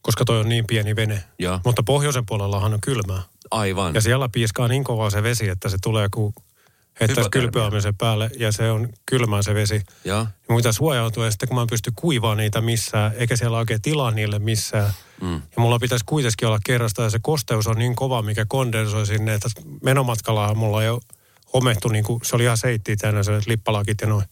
koska 0.03 0.25
toi 0.25 0.41
on 0.41 0.49
niin 0.49 0.67
pieni 0.67 0.97
vene. 0.97 1.25
Joo. 1.39 1.61
Mutta 1.65 1.83
pohjoisen 1.83 2.27
puolellahan 2.27 2.75
on 2.75 2.81
kylmää. 2.81 3.23
Aivan. 3.51 3.95
Ja 3.95 4.01
siellä 4.01 4.29
piiskaa 4.29 4.69
niin 4.69 4.85
kovaa 4.85 5.11
se 5.11 5.23
vesi, 5.23 5.49
että 5.49 5.69
se 5.69 5.77
tulee 5.83 6.09
kuin 6.09 6.35
heittäisi 7.01 7.31
kylpyämisen 7.31 7.95
päälle 7.95 8.31
ja 8.39 8.53
se 8.53 8.71
on 8.71 8.89
kylmää 9.07 9.43
se 9.43 9.55
vesi. 9.55 9.83
Ja. 10.05 10.27
Mun 10.49 10.57
pitää 10.57 10.73
suojautua 10.73 11.25
ja 11.25 11.31
sitten 11.31 11.49
kun 11.49 11.57
mä 11.57 11.63
en 11.63 11.67
pysty 11.71 11.93
kuivaa 11.97 12.35
niitä 12.35 12.61
missään, 12.61 13.13
eikä 13.17 13.37
siellä 13.37 13.59
oikein 13.59 13.83
tilaa 13.83 14.11
niille 14.11 14.39
missään. 14.39 14.93
Mm. 15.21 15.35
Ja 15.35 15.57
mulla 15.57 15.79
pitäisi 15.79 16.05
kuitenkin 16.05 16.49
olla 16.49 16.59
kerrasta 16.65 17.03
ja 17.03 17.11
se 17.11 17.19
kosteus 17.23 17.67
on 17.67 17.79
niin 17.79 17.97
kova, 17.97 18.23
mikä 18.23 18.45
kondensoi 18.49 19.07
sinne, 19.07 19.35
että 19.35 19.49
menomatkalla 19.83 20.55
mulla 20.55 20.83
ei 20.83 20.89
ole 20.89 21.01
homettu, 21.55 21.89
niin 21.89 22.05
kuin, 22.05 22.21
se 22.23 22.37
oli 22.37 22.45
ihan 22.45 22.57
seittiä 22.57 22.97
täynnä 22.97 23.23
se 23.23 23.33
lippalakit 23.47 24.01
ja 24.01 24.07
noin. 24.07 24.25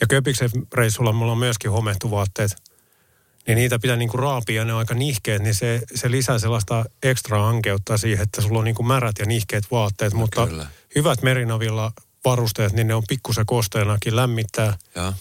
Ja 0.00 0.06
Köpiksen 0.06 0.50
reissulla 0.74 1.12
mulla 1.12 1.32
on 1.32 1.38
myöskin 1.38 1.70
homettu 1.70 2.10
vaatteet. 2.10 2.50
Niin 3.46 3.56
niitä 3.56 3.78
pitää 3.78 3.96
niinku 3.96 4.16
raapia 4.16 4.56
ja 4.56 4.64
ne 4.64 4.72
on 4.72 4.78
aika 4.78 4.94
nihkeet, 4.94 5.42
niin 5.42 5.54
se, 5.54 5.82
se 5.94 6.10
lisää 6.10 6.38
sellaista 6.38 6.84
ekstra 7.02 7.48
ankeutta 7.48 7.98
siihen, 7.98 8.22
että 8.22 8.40
sulla 8.40 8.58
on 8.58 8.64
niinku 8.64 8.82
märät 8.82 9.18
ja 9.18 9.26
nihkeet 9.26 9.70
vaatteet. 9.70 10.12
No, 10.12 10.18
mutta 10.18 10.46
kyllä. 10.46 10.66
Hyvät 10.94 11.22
merinavilla 11.22 11.92
varusteet, 12.24 12.72
niin 12.72 12.86
ne 12.86 12.94
on 12.94 13.02
pikkusen 13.08 13.46
kosteenakin 13.46 14.16
lämmittää. 14.16 14.78
Ja. 14.94 15.12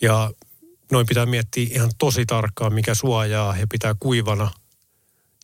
ja 0.00 0.30
noin 0.92 1.06
pitää 1.06 1.26
miettiä 1.26 1.66
ihan 1.70 1.90
tosi 1.98 2.26
tarkkaan, 2.26 2.74
mikä 2.74 2.94
suojaa 2.94 3.56
ja 3.56 3.66
pitää 3.72 3.94
kuivana. 4.00 4.50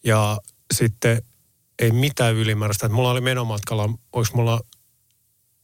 Ja 0.04 0.38
sitten 0.74 1.22
ei 1.78 1.90
mitään 1.90 2.34
ylimääräistä. 2.34 2.88
Mulla 2.88 3.10
oli 3.10 3.20
menomatkalla, 3.20 3.88
olis 4.12 4.32
mulla 4.32 4.60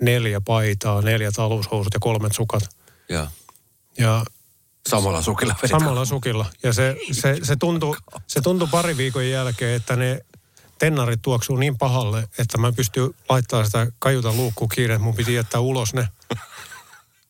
neljä 0.02 0.40
paitaa, 0.40 1.02
neljä 1.02 1.32
taloushousut 1.32 1.94
ja 1.94 2.00
kolmet 2.00 2.32
sukat. 2.32 2.62
Ja. 3.08 3.30
Ja 3.98 4.24
Samalla 4.88 5.22
sukilla. 5.22 5.54
Samalla 5.70 6.04
sukilla. 6.04 6.46
Ja 6.62 6.72
se, 6.72 6.96
se, 7.12 7.36
se, 7.42 7.56
tuntui, 7.56 7.96
se 8.26 8.40
tuntui 8.40 8.68
pari 8.70 8.96
viikon 8.96 9.28
jälkeen, 9.28 9.76
että 9.76 9.96
ne 9.96 10.20
tennarit 10.78 11.22
tuoksuu 11.22 11.56
niin 11.56 11.78
pahalle, 11.78 12.28
että 12.38 12.58
mä 12.58 12.72
pystyn 12.72 13.10
laittamaan 13.28 13.66
sitä 13.66 13.86
kajuta 13.98 14.32
luukkuun 14.32 14.68
kiinni, 14.68 14.94
että 14.94 15.04
mun 15.04 15.14
piti 15.14 15.34
jättää 15.34 15.60
ulos 15.60 15.94
ne. 15.94 16.08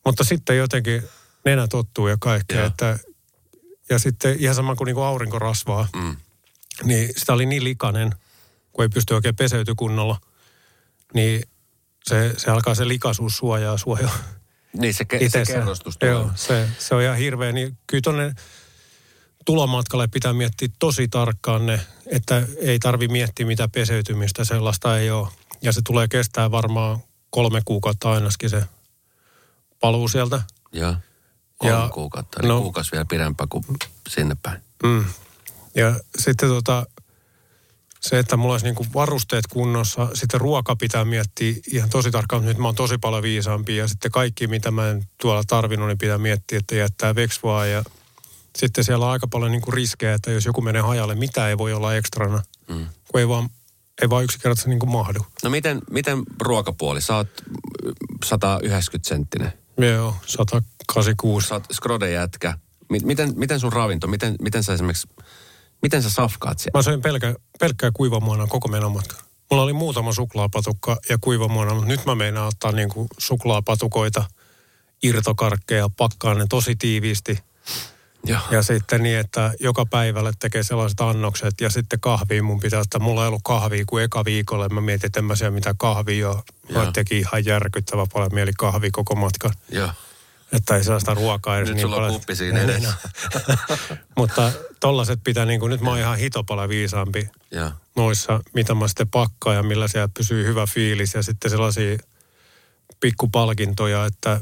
Mutta 0.05 0.23
sitten 0.23 0.57
jotenkin 0.57 1.03
nenä 1.45 1.67
tottuu 1.67 2.07
ja 2.07 2.17
kaikkea. 2.19 2.65
Että, 2.65 2.99
ja 3.89 3.99
sitten 3.99 4.35
ihan 4.39 4.55
sama 4.55 4.75
kuin 4.75 4.85
niinku 4.85 5.01
aurinko 5.01 5.39
rasvaa. 5.39 5.87
Mm. 5.95 6.17
Niin 6.83 7.09
sitä 7.17 7.33
oli 7.33 7.45
niin 7.45 7.63
likainen, 7.63 8.11
kun 8.73 8.85
ei 8.85 8.89
pysty 8.89 9.13
oikein 9.13 9.35
peseyty 9.35 9.75
kunnolla. 9.75 10.21
Niin 11.13 11.43
se, 12.03 12.33
se 12.37 12.51
alkaa 12.51 12.75
se 12.75 12.87
likaisuus 12.87 13.37
suojaa 13.37 13.77
suojaa. 13.77 14.17
Niin 14.73 14.93
se, 14.93 15.03
ke- 15.03 15.29
se 15.29 15.43
kerrostus 15.45 15.97
tulee. 15.97 16.13
Joo, 16.13 16.31
se, 16.35 16.67
se 16.77 16.95
on 16.95 17.01
ihan 17.01 17.17
hirveä. 17.17 17.51
Niin 17.51 17.77
kyllä 17.87 18.01
tuonne 18.01 18.33
tulomatkalle 19.49 20.07
pitää 20.07 20.33
miettiä 20.33 20.67
tosi 20.79 21.07
tarkkaan 21.07 21.65
ne, 21.65 21.81
että 22.07 22.47
ei 22.57 22.79
tarvi 22.79 23.07
miettiä 23.07 23.45
mitä 23.45 23.67
peseytymistä, 23.67 24.45
sellaista 24.45 24.97
ei 24.97 25.11
ole. 25.11 25.27
Ja 25.61 25.73
se 25.73 25.81
tulee 25.81 26.07
kestää 26.07 26.51
varmaan 26.51 26.99
kolme 27.29 27.61
kuukautta 27.65 28.11
ainakin 28.11 28.49
se 28.49 28.63
paluu 29.79 30.07
sieltä. 30.07 30.41
Joo, 30.71 30.95
kolme 31.57 31.75
ja, 31.75 31.89
kuukautta, 31.93 32.39
eli 32.39 32.47
no, 32.47 32.61
kuukausi 32.61 32.91
vielä 32.91 33.05
pidempää 33.05 33.47
kuin 33.49 33.63
sinne 34.09 34.35
päin. 34.41 34.61
Mm. 34.83 35.05
Ja 35.75 35.99
sitten 36.17 36.49
tota, 36.49 36.85
se, 37.99 38.19
että 38.19 38.37
mulla 38.37 38.53
olisi 38.53 38.65
niinku 38.65 38.85
varusteet 38.93 39.47
kunnossa, 39.47 40.07
sitten 40.13 40.41
ruoka 40.41 40.75
pitää 40.75 41.05
miettiä 41.05 41.53
ihan 41.71 41.89
tosi 41.89 42.11
tarkkaan, 42.11 42.45
nyt 42.45 42.57
mä 42.57 42.67
oon 42.67 42.75
tosi 42.75 42.97
paljon 42.97 43.23
viisaampi 43.23 43.77
ja 43.77 43.87
sitten 43.87 44.11
kaikki, 44.11 44.47
mitä 44.47 44.71
mä 44.71 44.89
en 44.89 45.03
tuolla 45.21 45.43
tarvinnut, 45.47 45.87
niin 45.87 45.97
pitää 45.97 46.17
miettiä, 46.17 46.59
että 46.59 46.75
jättää 46.75 47.15
veksvaa 47.15 47.65
ja 47.65 47.83
sitten 48.59 48.83
siellä 48.83 49.05
on 49.05 49.11
aika 49.11 49.27
paljon 49.27 49.51
niinku 49.51 49.71
riskejä, 49.71 50.13
että 50.13 50.31
jos 50.31 50.45
joku 50.45 50.61
menee 50.61 50.81
hajalle, 50.81 51.15
mitä 51.15 51.49
ei 51.49 51.57
voi 51.57 51.73
olla 51.73 51.95
ekstrana, 51.95 52.43
mm. 52.69 52.85
kun 53.07 53.19
ei 53.19 53.27
vaan, 53.27 53.49
ei 54.01 54.09
vaan 54.09 54.23
yksinkertaisesti 54.23 54.69
niinku 54.69 54.85
mahdu. 54.85 55.25
No 55.43 55.49
miten, 55.49 55.81
miten 55.91 56.23
ruokapuoli? 56.41 57.01
Sä 57.01 57.15
oot 57.15 57.27
190 58.25 59.09
senttinen. 59.09 59.53
Joo, 59.77 60.15
186. 60.25 61.47
Sä 61.47 61.55
oot 61.55 61.63
skrode 61.71 62.11
jätkä. 62.11 62.53
Miten, 63.03 63.33
miten 63.35 63.59
sun 63.59 63.73
ravinto, 63.73 64.07
miten, 64.07 64.35
miten 64.41 64.63
sä 64.63 64.73
esimerkiksi 64.73 65.07
Miten 65.81 66.03
sä 66.03 66.09
safkaat 66.09 66.59
siellä? 66.59 66.77
Mä 66.77 66.81
söin 66.81 67.01
pelkä, 67.01 67.35
pelkkää 67.59 67.91
kuivamuona 67.93 68.47
koko 68.47 68.67
menomatka. 68.67 69.15
Mulla 69.51 69.63
oli 69.63 69.73
muutama 69.73 70.13
suklaapatukka 70.13 70.97
ja 71.09 71.17
kuivamuona, 71.21 71.73
mutta 71.73 71.87
nyt 71.87 72.05
mä 72.05 72.15
meinaan 72.15 72.47
ottaa 72.47 72.71
niinku 72.71 73.07
suklaapatukoita, 73.17 74.25
irtokarkkeja, 75.03 75.89
pakkaan 75.97 76.37
ne 76.37 76.45
tosi 76.49 76.75
tiiviisti. 76.75 77.39
Ja. 78.25 78.39
ja 78.51 78.63
sitten 78.63 79.03
niin, 79.03 79.19
että 79.19 79.53
joka 79.59 79.85
päivälle 79.85 80.31
tekee 80.39 80.63
sellaiset 80.63 81.01
annokset 81.01 81.61
ja 81.61 81.69
sitten 81.69 81.99
kahvia 81.99 82.43
mun 82.43 82.59
pitää, 82.59 82.81
että 82.81 82.99
mulla 82.99 83.21
ei 83.21 83.27
ollut 83.27 83.41
kahvia 83.43 83.83
kuin 83.87 84.03
eka 84.03 84.25
viikolle. 84.25 84.69
Mä 84.69 84.81
mietin, 84.81 85.07
että 85.07 85.19
en 85.19 85.25
mä 85.25 85.35
siellä 85.35 85.55
mitään 85.55 85.77
kahvia 85.77 86.29
ole. 86.29 86.43
Mä 86.73 86.91
teki 86.91 87.19
ihan 87.19 87.45
järkyttävä 87.45 88.05
paljon 88.13 88.33
mieli 88.33 88.51
kahvi 88.57 88.91
koko 88.91 89.15
matkan. 89.15 89.53
Ja. 89.71 89.93
Että 90.51 90.75
ei 90.75 90.83
sellaista 90.83 91.13
ruokaa 91.13 91.57
edes 91.57 91.67
Nyt 91.67 91.75
niin 91.75 91.81
sulla 91.81 91.95
paljon. 91.95 92.13
on 92.13 92.19
kuppi 92.19 92.35
siinä 92.35 92.61
edessä. 92.61 92.93
Mutta 94.17 94.51
tollaset 94.79 95.19
pitää, 95.23 95.45
niin 95.45 95.59
kuin, 95.59 95.69
nyt 95.69 95.81
mä 95.81 95.89
oon 95.89 95.99
ihan 95.99 96.17
hitopala 96.17 96.69
viisaampi 96.69 97.29
ja. 97.51 97.71
noissa, 97.95 98.39
mitä 98.53 98.75
mä 98.75 98.87
sitten 98.87 99.09
pakkaan 99.09 99.55
ja 99.55 99.63
millä 99.63 99.87
siellä 99.87 100.09
pysyy 100.17 100.45
hyvä 100.45 100.65
fiilis. 100.65 101.13
Ja 101.13 101.23
sitten 101.23 101.51
sellaisia 101.51 101.97
pikkupalkintoja, 102.99 104.05
että 104.05 104.39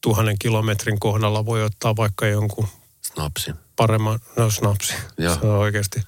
tuhannen 0.00 0.38
kilometrin 0.38 1.00
kohdalla 1.00 1.46
voi 1.46 1.64
ottaa 1.64 1.96
vaikka 1.96 2.26
jonkun 2.26 2.68
snapsin. 3.12 3.54
Paremman, 3.76 4.18
no 4.36 4.50
snapsi. 4.50 4.94
Se 5.18 5.46
on 5.46 5.58
oikeasti. 5.58 6.00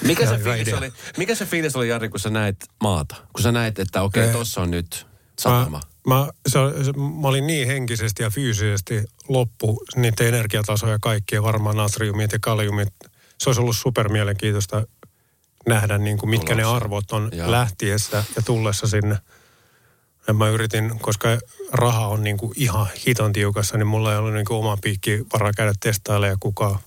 Mikä 0.00 0.26
se, 0.26 0.38
fiilis 0.38 0.74
oli, 0.74 0.92
mikä 1.16 1.34
se 1.34 1.46
fiilis 1.46 1.76
oli, 1.76 1.88
Jari, 1.88 2.08
kun 2.08 2.20
sä 2.20 2.30
näit 2.30 2.56
maata? 2.80 3.14
Kun 3.32 3.42
sä 3.42 3.52
näit, 3.52 3.78
että 3.78 4.02
okei, 4.02 4.22
okay, 4.22 4.32
tuossa 4.34 4.60
on 4.60 4.70
nyt 4.70 5.06
satama. 5.38 5.78
Mä, 5.78 5.94
Mä, 6.06 6.28
se, 6.48 6.84
se, 6.84 6.92
mä 6.92 7.28
olin 7.28 7.46
niin 7.46 7.68
henkisesti 7.68 8.22
ja 8.22 8.30
fyysisesti 8.30 9.04
loppu 9.28 9.84
niitä 9.96 10.24
energiatasoja 10.24 10.98
kaikkia, 11.00 11.42
varmaan 11.42 11.76
natriumit 11.76 12.32
ja 12.32 12.38
kaliumit. 12.40 12.88
Se 13.38 13.48
olisi 13.48 13.60
ollut 13.60 13.76
super 13.76 14.08
mielenkiintoista 14.08 14.86
nähdä, 15.66 15.98
niin 15.98 16.18
kuin 16.18 16.30
mitkä 16.30 16.54
Tulossa. 16.54 16.70
ne 16.70 16.76
arvot 16.76 17.12
on 17.12 17.28
Joo. 17.32 17.50
lähtiessä 17.50 18.24
ja 18.36 18.42
tullessa 18.42 18.86
sinne. 18.86 19.18
Ja 20.26 20.34
mä 20.34 20.48
yritin, 20.48 20.98
koska 20.98 21.28
raha 21.72 22.06
on 22.06 22.22
niin 22.22 22.36
kuin 22.36 22.52
ihan 22.56 22.86
hiton 23.06 23.32
tiukassa, 23.32 23.76
niin 23.76 23.86
mulla 23.86 24.12
ei 24.12 24.18
ollut 24.18 24.34
niin 24.34 24.46
kuin 24.46 24.58
oma 24.58 24.76
piikki 24.76 25.24
varaa 25.32 25.52
käydä 25.52 25.72
testailemaan 25.80 26.32
ja 26.32 26.36
kukaan 26.40 26.78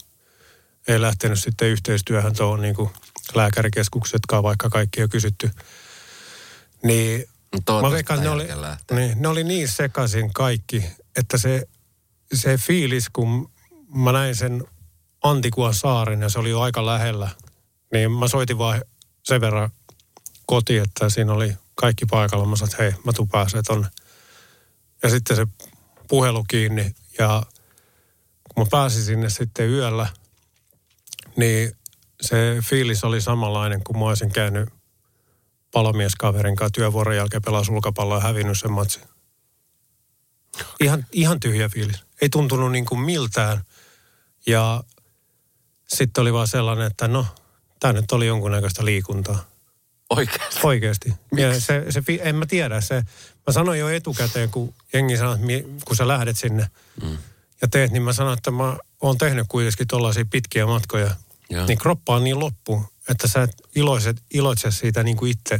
ei 0.87 1.01
lähtenyt 1.01 1.39
sitten 1.39 1.67
yhteistyöhön 1.67 2.35
tuohon 2.35 2.61
niin 2.61 2.75
kuin 2.75 2.89
lääkärikeskuksetkaan, 3.35 4.43
vaikka 4.43 4.69
kaikki 4.69 5.03
on 5.03 5.09
kysytty. 5.09 5.51
Niin 6.83 7.25
Mä 7.81 7.91
veikkaan, 7.91 8.21
ne 8.21 8.29
oli, 8.29 8.47
niin, 8.91 9.21
ne 9.21 9.27
oli 9.27 9.43
niin 9.43 9.67
sekaisin 9.67 10.33
kaikki, 10.33 10.83
että 11.15 11.37
se, 11.37 11.67
se 12.33 12.57
fiilis, 12.57 13.09
kun 13.13 13.49
mä 13.95 14.11
näin 14.11 14.35
sen 14.35 14.63
Antikuan 15.23 15.73
saaren 15.73 16.21
ja 16.21 16.29
se 16.29 16.39
oli 16.39 16.49
jo 16.49 16.61
aika 16.61 16.85
lähellä, 16.85 17.29
niin 17.93 18.11
mä 18.11 18.27
soitin 18.27 18.57
vaan 18.57 18.81
sen 19.23 19.41
verran 19.41 19.69
koti, 20.45 20.77
että 20.77 21.09
siinä 21.09 21.33
oli 21.33 21.53
kaikki 21.77 22.05
paikalla. 22.05 22.45
Mä 22.45 22.55
sanoin, 22.55 22.71
että 22.73 22.83
hei, 22.83 22.93
mä 23.05 23.13
tuun 23.13 23.29
pääsee 23.29 23.61
tonne. 23.61 23.87
Ja 25.03 25.09
sitten 25.09 25.35
se 25.35 25.47
puhelu 26.07 26.43
kiinni 26.47 26.95
ja 27.19 27.43
kun 28.53 28.63
mä 28.63 28.67
pääsin 28.71 29.03
sinne 29.03 29.29
sitten 29.29 29.69
yöllä, 29.69 30.07
niin 31.35 31.71
se 32.21 32.57
fiilis 32.63 33.03
oli 33.03 33.21
samanlainen 33.21 33.83
kuin 33.83 33.99
mä 33.99 34.05
olisin 34.05 34.31
käynyt 34.31 34.69
palomieskaverin 35.71 36.55
kanssa 36.55 36.73
työvuoron 36.73 37.15
jälkeen 37.15 37.41
pelaa 37.41 37.63
sulkapalloa 37.63 38.17
ja 38.17 38.23
hävinnyt 38.23 38.59
sen 38.59 38.71
matsin. 38.71 39.03
Ihan, 40.79 41.05
ihan 41.11 41.39
tyhjä 41.39 41.69
fiilis. 41.69 42.03
Ei 42.21 42.29
tuntunut 42.29 42.71
niin 42.71 42.85
kuin 42.85 43.01
miltään. 43.01 43.61
Ja 44.45 44.83
sitten 45.87 46.21
oli 46.21 46.33
vaan 46.33 46.47
sellainen, 46.47 46.87
että 46.87 47.07
no, 47.07 47.25
tämä 47.79 47.93
nyt 47.93 48.11
oli 48.11 48.27
jonkunnäköistä 48.27 48.85
liikuntaa. 48.85 49.56
Oikeasti? 50.09 50.59
Oikeasti. 50.63 51.13
Ja 51.37 51.59
se, 51.59 51.85
se, 51.89 52.01
en 52.21 52.35
mä 52.35 52.45
tiedä. 52.45 52.81
Se, 52.81 52.95
mä 53.47 53.53
sanoin 53.53 53.79
jo 53.79 53.89
etukäteen, 53.89 54.49
kun 54.49 54.73
jengi 54.93 55.17
sanoi, 55.17 55.53
että 55.53 55.85
kun 55.85 55.95
sä 55.95 56.07
lähdet 56.07 56.37
sinne 56.37 56.67
mm. 57.03 57.17
ja 57.61 57.67
teet, 57.67 57.91
niin 57.91 58.03
mä 58.03 58.13
sanoin, 58.13 58.37
että 58.37 58.51
mä 58.51 58.77
oon 59.01 59.17
tehnyt 59.17 59.45
kuitenkin 59.47 59.87
tuollaisia 59.87 60.25
pitkiä 60.31 60.65
matkoja. 60.65 61.15
Ja. 61.49 61.65
Niin 61.65 61.77
kroppa 61.77 62.15
on 62.15 62.23
niin 62.23 62.39
loppu, 62.39 62.83
että 63.09 63.27
sä 63.27 63.43
et 63.43 63.51
iloitse, 63.75 64.13
iloitse 64.33 64.71
siitä 64.71 65.03
niin 65.03 65.17
kuin 65.17 65.31
itse 65.31 65.59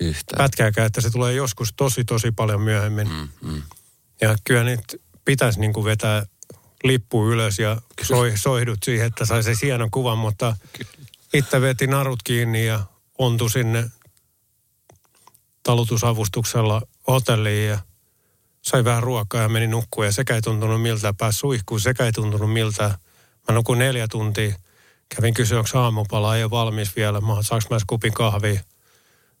Yhtään. 0.00 0.36
pätkääkään, 0.36 0.86
että 0.86 1.00
se 1.00 1.10
tulee 1.10 1.32
joskus 1.32 1.72
tosi, 1.76 2.04
tosi 2.04 2.32
paljon 2.32 2.60
myöhemmin. 2.60 3.08
Mm, 3.08 3.28
mm. 3.42 3.62
Ja 4.20 4.36
kyllä 4.44 4.64
nyt 4.64 5.02
pitäisi 5.24 5.60
niin 5.60 5.72
kuin 5.72 5.84
vetää 5.84 6.26
lippu 6.84 7.30
ylös 7.30 7.58
ja 7.58 7.80
soi, 8.02 8.32
soihdut 8.36 8.78
siihen, 8.82 9.06
että 9.06 9.24
sai 9.24 9.42
se 9.42 9.52
hienon 9.62 9.90
kuvan, 9.90 10.18
mutta 10.18 10.56
itse 11.34 11.60
veti 11.60 11.86
narut 11.86 12.22
kiinni 12.22 12.66
ja 12.66 12.80
ontu 13.20 13.48
sinne 13.48 13.90
talutusavustuksella 15.62 16.82
hotelliin 17.08 17.68
ja 17.68 17.78
sai 18.62 18.84
vähän 18.84 19.02
ruokaa 19.02 19.42
ja 19.42 19.48
meni 19.48 19.66
nukkua 19.66 20.04
ja 20.04 20.12
sekä 20.12 20.34
ei 20.34 20.42
tuntunut 20.42 20.82
miltä 20.82 21.14
pääsi 21.18 21.38
suihkuun, 21.38 21.80
sekä 21.80 22.04
ei 22.04 22.12
tuntunut 22.12 22.52
miltä. 22.52 22.98
Mä 23.48 23.54
nukun 23.54 23.78
neljä 23.78 24.08
tuntia. 24.08 24.54
Kävin 25.16 25.34
kysyä, 25.34 25.58
onko 25.58 25.78
aamupala, 25.78 26.36
ei 26.36 26.42
ole 26.42 26.50
valmis 26.50 26.96
vielä. 26.96 27.20
Mä 27.20 27.26
saanko 27.40 27.66
mä 27.70 27.78
kupin 27.86 28.12
kahvia? 28.12 28.60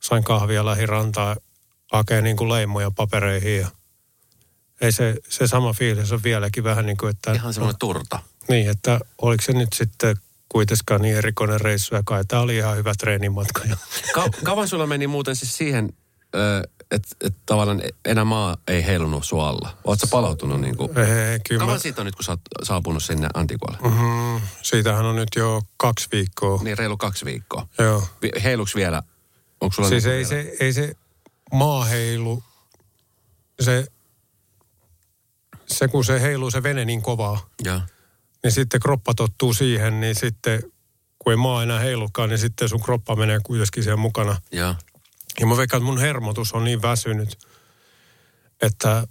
Sain 0.00 0.24
kahvia 0.24 0.64
lähi 0.64 0.86
rantaa, 0.86 1.36
hakee 1.92 2.22
niin 2.22 2.36
kuin 2.36 2.48
leimuja 2.48 2.90
papereihin 2.90 3.60
ja 3.60 3.68
ei 4.80 4.92
se, 4.92 5.16
se 5.28 5.46
sama 5.46 5.72
fiilis 5.72 6.12
on 6.12 6.22
vieläkin 6.22 6.64
vähän 6.64 6.86
niin 6.86 6.96
kuin, 6.96 7.10
että... 7.10 7.32
Ihan 7.32 7.54
semmoinen 7.54 7.78
turta. 7.78 8.18
Niin, 8.48 8.70
että 8.70 9.00
oliko 9.22 9.42
se 9.42 9.52
nyt 9.52 9.68
sitten 9.72 10.16
kuitenkaan 10.52 11.02
niin 11.02 11.16
erikoinen 11.16 11.60
reissu 11.60 11.94
ja 11.94 12.02
kai 12.04 12.24
tämä 12.28 12.42
oli 12.42 12.56
ihan 12.56 12.76
hyvä 12.76 12.92
treenimatka. 12.98 13.62
Ka- 14.14 14.28
kauan 14.44 14.68
sulla 14.68 14.86
meni 14.86 15.06
muuten 15.06 15.36
siis 15.36 15.56
siihen, 15.56 15.92
että 16.90 17.08
et 17.20 17.34
tavallaan 17.46 17.82
enää 18.04 18.24
maa 18.24 18.56
ei 18.68 18.86
heilunut 18.86 19.24
sua 19.24 19.48
alla? 19.48 19.76
Oletko 19.84 20.06
palautunut 20.10 20.60
niin 20.60 20.76
kuin? 20.76 20.98
Ei, 20.98 21.40
kyllä 21.48 21.58
Kauan 21.58 21.74
mä, 21.74 21.78
siitä 21.78 22.00
on 22.00 22.04
nyt, 22.06 22.14
kun 22.16 22.24
sä 22.24 22.32
oot 22.32 22.40
saapunut 22.62 23.02
sinne 23.04 23.28
Antikualle? 23.34 23.78
mm, 23.82 24.40
siitähän 24.62 25.06
on 25.06 25.16
nyt 25.16 25.28
jo 25.36 25.62
kaksi 25.76 26.08
viikkoa. 26.12 26.62
Niin 26.62 26.78
reilu 26.78 26.96
kaksi 26.96 27.24
viikkoa. 27.24 27.66
Joo. 27.78 28.02
Heiluks 28.44 28.74
vielä? 28.74 29.02
Onko 29.60 29.74
sulla 29.74 29.88
Siis 29.88 30.04
niin 30.04 30.14
ei 30.14 30.24
vielä? 30.30 30.42
se, 30.42 30.56
ei 30.60 30.72
se 30.72 30.94
maaheilu, 31.52 32.42
se, 33.60 33.86
se 35.66 35.88
kun 35.88 36.04
se 36.04 36.20
heiluu 36.22 36.50
se 36.50 36.62
vene 36.62 36.84
niin 36.84 37.02
kovaa, 37.02 37.46
Joo. 37.64 37.80
Niin 38.42 38.52
sitten 38.52 38.80
kroppa 38.80 39.14
tottuu 39.14 39.54
siihen, 39.54 40.00
niin 40.00 40.14
sitten 40.14 40.62
kun 41.18 41.32
ei 41.32 41.36
maa 41.36 41.62
enää 41.62 41.78
heilukaan, 41.78 42.28
niin 42.28 42.38
sitten 42.38 42.68
sun 42.68 42.82
kroppa 42.82 43.16
menee 43.16 43.40
kuitenkin 43.42 43.82
siihen 43.82 43.98
mukana. 43.98 44.36
Joo. 44.52 44.74
Ja 45.40 45.46
mä 45.46 45.56
veikkaan, 45.56 45.78
että 45.82 45.92
mun 45.92 46.00
hermotus 46.00 46.52
on 46.52 46.64
niin 46.64 46.82
väsynyt, 46.82 47.38
että 48.62 49.06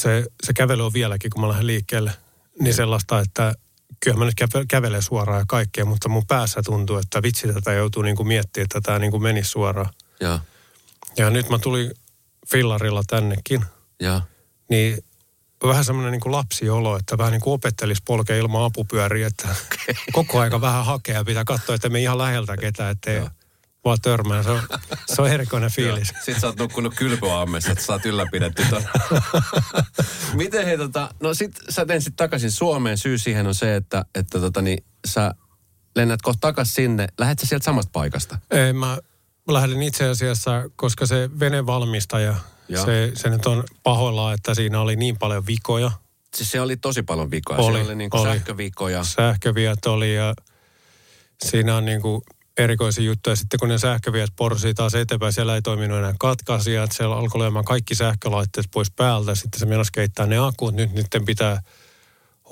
se, 0.00 0.26
se 0.42 0.52
kävely 0.52 0.86
on 0.86 0.92
vieläkin, 0.92 1.30
kun 1.30 1.40
mä 1.40 1.48
lähden 1.48 1.66
liikkeelle, 1.66 2.12
niin 2.60 2.74
sellaista, 2.74 3.20
että 3.20 3.54
kyllä 4.00 4.16
mä 4.16 4.24
nyt 4.24 4.34
käve- 4.40 4.64
kävelen 4.68 5.02
suoraan 5.02 5.40
ja 5.40 5.44
kaikkea, 5.48 5.84
mutta 5.84 6.08
mun 6.08 6.26
päässä 6.26 6.62
tuntuu, 6.64 6.96
että 6.96 7.22
vitsi 7.22 7.52
tätä 7.52 7.72
joutuu 7.72 8.02
niin 8.02 8.16
kuin 8.16 8.28
miettimään, 8.28 8.64
että 8.64 8.80
tämä 8.80 8.98
niin 8.98 9.10
kuin 9.10 9.22
menisi 9.22 9.50
suoraan. 9.50 9.90
Joo. 10.20 10.40
Ja 11.16 11.30
nyt 11.30 11.48
mä 11.48 11.58
tulin 11.58 11.90
fillarilla 12.50 13.02
tännekin, 13.06 13.64
Joo. 14.00 14.20
niin 14.70 15.04
vähän 15.64 15.84
semmoinen 15.84 16.12
niin 16.12 16.20
kuin 16.20 16.32
lapsiolo, 16.32 16.96
että 16.96 17.18
vähän 17.18 17.32
niin 17.32 17.40
kuin 17.40 17.54
opettelisi 17.54 18.02
polkea 18.06 18.36
ilman 18.36 18.64
apupyöriä, 18.64 19.26
että 19.26 19.48
koko 20.12 20.40
aika 20.40 20.60
vähän 20.60 20.84
hakea 20.84 21.24
pitää 21.24 21.44
katsoa, 21.44 21.74
että 21.74 21.88
me 21.88 22.00
ihan 22.00 22.18
läheltä 22.18 22.56
ketään, 22.56 22.90
ettei 22.90 23.22
vaan 23.84 24.00
törmää. 24.02 24.42
Se 24.42 24.50
on, 24.50 24.62
se 25.14 25.22
on 25.22 25.28
erikoinen 25.28 25.70
fiilis. 25.70 26.08
Sitten 26.08 26.40
sä 26.40 26.46
oot 26.46 26.58
nukkunut 26.58 26.94
kylpyammessa, 26.94 27.72
että 27.72 27.84
sä 27.84 27.92
oot 27.92 28.06
ylläpidetty 28.06 28.62
ton. 28.70 28.82
Miten 30.34 30.64
hei 30.64 30.78
tota, 30.78 31.10
no 31.22 31.34
sit 31.34 31.52
sä 31.68 31.86
teen 31.86 32.02
sit 32.02 32.16
takaisin 32.16 32.50
Suomeen. 32.50 32.98
Syy 32.98 33.18
siihen 33.18 33.46
on 33.46 33.54
se, 33.54 33.76
että, 33.76 34.04
että 34.14 34.40
tota 34.40 34.62
niin, 34.62 34.84
sä 35.06 35.34
lennät 35.96 36.22
kohta 36.22 36.40
takas 36.40 36.74
sinne. 36.74 37.06
Lähet 37.18 37.38
sä 37.38 37.46
sieltä 37.46 37.64
samasta 37.64 37.90
paikasta? 37.92 38.38
Ei, 38.50 38.72
mä 38.72 38.98
lähdin 39.48 39.82
itse 39.82 40.08
asiassa, 40.08 40.62
koska 40.76 41.06
se 41.06 41.30
venevalmistaja, 41.40 42.34
Joo. 42.68 42.84
se, 42.84 43.12
se 43.14 43.30
nyt 43.30 43.46
on 43.46 43.64
pahoillaan, 43.82 44.34
että 44.34 44.54
siinä 44.54 44.80
oli 44.80 44.96
niin 44.96 45.18
paljon 45.18 45.46
vikoja. 45.46 45.90
Siis 46.34 46.50
se 46.50 46.60
oli 46.60 46.76
tosi 46.76 47.02
paljon 47.02 47.30
vikoja. 47.30 47.58
Oli, 47.58 47.72
Siellä 47.74 47.88
oli 47.88 47.94
niinku 47.94 48.16
oli. 48.16 48.28
sähkövikoja. 48.28 49.04
Sähköviet 49.04 49.86
oli 49.86 50.14
ja 50.14 50.34
siinä 51.44 51.76
on 51.76 51.84
niin 51.84 52.02
kuin 52.02 52.22
erikoisia 52.58 53.04
juttuja. 53.04 53.36
Sitten 53.36 53.60
kun 53.60 53.68
ne 53.68 53.78
sähköviet 53.78 54.30
porsii 54.36 54.74
taas 54.74 54.94
eteenpäin, 54.94 55.32
siellä 55.32 55.54
ei 55.54 55.62
toiminut 55.62 55.98
enää 55.98 56.14
katkaisijat. 56.18 56.92
Siellä 56.92 57.16
alkoi 57.16 57.40
olemaan 57.40 57.64
kaikki 57.64 57.94
sähkölaitteet 57.94 58.66
pois 58.72 58.90
päältä. 58.90 59.34
Sitten 59.34 59.60
se 59.60 59.66
menossa 59.66 59.90
keittää 59.94 60.26
ne 60.26 60.38
akut. 60.38 60.74
Nyt 60.74 60.92
niiden 60.92 61.24
pitää 61.24 61.60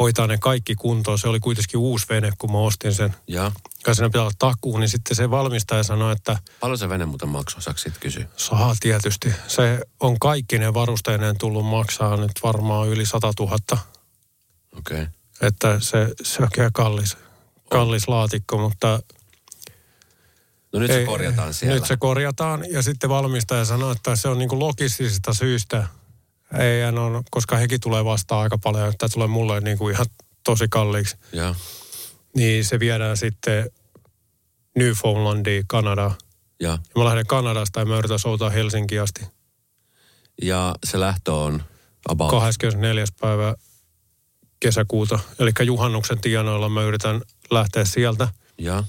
hoitaa 0.02 0.26
ne 0.26 0.38
kaikki 0.38 0.74
kuntoon. 0.74 1.18
Se 1.18 1.28
oli 1.28 1.40
kuitenkin 1.40 1.80
uusi 1.80 2.06
vene, 2.08 2.32
kun 2.38 2.52
mä 2.52 2.58
ostin 2.58 2.94
sen. 2.94 3.14
Ja 3.28 3.52
Ja 3.86 3.94
siinä 3.94 4.08
pitää 4.08 4.22
olla 4.22 4.32
takuu, 4.38 4.78
niin 4.78 4.88
sitten 4.88 5.16
se 5.16 5.30
valmistaja 5.30 5.82
sanoi, 5.82 6.12
että 6.12 6.38
paljon 6.60 6.78
se 6.78 6.88
vene 6.88 7.06
muuten 7.06 7.28
maksoi, 7.28 7.62
saako 7.62 7.78
siitä 7.78 7.98
kysyä? 8.00 8.26
saa 8.36 8.74
tietysti. 8.80 9.34
Se 9.48 9.80
on 10.00 10.18
kaikki 10.18 10.58
ne 10.58 10.74
varusteineen 10.74 11.38
tullut 11.38 11.66
maksaa 11.66 12.16
nyt 12.16 12.32
varmaan 12.42 12.88
yli 12.88 13.06
100 13.06 13.32
000. 13.40 13.56
Okei. 14.78 15.02
Okay. 15.02 15.06
Että 15.40 15.80
se, 15.80 16.08
se 16.22 16.42
on 16.42 16.48
kyllä 16.52 16.70
kallis, 16.72 17.16
kallis 17.70 18.08
laatikko, 18.08 18.58
mutta 18.58 19.02
No 20.72 20.78
nyt 20.78 20.90
se 20.90 21.04
korjataan 21.04 21.54
siellä. 21.54 21.74
Nyt 21.74 21.86
se 21.86 21.96
korjataan 21.96 22.64
ja 22.70 22.82
sitten 22.82 23.10
valmistaja 23.10 23.64
sanoi, 23.64 23.92
että 23.92 24.16
se 24.16 24.28
on 24.28 24.38
niin 24.38 24.58
logistisista 24.58 25.34
syistä. 25.34 25.86
Ei, 26.58 26.84
on, 26.84 27.22
koska 27.30 27.56
hekin 27.56 27.80
tulee 27.80 28.04
vastaan 28.04 28.42
aika 28.42 28.58
paljon, 28.58 28.88
että 28.88 29.08
tulee 29.08 29.28
mulle 29.28 29.60
niin 29.60 29.78
kuin 29.78 29.94
ihan 29.94 30.06
tosi 30.44 30.66
kalliiksi. 30.70 31.16
Joo. 31.32 31.54
Niin 32.36 32.64
se 32.64 32.80
viedään 32.80 33.16
sitten 33.16 33.70
Newfoundlandiin, 34.76 35.64
Kanadaan. 35.66 36.14
Ja, 36.60 36.68
Ja 36.70 36.78
mä 36.96 37.04
lähden 37.04 37.26
Kanadasta 37.26 37.80
ja 37.80 37.86
mä 37.86 37.98
yritän 37.98 38.18
soutaa 38.18 38.50
Helsinkiin 38.50 39.02
asti. 39.02 39.26
ja 40.42 40.74
se 40.84 41.00
lähtö 41.00 41.32
on 41.34 41.62
about. 42.08 42.30
24. 42.30 43.04
päivä 43.20 43.54
kesäkuuta. 44.60 45.18
Eli 45.38 45.50
juhannuksen 45.64 46.20
tienoilla 46.20 46.68
mä 46.68 46.82
yritän 46.82 47.20
lähteä 47.50 47.84
sieltä. 47.84 48.28
Ja, 48.58 48.84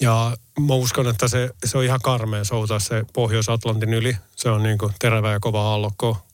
Ja 0.00 0.36
mä 0.60 0.74
uskon, 0.74 1.08
että 1.08 1.28
se, 1.28 1.50
se 1.64 1.78
on 1.78 1.84
ihan 1.84 2.00
karmea 2.02 2.44
soutaa 2.44 2.78
se 2.78 3.04
Pohjois-Atlantin 3.12 3.94
yli. 3.94 4.16
Se 4.36 4.50
on 4.50 4.62
niin 4.62 4.78
kuin 4.78 4.92
terävä 4.98 5.32
ja 5.32 5.40
kova 5.40 5.62
aallokko. 5.62 6.27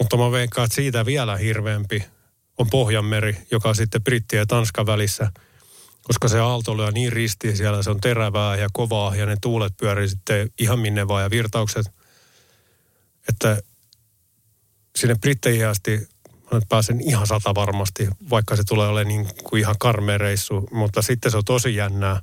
Mutta 0.00 0.16
mä 0.16 0.30
veikkaan, 0.30 0.64
että 0.64 0.74
siitä 0.74 1.06
vielä 1.06 1.36
hirveämpi 1.36 2.04
on 2.58 2.70
Pohjanmeri, 2.70 3.36
joka 3.50 3.68
on 3.68 3.76
sitten 3.76 4.04
Britti 4.04 4.36
ja 4.36 4.46
Tanskan 4.46 4.86
välissä. 4.86 5.32
Koska 6.02 6.28
se 6.28 6.40
aalto 6.40 6.76
lyö 6.76 6.90
niin 6.90 7.12
ristiin 7.12 7.56
siellä, 7.56 7.82
se 7.82 7.90
on 7.90 8.00
terävää 8.00 8.56
ja 8.56 8.68
kovaa 8.72 9.16
ja 9.16 9.26
ne 9.26 9.36
tuulet 9.40 9.76
pyörii 9.76 10.08
sitten 10.08 10.50
ihan 10.58 10.78
minne 10.78 11.08
vaan 11.08 11.22
ja 11.22 11.30
virtaukset. 11.30 11.86
Että 13.28 13.62
sinne 14.98 15.14
Britteihin 15.20 15.66
asti 15.66 16.08
mä 16.52 16.60
pääsen 16.68 17.00
ihan 17.00 17.26
sata 17.26 17.54
varmasti, 17.54 18.08
vaikka 18.30 18.56
se 18.56 18.62
tulee 18.64 18.88
olemaan 18.88 19.08
niin 19.08 19.28
kuin 19.44 19.60
ihan 19.60 19.76
karmea 19.78 20.18
reissu. 20.18 20.68
Mutta 20.70 21.02
sitten 21.02 21.30
se 21.30 21.36
on 21.36 21.44
tosi 21.44 21.74
jännää 21.74 22.20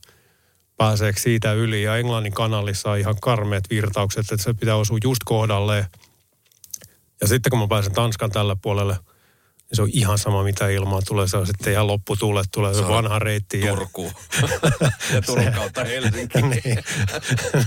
pääseekö 0.78 1.20
siitä 1.20 1.54
yli. 1.54 1.84
Ja 1.84 1.98
Englannin 1.98 2.34
kanalissa 2.34 2.92
on 2.92 2.98
ihan 2.98 3.16
karmeat 3.22 3.64
virtaukset, 3.70 4.32
että 4.32 4.44
se 4.44 4.54
pitää 4.54 4.76
osua 4.76 4.98
just 5.04 5.22
kohdalleen. 5.26 5.86
Ja 7.22 7.28
sitten 7.28 7.50
kun 7.50 7.60
mä 7.60 7.68
pääsen 7.68 7.94
Tanskan 7.94 8.32
tällä 8.32 8.56
puolelle, 8.62 8.94
niin 8.94 9.76
se 9.76 9.82
on 9.82 9.90
ihan 9.92 10.18
sama 10.18 10.44
mitä 10.44 10.68
ilmaa 10.70 11.02
tulee. 11.08 11.28
Se 11.28 11.38
on 11.38 11.48
sitten 11.48 11.74
ihan 11.74 11.88
lopputuulet, 11.88 12.48
tulee 12.52 12.74
se, 12.74 12.80
Se 12.80 12.88
vanha 12.88 13.20
reitti. 13.20 13.62
Ja, 13.62 13.76
Turku. 13.76 14.12
ja 15.14 15.22
Turun 15.26 15.52
kautta 15.54 15.84
Helsinki. 15.84 16.42
niin, 16.64 16.84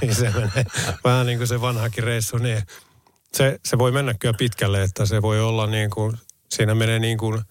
niin 0.00 0.14
se 0.14 0.30
menee 0.30 0.64
vähän 1.04 1.26
niin 1.26 1.38
kuin 1.38 1.48
se 1.48 1.60
vanhakin 1.60 2.04
reissu. 2.04 2.38
Niin 2.38 2.62
se, 3.34 3.60
se 3.64 3.78
voi 3.78 3.92
mennä 3.92 4.14
kyllä 4.14 4.34
pitkälle, 4.38 4.82
että 4.82 5.06
se 5.06 5.22
voi 5.22 5.40
olla 5.40 5.66
niin 5.66 5.90
kuin, 5.90 6.16
siinä 6.48 6.74
menee 6.74 6.98
niin 6.98 7.18
kuin 7.18 7.42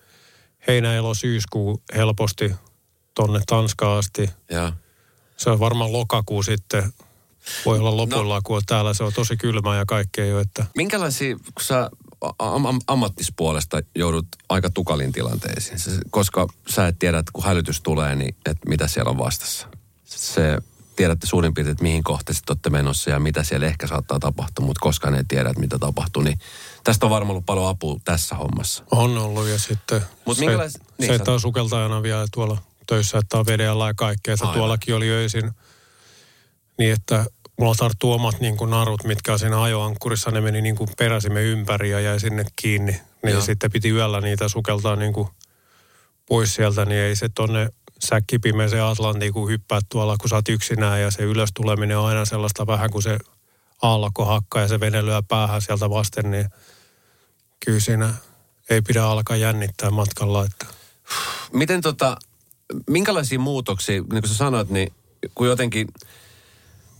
heinä, 0.67 0.95
elo, 0.95 1.13
syyskuu 1.13 1.83
helposti 1.95 2.55
tonne 3.15 3.39
Tanskaan 3.47 3.97
asti. 3.97 4.29
ja, 4.51 4.73
Se 5.37 5.49
on 5.49 5.59
varmaan 5.59 5.93
lokakuu 5.93 6.43
sitten. 6.43 6.93
Voi 7.65 7.79
olla 7.79 7.97
lopulla, 7.97 8.35
no. 8.35 8.41
kun 8.43 8.55
on 8.55 8.61
täällä 8.65 8.93
se 8.93 9.03
on 9.03 9.13
tosi 9.13 9.37
kylmää 9.37 9.77
ja 9.77 9.85
kaikkea 9.85 10.25
jo, 10.25 10.39
että 10.39 10.65
minkälaisia, 10.75 11.35
kun 11.35 11.63
sä 11.63 11.89
am- 12.39 12.65
am- 12.65 12.81
ammattispuolesta 12.87 13.81
joudut 13.95 14.27
aika 14.49 14.69
tukalin 14.69 15.11
tilanteisiin, 15.11 15.79
koska 16.09 16.47
sä 16.69 16.87
et 16.87 16.99
tiedä, 16.99 17.19
että 17.19 17.31
kun 17.33 17.43
hälytys 17.43 17.81
tulee, 17.81 18.15
niin 18.15 18.35
että 18.45 18.69
mitä 18.69 18.87
siellä 18.87 19.09
on 19.09 19.17
vastassa. 19.17 19.67
Se 20.05 20.57
tiedätte 20.95 21.27
suurin 21.27 21.53
piirtein, 21.53 21.71
että 21.71 21.83
mihin 21.83 22.03
kohtaan 22.03 22.35
sitten 22.35 22.53
olette 22.53 22.69
menossa 22.69 23.09
ja 23.09 23.19
mitä 23.19 23.43
siellä 23.43 23.67
ehkä 23.67 23.87
saattaa 23.87 24.19
tapahtua, 24.19 24.65
mutta 24.65 24.79
koskaan 24.79 25.15
ei 25.15 25.23
tiedä, 25.27 25.49
että 25.49 25.59
mitä 25.59 25.79
tapahtuu. 25.79 26.21
Niin 26.23 26.39
tästä 26.83 27.05
on 27.05 27.09
varmaan 27.09 27.31
ollut 27.31 27.45
paljon 27.45 27.67
apua 27.67 27.99
tässä 28.05 28.35
hommassa. 28.35 28.83
on 28.91 29.17
ollut 29.17 29.47
ja 29.47 29.59
sitten 29.59 30.01
Mut 30.25 30.37
se, 30.37 30.45
minkälais- 30.45 30.77
niin, 30.97 31.07
se, 31.07 31.15
että 31.15 31.31
on 31.31 31.39
sukeltajana 31.39 32.03
vielä 32.03 32.25
tuolla 32.33 32.57
töissä, 32.87 33.17
että 33.17 33.37
on 33.37 33.45
veden 33.45 33.71
alla 33.71 33.87
ja 33.87 33.93
kaikkea. 33.93 34.33
Että 34.33 34.47
tuollakin 34.53 34.95
oli 34.95 35.09
öisin 35.09 35.51
niin, 36.79 36.93
että 36.93 37.25
mulla 37.59 37.75
tarttuu 37.75 38.13
omat 38.13 38.39
niin 38.39 38.57
kuin 38.57 38.69
narut, 38.69 39.03
mitkä 39.03 39.33
on 39.33 39.39
siinä 39.39 39.61
ajoankkurissa, 39.61 40.31
ne 40.31 40.41
meni 40.41 40.61
niin 40.61 40.75
kuin 40.75 40.89
peräsimme 40.97 41.43
ympäri 41.43 41.89
ja 41.89 41.99
jäi 41.99 42.19
sinne 42.19 42.45
kiinni. 42.55 42.91
Niin 43.23 43.33
Joo. 43.33 43.41
sitten 43.41 43.71
piti 43.71 43.89
yöllä 43.89 44.21
niitä 44.21 44.47
sukeltaa 44.47 44.95
niin 44.95 45.13
kuin 45.13 45.27
pois 46.25 46.55
sieltä, 46.55 46.85
niin 46.85 47.01
ei 47.01 47.15
se 47.15 47.29
tonne 47.35 47.69
säkkipimeeseen 47.99 48.83
Atlantiin, 48.83 49.33
kun 49.33 49.49
hyppäät 49.49 49.83
tuolla, 49.89 50.17
kun 50.17 50.29
sä 50.29 50.35
oot 50.35 50.49
yksinään 50.49 51.01
ja 51.01 51.11
se 51.11 51.23
ylös 51.23 51.49
tuleminen 51.53 51.97
on 51.97 52.05
aina 52.05 52.25
sellaista 52.25 52.67
vähän 52.67 52.89
kuin 52.89 53.03
se 53.03 53.19
aallokko 53.81 54.25
hakkaa 54.25 54.61
ja 54.61 54.67
se 54.67 54.79
vene 54.79 55.05
lyö 55.05 55.21
päähän 55.27 55.61
sieltä 55.61 55.89
vasten, 55.89 56.31
niin 56.31 56.45
kyllä 57.65 57.79
siinä 57.79 58.13
ei 58.69 58.81
pidä 58.81 59.03
alkaa 59.03 59.37
jännittää 59.37 59.91
matkalla. 59.91 60.45
Että. 60.45 60.65
Miten 61.53 61.81
tota, 61.81 62.17
minkälaisia 62.89 63.39
muutoksia, 63.39 63.95
niin 63.95 64.07
kuin 64.07 64.27
sä 64.27 64.35
sanoit, 64.35 64.69
niin 64.69 64.93
kun 65.35 65.47
jotenkin 65.47 65.87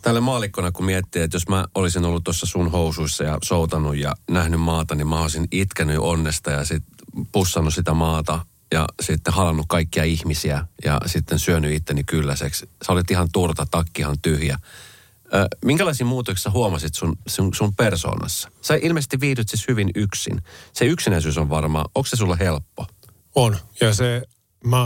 tälle 0.02 0.20
maalikkona, 0.20 0.72
kun 0.72 0.86
miettii, 0.86 1.22
että 1.22 1.36
jos 1.36 1.48
mä 1.48 1.66
olisin 1.76 2.06
ollut 2.06 2.24
tuossa 2.24 2.46
sun 2.46 2.72
housuissa 2.72 3.24
ja 3.24 3.38
soutanut 3.44 3.98
ja 3.98 4.16
nähnyt 4.30 4.62
maata, 4.62 4.96
niin 4.96 5.08
mä 5.08 5.22
olisin 5.22 5.48
itkenyt 5.52 5.98
onnesta 6.00 6.52
ja 6.52 6.66
sitten 6.66 7.06
pussannut 7.32 7.74
sitä 7.74 7.94
maata 7.94 8.46
ja 8.72 8.88
sitten 9.02 9.34
halannut 9.34 9.66
kaikkia 9.70 10.04
ihmisiä 10.04 10.68
ja 10.86 11.02
sitten 11.06 11.40
syönyt 11.40 11.74
itteni 11.74 12.04
kylläiseksi. 12.04 12.70
Sä 12.86 12.94
olit 12.94 13.12
ihan 13.12 13.30
turta, 13.34 13.68
takkihan 13.72 14.16
tyhjä. 14.22 14.58
Ö, 15.34 15.48
minkälaisia 15.66 16.06
muutoksia 16.06 16.52
huomasit 16.52 16.96
sun, 16.96 17.18
sun, 17.28 17.54
sun 17.54 17.76
persoonassa? 17.76 18.52
Sä 18.62 18.76
ilmeisesti 18.82 19.20
viihdyt 19.20 19.50
siis 19.50 19.68
hyvin 19.68 19.92
yksin. 19.96 20.42
Se 20.74 20.86
yksinäisyys 20.86 21.38
on 21.38 21.50
varmaan, 21.50 21.86
onko 21.96 22.08
se 22.08 22.16
sulla 22.16 22.36
helppo? 22.36 22.86
On. 23.36 23.58
Ja 23.82 23.94
se, 23.94 24.22
mä, 24.64 24.78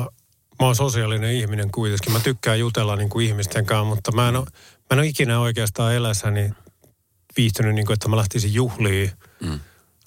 mä 0.60 0.66
oon 0.66 0.76
sosiaalinen 0.76 1.34
ihminen 1.34 1.72
kuitenkin. 1.72 2.14
Mä 2.14 2.20
tykkään 2.20 2.60
jutella 2.60 2.96
niin 2.96 3.10
kuin 3.10 3.28
ihmisten 3.28 3.66
kanssa, 3.66 3.96
mutta 3.96 4.12
mä 4.12 4.30
en, 4.30 4.36
ole, 4.36 4.48
mä 4.94 4.96
en 4.96 5.00
ole 5.00 5.08
ikinä 5.08 5.40
oikeastaan 5.40 5.94
elässäni 5.94 6.50
viihtynyt, 7.38 7.76
niin 7.76 7.86
kuin, 7.86 7.94
että 7.94 8.08
mä 8.08 8.18
lähtisin 8.18 8.54
juhliin. 8.54 9.12
Mm. 9.40 9.60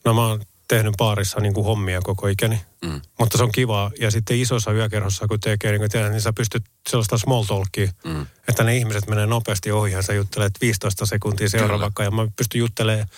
No 0.05 0.15
mä 0.15 0.27
oon 0.27 0.43
tehnyt 0.69 0.95
baarissa 0.97 1.41
niin 1.41 1.55
kuin 1.55 1.65
hommia 1.65 2.01
koko 2.03 2.29
ikäni. 2.29 2.61
Mm. 2.85 3.01
Mutta 3.19 3.39
se 3.39 3.45
on 3.45 3.53
kiva. 3.53 3.91
Ja 4.01 4.11
sitten 4.11 4.41
isossa 4.41 4.73
yökerhossa, 4.73 5.29
kun 5.29 5.41
tekee, 5.41 5.71
niin, 5.71 5.81
kuin 5.81 5.91
tiedät, 5.91 6.13
niin 6.13 6.21
sä 6.21 6.33
pystyt 6.33 6.65
sellaista 6.89 7.19
small 7.19 7.45
talkia, 7.45 7.93
mm. 8.05 8.27
että 8.49 8.65
ne 8.65 8.77
ihmiset 8.77 9.07
menee 9.07 9.27
nopeasti 9.27 9.73
ohi 9.73 9.93
ja 9.93 10.03
sä 10.03 10.13
juttelet 10.13 10.53
15 10.61 11.07
sekuntia 11.07 11.49
seuraavakaan. 11.49 12.05
Ja 12.05 12.11
mä 12.11 12.29
pystyn 12.37 12.59
juttelemaan 12.59 13.09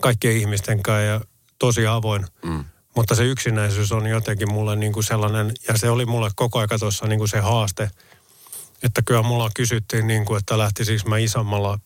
kaikkien 0.00 0.36
ihmisten 0.36 0.82
kanssa 0.82 1.02
ja 1.02 1.20
tosi 1.58 1.86
avoin. 1.86 2.26
Mm. 2.44 2.64
Mutta 2.96 3.14
se 3.14 3.24
yksinäisyys 3.24 3.92
on 3.92 4.06
jotenkin 4.06 4.52
mulle 4.52 4.76
niin 4.76 4.92
kuin 4.92 5.04
sellainen, 5.04 5.52
ja 5.68 5.78
se 5.78 5.90
oli 5.90 6.06
mulle 6.06 6.30
koko 6.36 6.58
aika 6.58 6.78
tuossa 6.78 7.06
niin 7.06 7.18
kuin 7.18 7.28
se 7.28 7.40
haaste, 7.40 7.90
että 8.82 9.02
kyllä 9.02 9.22
mulla 9.22 9.50
kysyttiin, 9.54 10.06
niin 10.06 10.24
kuin, 10.24 10.38
että 10.38 10.58
lähtisikö 10.58 11.08
mä 11.08 11.18
isommalla 11.18 11.78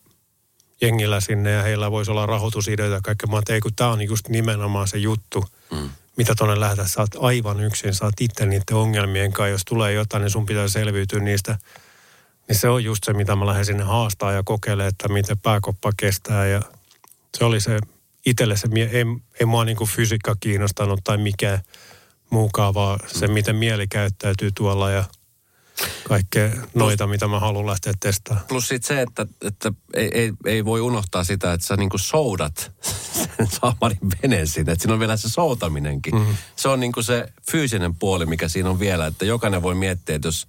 jengillä 0.81 1.19
sinne 1.19 1.51
ja 1.51 1.63
heillä 1.63 1.91
voisi 1.91 2.11
olla 2.11 2.25
rahoitusideoita 2.25 2.95
ja 2.95 3.01
kaikkea. 3.01 3.29
Mä 3.29 3.39
että 3.39 3.53
ei 3.53 3.59
kun 3.59 3.75
tämä 3.75 3.89
on 3.89 4.01
just 4.01 4.29
nimenomaan 4.29 4.87
se 4.87 4.97
juttu, 4.97 5.45
mm. 5.71 5.89
mitä 6.17 6.35
tuonne 6.37 6.59
lähdetään. 6.59 6.89
Sä 6.89 7.01
oot 7.01 7.15
aivan 7.19 7.59
yksin, 7.59 7.93
sä 7.93 8.05
oot 8.05 8.21
itse 8.21 8.45
niiden 8.45 8.75
ongelmien 8.75 9.33
kanssa. 9.33 9.49
Jos 9.49 9.65
tulee 9.65 9.93
jotain, 9.93 10.21
niin 10.21 10.31
sun 10.31 10.45
pitää 10.45 10.67
selviytyä 10.67 11.19
niistä. 11.19 11.57
Niin 12.47 12.59
se 12.59 12.69
on 12.69 12.83
just 12.83 13.03
se, 13.03 13.13
mitä 13.13 13.35
mä 13.35 13.45
lähden 13.45 13.65
sinne 13.65 13.83
haastaa 13.83 14.31
ja 14.31 14.43
kokeilemaan, 14.45 14.89
että 14.89 15.07
miten 15.07 15.39
pääkoppa 15.39 15.91
kestää. 15.97 16.47
Ja 16.47 16.61
se 17.37 17.45
oli 17.45 17.61
se 17.61 17.79
itselle 18.25 18.57
se, 18.57 18.67
ei, 18.75 19.05
ei 19.39 19.45
mua 19.45 19.65
niin 19.65 19.77
kuin 19.77 19.89
fysiikka 19.89 20.35
kiinnostanut 20.39 20.99
tai 21.03 21.17
mikä 21.17 21.59
muukaan, 22.29 22.73
vaan 22.73 22.99
se, 23.07 23.27
miten 23.27 23.55
mieli 23.55 23.87
käyttäytyy 23.87 24.51
tuolla 24.55 24.91
ja– 24.91 25.03
kaikkea 26.07 26.49
noita, 26.73 27.07
mitä 27.07 27.27
mä 27.27 27.39
haluan 27.39 27.67
lähteä 27.67 27.93
testaamaan. 27.99 28.47
Plus 28.47 28.67
sit 28.67 28.83
se, 28.83 29.01
että, 29.01 29.25
että 29.41 29.73
ei, 29.93 30.09
ei, 30.13 30.31
ei, 30.45 30.65
voi 30.65 30.81
unohtaa 30.81 31.23
sitä, 31.23 31.53
että 31.53 31.67
sä 31.67 31.77
niinku 31.77 31.97
soudat 31.97 32.71
sen 33.37 33.47
saamarin 33.61 33.99
veneen 34.23 34.47
sinne. 34.47 34.71
Että 34.71 34.81
siinä 34.81 34.93
on 34.93 34.99
vielä 34.99 35.17
se 35.17 35.29
soutaminenkin. 35.29 36.15
Mm-hmm. 36.15 36.35
Se 36.55 36.69
on 36.69 36.79
niinku 36.79 37.03
se 37.03 37.33
fyysinen 37.51 37.95
puoli, 37.95 38.25
mikä 38.25 38.47
siinä 38.47 38.69
on 38.69 38.79
vielä. 38.79 39.07
Että 39.07 39.25
jokainen 39.25 39.61
voi 39.61 39.75
miettiä, 39.75 40.15
että 40.15 40.27
jos 40.27 40.47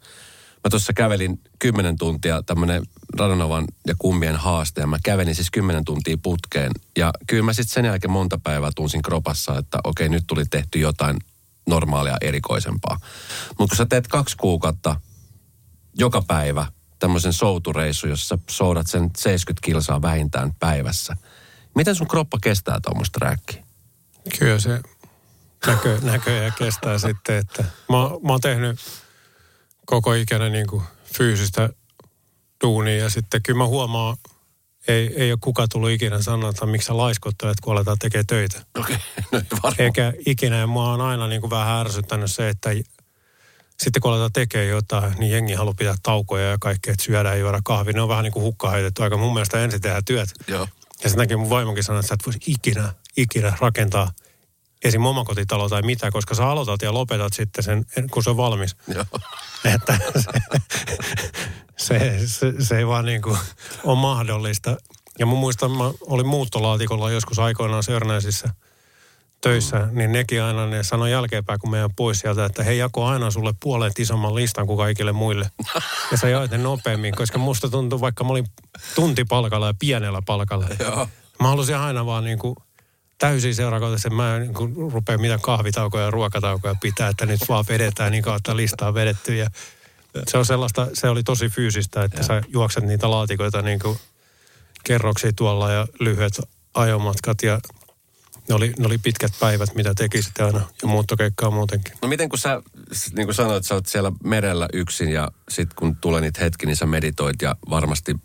mä 0.64 0.70
tuossa 0.70 0.92
kävelin 0.92 1.40
kymmenen 1.58 1.96
tuntia 1.96 2.42
tämmöinen 2.42 2.82
Radonovan 3.18 3.64
ja 3.86 3.94
kummien 3.98 4.36
haaste. 4.36 4.80
Ja 4.80 4.86
mä 4.86 4.98
kävelin 5.02 5.34
siis 5.34 5.50
kymmenen 5.50 5.84
tuntia 5.84 6.16
putkeen. 6.22 6.72
Ja 6.96 7.10
kyllä 7.26 7.42
mä 7.42 7.52
sitten 7.52 7.74
sen 7.74 7.84
jälkeen 7.84 8.10
monta 8.10 8.38
päivää 8.42 8.70
tunsin 8.76 9.02
kropassa, 9.02 9.58
että 9.58 9.78
okei, 9.84 10.08
nyt 10.08 10.24
tuli 10.26 10.44
tehty 10.50 10.78
jotain 10.78 11.16
normaalia 11.66 12.16
erikoisempaa. 12.20 13.00
Mutta 13.58 13.70
kun 13.72 13.76
sä 13.76 13.86
teet 13.86 14.08
kaksi 14.08 14.36
kuukautta 14.36 15.00
joka 15.94 16.22
päivä 16.22 16.66
tämmöisen 16.98 17.32
soutureissu, 17.32 18.06
jossa 18.08 18.38
soudat 18.50 18.86
sen 18.86 19.10
70 19.16 19.66
kilsaa 19.66 20.02
vähintään 20.02 20.54
päivässä. 20.54 21.16
Miten 21.74 21.94
sun 21.94 22.08
kroppa 22.08 22.38
kestää 22.42 22.80
tuommoista 22.80 23.18
räkkiä? 23.22 23.64
Kyllä 24.38 24.58
se 24.58 24.80
näkö, 25.66 25.98
näköjään 26.02 26.52
kestää 26.58 26.98
sitten, 26.98 27.36
että 27.36 27.62
mä, 27.62 27.96
mä 27.98 28.32
oon 28.32 28.40
tehnyt 28.40 28.80
koko 29.86 30.14
ikänä 30.14 30.48
niin 30.48 30.66
kuin 30.66 30.82
fyysistä 31.04 31.70
duunia 32.64 32.96
ja 32.96 33.10
sitten 33.10 33.42
kyllä 33.42 33.58
mä 33.58 33.66
huomaan, 33.66 34.16
ei, 34.88 35.14
ei 35.16 35.32
ole 35.32 35.38
kuka 35.40 35.68
tullut 35.68 35.90
ikinä 35.90 36.22
sanoa, 36.22 36.50
että 36.50 36.66
miksi 36.66 36.86
sä 36.86 36.96
laiskottelet, 36.96 37.60
kun 37.60 37.72
aletaan 37.72 37.98
tekemään 37.98 38.26
töitä. 38.26 38.62
Okei, 38.78 38.96
okay. 39.26 39.42
no 39.62 39.72
Eikä 39.78 40.12
ikinä, 40.26 40.56
ja 40.56 40.66
mua 40.66 40.92
on 40.92 41.00
aina 41.00 41.26
niin 41.26 41.40
kuin 41.40 41.50
vähän 41.50 41.80
ärsyttänyt 41.80 42.30
se, 42.30 42.48
että 42.48 42.70
sitten 43.82 44.02
kun 44.02 44.10
aletaan 44.10 44.32
tekemään 44.32 44.68
jotain, 44.68 45.14
niin 45.18 45.32
jengi 45.32 45.54
haluaa 45.54 45.74
pitää 45.78 45.94
taukoja 46.02 46.50
ja 46.50 46.56
kaikkea, 46.60 46.92
että 46.92 47.04
syödään 47.04 47.34
ja 47.34 47.40
juoda 47.40 47.60
kahvi. 47.64 47.92
Ne 47.92 48.00
on 48.00 48.08
vähän 48.08 48.24
niin 48.24 48.32
kuin 48.32 48.42
hukkaheitetty 48.42 49.02
aika. 49.02 49.16
Mun 49.16 49.32
mielestä 49.32 49.64
ensin 49.64 49.80
tehdään 49.80 50.04
työt. 50.04 50.28
Joo. 50.48 50.68
Ja 51.04 51.10
sen 51.10 51.18
takia 51.18 51.38
mun 51.38 51.50
vaimokin 51.50 51.84
sanoi, 51.84 52.00
että 52.00 52.08
sä 52.08 52.14
et 52.14 52.26
voisi 52.26 52.38
ikinä, 52.46 52.92
ikinä 53.16 53.56
rakentaa 53.60 54.10
esim. 54.84 55.06
omakotitalo 55.06 55.68
tai 55.68 55.82
mitä, 55.82 56.10
koska 56.10 56.34
sä 56.34 56.48
aloitat 56.48 56.82
ja 56.82 56.94
lopetat 56.94 57.32
sitten 57.32 57.64
sen, 57.64 57.86
kun 58.10 58.22
se 58.22 58.30
on 58.30 58.36
valmis. 58.36 58.76
Joo. 58.94 59.04
Että 59.74 59.98
se, 60.16 60.30
se, 61.76 62.18
se, 62.26 62.52
se 62.58 62.78
ei 62.78 62.86
vaan 62.86 63.04
niin 63.04 63.22
kuin 63.22 63.38
ole 63.84 63.98
mahdollista. 63.98 64.76
Ja 65.18 65.26
mun 65.26 65.38
muistan, 65.38 65.70
mä 65.70 65.84
olin 66.00 66.26
muuttolaatikolla 66.26 67.10
joskus 67.10 67.38
aikoinaan 67.38 67.82
Sörnäisissä– 67.82 68.48
töissä, 69.42 69.78
mm. 69.78 69.98
niin 69.98 70.12
nekin 70.12 70.42
aina 70.42 70.66
ne 70.66 70.82
sanoi 70.82 71.10
jälkeenpäin, 71.10 71.60
kun 71.60 71.70
meidän 71.70 71.90
pois 71.96 72.20
sieltä, 72.20 72.44
että 72.44 72.62
he 72.62 72.72
jako 72.72 73.06
aina 73.06 73.30
sulle 73.30 73.54
puolet 73.60 73.98
isomman 73.98 74.34
listan 74.34 74.66
kuin 74.66 74.76
kaikille 74.76 75.12
muille. 75.12 75.50
Ja 76.10 76.16
sä 76.16 76.28
jaoit 76.28 76.50
ne 76.50 76.58
nopeammin, 76.58 77.14
koska 77.14 77.38
musta 77.38 77.68
tuntuu, 77.68 78.00
vaikka 78.00 78.24
mä 78.24 78.30
olin 78.30 78.46
tuntipalkalla 78.94 79.66
ja 79.66 79.74
pienellä 79.78 80.22
palkalla. 80.26 80.66
Joo. 80.78 81.08
Mä 81.40 81.48
halusin 81.48 81.76
aina 81.76 82.06
vaan 82.06 82.24
niin 82.24 82.38
kuin 82.38 82.56
täysin 83.18 83.54
seurakohtaisesti. 83.54 84.10
Mä 84.10 84.36
en 84.36 84.42
niin 84.42 84.92
rupea 84.92 85.18
mitään 85.18 85.40
kahvitaukoja 85.40 86.04
ja 86.04 86.10
ruokataukoja 86.10 86.74
pitää, 86.80 87.08
että 87.08 87.26
nyt 87.26 87.40
vaan 87.48 87.64
vedetään 87.68 88.12
niin 88.12 88.24
kautta 88.24 88.56
listaa 88.56 88.94
vedetty. 88.94 89.36
Ja 89.36 89.50
se 90.26 90.38
on 90.38 90.46
sellaista, 90.46 90.88
se 90.94 91.08
oli 91.08 91.22
tosi 91.22 91.48
fyysistä, 91.48 92.04
että 92.04 92.20
ja. 92.20 92.24
sä 92.24 92.42
juokset 92.48 92.84
niitä 92.84 93.10
laatikoita 93.10 93.62
niin 93.62 93.78
kuin 93.78 93.98
kerroksi 94.84 95.32
tuolla 95.32 95.72
ja 95.72 95.86
lyhyet 96.00 96.40
ajomatkat 96.74 97.42
ja 97.42 97.60
ne 98.48 98.54
oli, 98.54 98.72
ne 98.78 98.86
oli 98.86 98.98
pitkät 98.98 99.32
päivät, 99.40 99.74
mitä 99.74 99.94
teki 99.94 100.22
sitten 100.22 100.46
aina 100.46 100.60
ja 100.82 100.88
muuttokeikkaa 100.88 101.50
muutenkin. 101.50 101.92
No 102.02 102.08
miten 102.08 102.28
kun 102.28 102.38
sä, 102.38 102.62
niin 103.16 103.26
kuin 103.26 103.34
sanoit, 103.34 103.64
sä 103.64 103.74
oot 103.74 103.86
siellä 103.86 104.12
merellä 104.24 104.68
yksin 104.72 105.08
ja 105.08 105.30
sitten 105.48 105.76
kun 105.76 105.96
tulee 105.96 106.20
niitä 106.20 106.40
hetki, 106.40 106.66
niin 106.66 106.76
sä 106.76 106.86
meditoit 106.86 107.42
ja 107.42 107.56
varmasti 107.70 108.16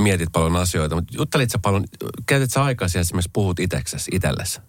mietit 0.00 0.28
paljon 0.32 0.56
asioita. 0.56 0.94
Mutta 0.94 1.16
juttelit 1.16 1.50
sä 1.50 1.58
paljon, 1.58 1.84
käytit 2.26 2.52
sä 2.52 2.62
aikaa 2.62 2.86
esimerkiksi 2.86 3.30
puhut 3.32 3.60
itseksesi, 3.60 4.10
itsellesi? 4.14 4.60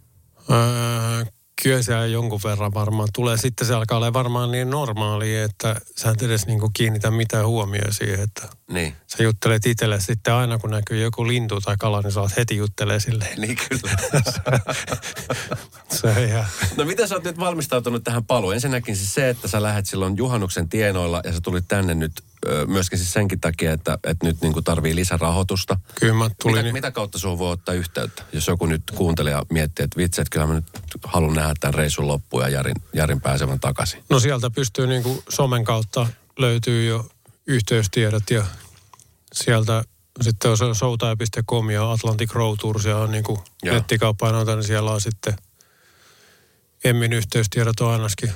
Öö, 0.49 1.25
kyllä 1.63 1.81
se 1.81 2.07
jonkun 2.07 2.39
verran 2.43 2.73
varmaan 2.73 3.09
tulee. 3.13 3.37
Sitten 3.37 3.67
se 3.67 3.73
alkaa 3.73 3.97
olla 3.97 4.13
varmaan 4.13 4.51
niin 4.51 4.69
normaali, 4.69 5.37
että 5.37 5.81
sä 5.95 6.09
et 6.09 6.21
edes 6.21 6.47
niin 6.47 6.59
kuin 6.59 6.73
kiinnitä 6.73 7.11
mitään 7.11 7.47
huomioon 7.47 7.93
siihen, 7.93 8.19
että 8.19 8.49
niin. 8.71 8.95
sä 9.07 9.23
juttelet 9.23 9.65
itselle 9.65 9.99
sitten 9.99 10.33
aina, 10.33 10.57
kun 10.57 10.71
näkyy 10.71 11.01
joku 11.01 11.27
lintu 11.27 11.61
tai 11.61 11.75
kala, 11.79 12.01
niin 12.01 12.11
sä 12.11 12.21
oot 12.21 12.37
heti 12.37 12.57
juttelee 12.57 12.99
silleen. 12.99 13.41
Niin 13.41 13.57
kyllä. 13.69 13.95
se 16.01 16.07
on 16.07 16.17
ihan... 16.17 16.45
No 16.77 16.85
miten 16.85 17.07
sä 17.07 17.15
oot 17.15 17.23
nyt 17.23 17.39
valmistautunut 17.39 18.03
tähän 18.03 18.25
paluun? 18.25 18.53
Ensinnäkin 18.53 18.95
siis 18.95 19.13
se, 19.13 19.29
että 19.29 19.47
sä 19.47 19.63
lähdet 19.63 19.85
silloin 19.85 20.17
juhannuksen 20.17 20.69
tienoilla 20.69 21.21
ja 21.23 21.33
sä 21.33 21.39
tulit 21.41 21.65
tänne 21.67 21.93
nyt 21.93 22.23
myöskin 22.67 22.99
siis 22.99 23.13
senkin 23.13 23.39
takia, 23.39 23.73
että, 23.73 23.97
että 24.03 24.27
nyt 24.27 24.41
niin 24.41 24.53
kuin 24.53 24.63
tarvii 24.63 24.95
lisärahoitusta. 24.95 25.79
Kyllä 25.99 26.13
mä 26.13 26.29
tulin. 26.41 26.57
Mitä, 26.57 26.73
mitä 26.73 26.91
kautta 26.91 27.19
sun 27.19 27.37
voi 27.37 27.51
ottaa 27.51 27.75
yhteyttä, 27.75 28.23
jos 28.33 28.47
joku 28.47 28.65
nyt 28.65 28.83
kuuntelee 28.95 29.31
ja 29.31 29.43
miettii, 29.49 29.83
että 29.83 29.97
vitsi, 29.97 30.21
että 30.21 30.31
kyllä 30.31 30.47
mä 30.47 30.53
nyt 30.53 30.65
haluan 31.03 31.35
nähdä 31.35 31.53
tämän 31.59 31.73
reisun 31.73 32.07
loppuun 32.07 32.43
ja 32.43 32.49
Jarin, 32.49 32.75
Jarin 32.93 33.21
pääsevän 33.21 33.59
takaisin? 33.59 34.03
No 34.09 34.19
sieltä 34.19 34.49
pystyy 34.49 34.87
niin 34.87 35.03
kuin 35.03 35.23
somen 35.29 35.63
kautta 35.63 36.07
löytyy 36.39 36.85
jo 36.85 37.09
yhteystiedot 37.47 38.29
ja 38.29 38.45
sieltä 39.33 39.83
sitten 40.21 40.51
on 40.51 40.75
soutaja.com 40.75 41.69
ja 41.69 41.91
Atlantic 41.91 42.33
Road 42.33 42.57
Tours 42.57 42.85
ja 42.85 42.97
on 42.97 43.11
niin 43.11 43.23
kuin 43.23 43.39
nettikauppaa 43.63 44.45
niin 44.45 44.63
siellä 44.63 44.91
on 44.91 45.01
sitten 45.01 45.33
Emmin 46.83 47.13
yhteystiedot 47.13 47.79
on 47.79 47.91
ainakin 47.91 48.31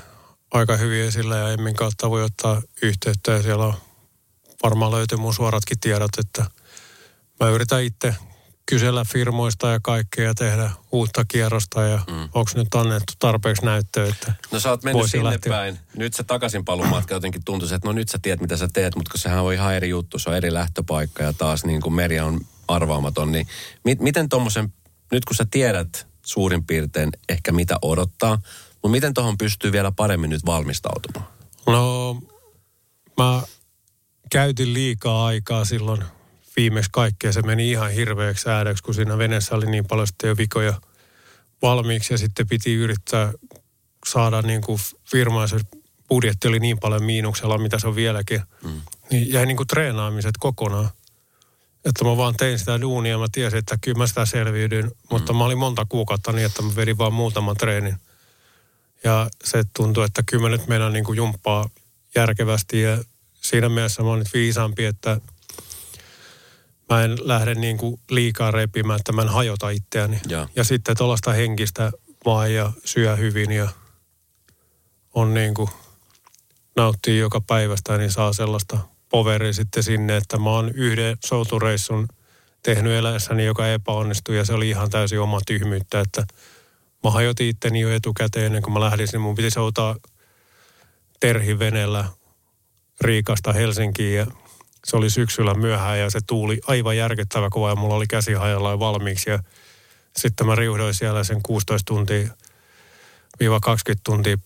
aika 0.52 0.78
hyvin 0.78 1.04
esillä 1.04 1.38
ja 1.38 1.50
Emmin 1.50 1.76
kautta 1.76 2.10
voi 2.10 2.24
ottaa 2.24 2.62
yhteyttä 2.82 3.32
ja 3.32 3.44
siellä 3.44 3.66
on 3.66 3.74
varmaan 4.64 4.92
löytyy 4.92 5.18
mun 5.18 5.34
suoratkin 5.34 5.80
tiedot, 5.80 6.12
että 6.20 6.46
mä 7.40 7.50
yritän 7.50 7.84
itse 7.84 8.16
kysellä 8.66 9.04
firmoista 9.06 9.70
ja 9.70 9.80
kaikkea 9.84 10.26
ja 10.26 10.34
tehdä 10.34 10.72
uutta 10.92 11.26
kierrosta 11.26 11.82
ja 11.84 11.98
mm. 12.12 12.24
onko 12.24 12.52
nyt 12.56 12.76
annettu 12.76 13.14
tarpeeksi 13.20 13.66
näyttöä, 13.66 14.08
että 14.08 14.34
No 14.52 14.60
sä 14.60 14.70
oot 14.70 14.84
mennyt 14.84 15.12
sinne 15.12 15.30
lähteä. 15.30 15.52
päin. 15.54 15.80
Nyt 15.98 16.14
se 16.14 16.24
takaisin 16.24 16.66
palumatka 16.66 17.14
jotenkin 17.14 17.42
tuntuu, 17.46 17.68
että 17.76 17.88
no 17.88 17.92
nyt 17.92 18.10
sä 18.10 18.20
tiedät 18.22 18.42
mitä 18.42 18.58
sä 18.58 18.68
teet, 18.74 18.96
mutta 18.96 19.18
sehän 19.18 19.44
on 19.44 19.54
ihan 19.54 19.76
eri 19.76 19.90
juttu, 19.90 20.20
se 20.20 20.30
on 20.30 20.36
eri 20.38 20.54
lähtöpaikka 20.54 21.24
ja 21.24 21.34
taas 21.34 21.66
niin 21.66 21.82
kuin 21.82 21.94
meri 21.94 22.20
on 22.20 22.42
arvaamaton, 22.68 23.32
niin 23.32 23.48
mi- 23.86 23.98
miten 24.00 24.30
tuommoisen, 24.30 24.74
nyt 25.12 25.26
kun 25.26 25.36
sä 25.36 25.46
tiedät 25.52 26.08
suurin 26.26 26.64
piirtein 26.66 27.10
ehkä 27.30 27.52
mitä 27.52 27.76
odottaa. 27.82 28.36
Mutta 28.74 28.90
miten 28.90 29.14
tuohon 29.14 29.38
pystyy 29.38 29.72
vielä 29.72 29.92
paremmin 29.92 30.30
nyt 30.30 30.46
valmistautumaan? 30.46 31.28
No, 31.68 32.14
mä 33.18 33.42
käytin 34.34 34.74
liikaa 34.74 35.26
aikaa 35.26 35.66
silloin 35.66 36.04
viimeksi 36.58 36.90
kaikkea. 36.94 37.32
Se 37.32 37.42
meni 37.42 37.72
ihan 37.72 37.92
hirveäksi 37.92 38.50
äädöksi, 38.50 38.84
kun 38.84 38.94
siinä 38.94 39.18
veneessä 39.18 39.56
oli 39.56 39.66
niin 39.66 39.86
paljon 39.86 40.08
sitten 40.08 40.28
jo 40.28 40.38
vikoja 40.38 40.74
valmiiksi 41.62 42.14
ja 42.14 42.18
sitten 42.18 42.48
piti 42.48 42.74
yrittää 42.74 43.34
saada 44.08 44.42
niin 44.42 44.62
kuin 44.62 44.80
firmaa, 45.12 45.48
se 45.48 45.60
budjetti 46.10 46.48
oli 46.48 46.60
niin 46.60 46.80
paljon 46.80 47.04
miinuksella, 47.04 47.58
mitä 47.58 47.80
se 47.80 47.88
on 47.88 47.96
vieläkin. 47.96 48.42
Mm. 48.64 48.82
Niin 49.12 49.34
jäi 49.34 49.46
niin 49.46 49.58
kuin 49.58 49.68
treenaamiset 49.68 50.36
kokonaan. 50.40 50.90
Että 51.86 52.06
mä 52.06 52.18
vaan 52.18 52.36
tein 52.36 52.60
sitä 52.60 52.82
duunia, 52.82 53.18
mä 53.18 53.28
tiesin, 53.32 53.60
että 53.60 53.78
kyllä 53.82 53.98
mä 53.98 54.08
sitä 54.08 54.26
selviydyn. 54.26 54.86
Mm. 54.86 54.92
Mutta 55.10 55.34
mä 55.34 55.44
olin 55.44 55.58
monta 55.58 55.86
kuukautta 55.90 56.32
niin, 56.32 56.46
että 56.46 56.62
mä 56.62 56.76
vedin 56.76 56.98
vaan 56.98 57.14
muutaman 57.14 57.58
treenin. 57.58 57.96
Ja 59.04 59.30
se 59.44 59.64
tuntui, 59.76 60.06
että 60.06 60.24
kyllä 60.26 60.44
mä 60.44 60.50
nyt 60.50 60.68
mennään 60.68 60.94
niin 60.94 61.06
kuin 61.06 61.18
jumppaa 61.18 61.70
järkevästi 62.16 62.82
ja 62.82 62.98
siinä 63.44 63.70
mielessä 63.70 64.04
mä 64.04 64.10
oon 64.10 64.20
nyt 64.20 64.34
viisaampi, 64.34 64.86
että 64.86 65.22
mä 66.90 67.04
en 67.04 67.18
lähde 67.22 67.56
niin 67.56 67.78
kuin 67.78 68.00
liikaa 68.10 68.52
repimään, 68.52 69.00
että 69.00 69.12
mä 69.12 69.22
en 69.22 69.30
hajota 69.30 69.70
itseäni. 69.70 70.22
Ja, 70.30 70.48
ja 70.56 70.64
sitten 70.64 70.98
tuollaista 70.98 71.34
henkistä 71.34 71.92
vaan 72.26 72.54
ja 72.54 72.72
syö 72.86 73.16
hyvin 73.16 73.52
ja 73.52 73.70
on 75.14 75.34
niin 75.34 75.54
kuin 75.54 75.70
nauttii 76.76 77.20
joka 77.20 77.42
päivästä, 77.42 77.98
niin 77.98 78.12
saa 78.12 78.34
sellaista 78.34 78.78
poveri 79.10 79.54
sitten 79.54 79.84
sinne, 79.84 80.18
että 80.18 80.38
mä 80.38 80.50
oon 80.50 80.70
yhden 80.70 81.18
soutureissun 81.26 82.08
tehnyt 82.64 82.94
eläessäni, 82.94 83.46
joka 83.46 83.68
epäonnistui 83.68 84.38
ja 84.38 84.46
se 84.46 84.54
oli 84.54 84.70
ihan 84.70 84.90
täysin 84.90 85.20
oma 85.20 85.40
tyhmyyttä, 85.48 86.00
että 86.00 86.24
mä 87.04 87.12
hajotin 87.12 87.48
itteni 87.48 87.80
jo 87.80 87.94
etukäteen 87.94 88.46
ennen 88.46 88.64
kuin 88.64 88.74
mä 88.74 88.80
lähdin, 88.80 89.08
niin 89.12 89.22
mun 89.22 89.36
piti 89.36 89.52
soutaa 89.52 89.96
terhivenellä 91.20 92.06
Riikasta 93.02 93.54
Helsinkiin 93.54 94.16
ja 94.16 94.28
se 94.86 94.98
oli 94.98 95.10
syksyllä 95.10 95.54
myöhään 95.54 96.00
ja 96.00 96.10
se 96.10 96.20
tuuli 96.28 96.62
aivan 96.68 96.98
järkyttävä 96.98 97.50
kova 97.50 97.70
ja 97.70 97.76
mulla 97.76 97.96
oli 97.96 98.08
käsi 98.08 98.34
hajallaan 98.34 98.80
valmiiksi 98.80 99.30
ja 99.30 99.40
sitten 100.18 100.48
mä 100.48 100.56
riuhdoin 100.56 100.94
siellä 100.94 101.24
sen 101.24 101.42
16 101.44 101.86
tuntia 101.86 102.28
viiva 103.40 103.60
20 103.60 104.02
tuntia 104.04 104.38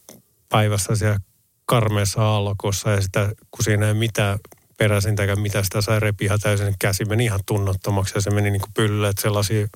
päivässä 0.50 0.96
siellä 0.96 1.20
karmeessa 1.66 2.24
aallokossa 2.24 2.90
ja 2.90 3.02
sitä, 3.02 3.32
kun 3.52 3.64
siinä 3.64 3.88
ei 3.88 3.94
mitään 3.94 4.40
peräsintäkään, 4.78 5.40
mitä 5.40 5.64
sitä 5.64 5.82
sai 5.82 6.00
repi 6.00 6.26
ihan 6.26 6.40
täysin, 6.40 6.76
käsi 6.80 7.06
meni 7.06 7.26
ihan 7.26 7.40
tunnottomaksi 7.46 8.14
ja 8.16 8.22
se 8.22 8.30
meni 8.30 8.52
niin 8.52 8.62
kuin 8.62 8.74
pyllylle, 8.74 9.10
että 9.10 9.22
sellaisia 9.22 9.68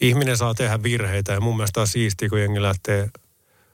ihminen 0.00 0.36
saa 0.36 0.54
tehdä 0.54 0.82
virheitä 0.82 1.32
ja 1.32 1.40
mun 1.40 1.56
mielestä 1.56 1.80
on 1.80 1.88
siistiä, 1.88 2.28
kun 2.28 2.40
jengi 2.40 2.62
lähtee 2.62 3.10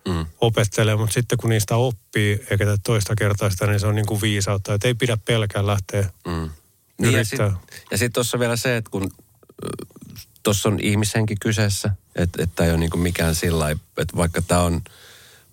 mm. 0.09 0.27
opettelemaan, 0.41 1.01
mutta 1.01 1.15
sitten 1.15 1.39
kun 1.39 1.51
niistä 1.51 1.77
oppii 1.77 2.47
eikä 2.51 2.65
tätä 2.65 2.79
toista 2.83 3.15
kertaa 3.15 3.51
sitä, 3.51 3.67
niin 3.67 3.81
se 3.81 3.87
on 3.87 3.95
niin 3.95 4.07
kuin 4.07 4.21
viisautta, 4.21 4.75
että 4.75 4.89
ei 4.89 4.95
pidä 4.95 5.17
pelkää 5.17 5.67
lähteä 5.67 6.11
mm. 6.27 6.51
Niin 6.99 7.13
ja 7.13 7.25
sitten 7.25 7.53
sit 7.95 8.13
tuossa 8.13 8.39
vielä 8.39 8.57
se, 8.57 8.77
että 8.77 8.91
kun 8.91 9.11
tuossa 10.43 10.69
on 10.69 10.81
ihmishenki 10.81 11.35
kyseessä, 11.41 11.91
että, 12.17 12.43
että 12.43 12.65
ei 12.65 12.71
ole 12.71 12.79
niin 12.79 12.99
mikään 12.99 13.35
sillä 13.35 13.71
että 13.71 14.17
vaikka 14.17 14.43
tämä 14.43 14.61
on 14.61 14.83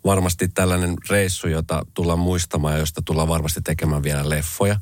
varmasti 0.06 0.48
tällainen 0.48 0.96
reissu, 1.10 1.48
jota 1.48 1.86
tullaan 1.94 2.20
muistamaan 2.20 2.74
ja 2.74 2.80
josta 2.80 3.02
tullaan 3.06 3.28
varmasti 3.28 3.62
tekemään 3.62 4.04
vielä 4.04 4.30
leffoja, 4.30 4.80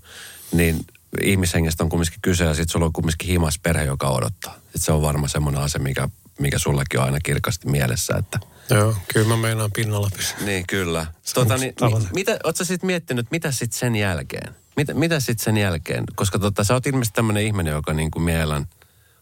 niin 0.51 0.85
ihmishengestä 1.21 1.83
on 1.83 1.89
kumminkin 1.89 2.21
kyse 2.21 2.43
ja 2.43 2.53
sitten 2.53 2.71
sulla 2.71 2.85
on 2.85 2.93
kumminkin 2.93 3.29
himas 3.29 3.59
perhe, 3.59 3.83
joka 3.83 4.09
odottaa. 4.09 4.55
Et 4.75 4.81
se 4.81 4.91
on 4.91 5.01
varmaan 5.01 5.29
semmoinen 5.29 5.61
asia, 5.61 5.81
mikä, 5.81 6.09
mikä 6.39 6.57
sullakin 6.57 6.99
on 6.99 7.05
aina 7.05 7.19
kirkasti 7.19 7.69
mielessä, 7.69 8.15
että... 8.17 8.39
Joo, 8.69 8.95
kyllä 9.13 9.27
mä 9.27 9.37
meinaan 9.37 9.71
pinnalla 9.71 10.09
pysyä. 10.17 10.37
Niin, 10.45 10.67
kyllä. 10.67 11.05
Tota, 11.33 11.57
niin, 11.57 11.73
mi, 11.81 12.07
mitä, 12.13 12.39
ootko 12.43 12.63
sitten 12.63 12.87
miettinyt, 12.87 13.31
mitä 13.31 13.51
sitten 13.51 13.79
sen 13.79 13.95
jälkeen? 13.95 14.55
Mitä, 14.75 14.93
mitä 14.93 15.19
sitten 15.19 15.43
sen 15.43 15.57
jälkeen? 15.57 16.03
Koska 16.15 16.39
tota, 16.39 16.63
sä 16.63 16.73
oot 16.73 16.87
ilmeisesti 16.87 17.15
tämmöinen 17.15 17.43
ihminen, 17.43 17.71
joka 17.71 17.93
niin 17.93 18.11
kuin 18.11 18.23
mielellään 18.23 18.67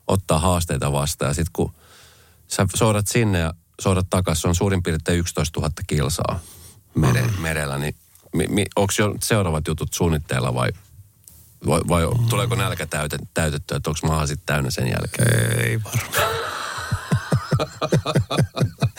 ottaa 0.08 0.39
haasteita 0.39 0.91
vastaan. 0.91 1.30
Ja 1.30 1.34
sitten 1.34 1.54
kun 1.54 1.74
sä 2.48 2.66
soudat 2.76 3.08
sinne 3.08 3.39
ja 3.39 3.54
soudat 3.82 4.08
takaisin, 4.10 4.41
se 4.41 4.48
on 4.48 4.56
suurin 4.56 4.84
piirtein 4.84 5.20
11 5.20 5.60
000 5.60 5.74
kilsaa 5.88 6.39
mere, 6.95 7.22
mm. 7.22 7.41
merellä, 7.41 7.78
niin 7.78 7.95
mi, 8.34 8.48
mi, 8.48 8.66
onko 8.76 8.93
jo 9.00 9.16
seuraavat 9.24 9.68
jutut 9.68 9.93
suunnitteilla 9.93 10.54
vai 10.54 10.70
vai, 11.68 11.82
vai 11.88 12.06
mm. 12.06 12.28
tuleeko 12.30 12.56
nälkä 12.56 12.86
täytet, 12.86 13.22
täytettyä, 13.34 13.78
että 13.78 13.89
onko 13.89 14.00
maha 14.08 14.28
sitten 14.28 14.45
täynnä 14.45 14.72
sen 14.72 14.88
jälkeen? 14.88 15.60
Ei 15.60 15.84
varmaan. 15.84 16.38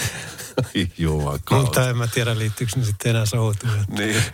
Jumala 0.98 1.38
Mutta 1.50 1.88
en 1.88 1.96
mä 1.96 2.06
tiedä, 2.06 2.38
liittyykö 2.38 2.72
ne 2.76 2.84
sitten 2.84 3.10
enää 3.10 3.26
soutuun. 3.26 3.72
niin. 3.88 4.22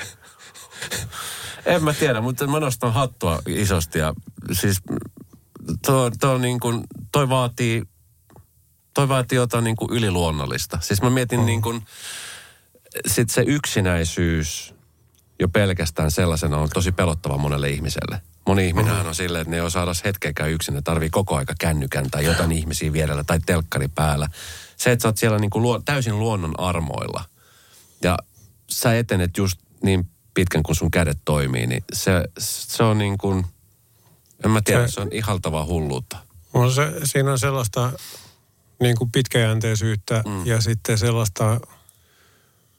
En 1.66 1.84
mä 1.84 1.92
tiedä, 1.92 2.20
mutta 2.20 2.46
mä 2.46 2.60
nostan 2.60 2.92
hattua 2.92 3.42
isosti 3.46 3.98
ja 3.98 4.14
siis 4.52 4.82
toi, 5.86 6.10
toi, 6.10 6.40
niin 6.40 6.60
kuin, 6.60 6.84
toi 7.12 7.28
vaatii 7.28 7.82
toi 8.94 9.08
vaatii 9.08 9.36
jotain 9.36 9.64
niin 9.64 9.76
kuin 9.76 9.92
yliluonnollista. 9.92 10.78
Siis 10.80 11.02
mä 11.02 11.10
mietin 11.10 11.40
mm. 11.40 11.46
niin 11.46 11.62
kuin, 11.62 11.82
sit 13.06 13.30
se 13.30 13.44
yksinäisyys 13.46 14.74
jo 15.40 15.48
pelkästään 15.48 16.10
sellaisena 16.10 16.58
on 16.58 16.68
tosi 16.74 16.92
pelottava 16.92 17.38
monelle 17.38 17.70
ihmiselle. 17.70 18.22
Moni 18.46 18.66
ihminen 18.68 18.94
mm. 18.94 19.06
on 19.06 19.14
silleen, 19.14 19.42
että 19.42 19.50
ne 19.50 19.56
ei 19.56 19.60
osaa 19.60 19.84
saada 19.84 20.08
hetkeäkään 20.08 20.50
yksin, 20.50 20.74
ne 20.74 20.82
tarvii 20.82 21.10
koko 21.10 21.36
aika 21.36 21.54
kännykän 21.60 22.10
tai 22.10 22.24
jotain 22.24 22.52
ihmisiä 22.52 22.92
vierellä 22.92 23.24
tai 23.24 23.40
telkkari 23.46 23.88
päällä. 23.88 24.28
Se, 24.84 24.92
että 24.92 25.02
sä 25.02 25.08
oot 25.08 25.18
siellä 25.18 25.38
niin 25.38 25.50
kuin 25.50 25.62
luo, 25.62 25.82
täysin 25.84 26.18
luonnon 26.18 26.60
armoilla 26.60 27.24
ja 28.02 28.18
sä 28.70 28.98
etenet 28.98 29.36
just 29.36 29.60
niin 29.82 30.08
pitkän 30.34 30.62
kuin 30.62 30.76
sun 30.76 30.90
kädet 30.90 31.18
toimii, 31.24 31.66
niin 31.66 31.84
se, 31.92 32.12
se 32.38 32.82
on 32.82 32.98
niin 32.98 33.18
kuin, 33.18 33.46
en 34.44 34.50
mä 34.50 34.60
tiedä, 34.64 34.86
se, 34.86 34.92
se 34.92 35.00
on 35.00 35.08
ihaltavaa 35.12 35.64
hulluutta. 35.64 36.16
On 36.54 36.72
se, 36.72 36.92
siinä 37.04 37.32
on 37.32 37.38
sellaista 37.38 37.92
niin 38.80 38.96
kuin 38.96 39.12
pitkäjänteisyyttä 39.12 40.22
mm. 40.26 40.46
ja 40.46 40.60
sitten 40.60 40.98
sellaista 40.98 41.60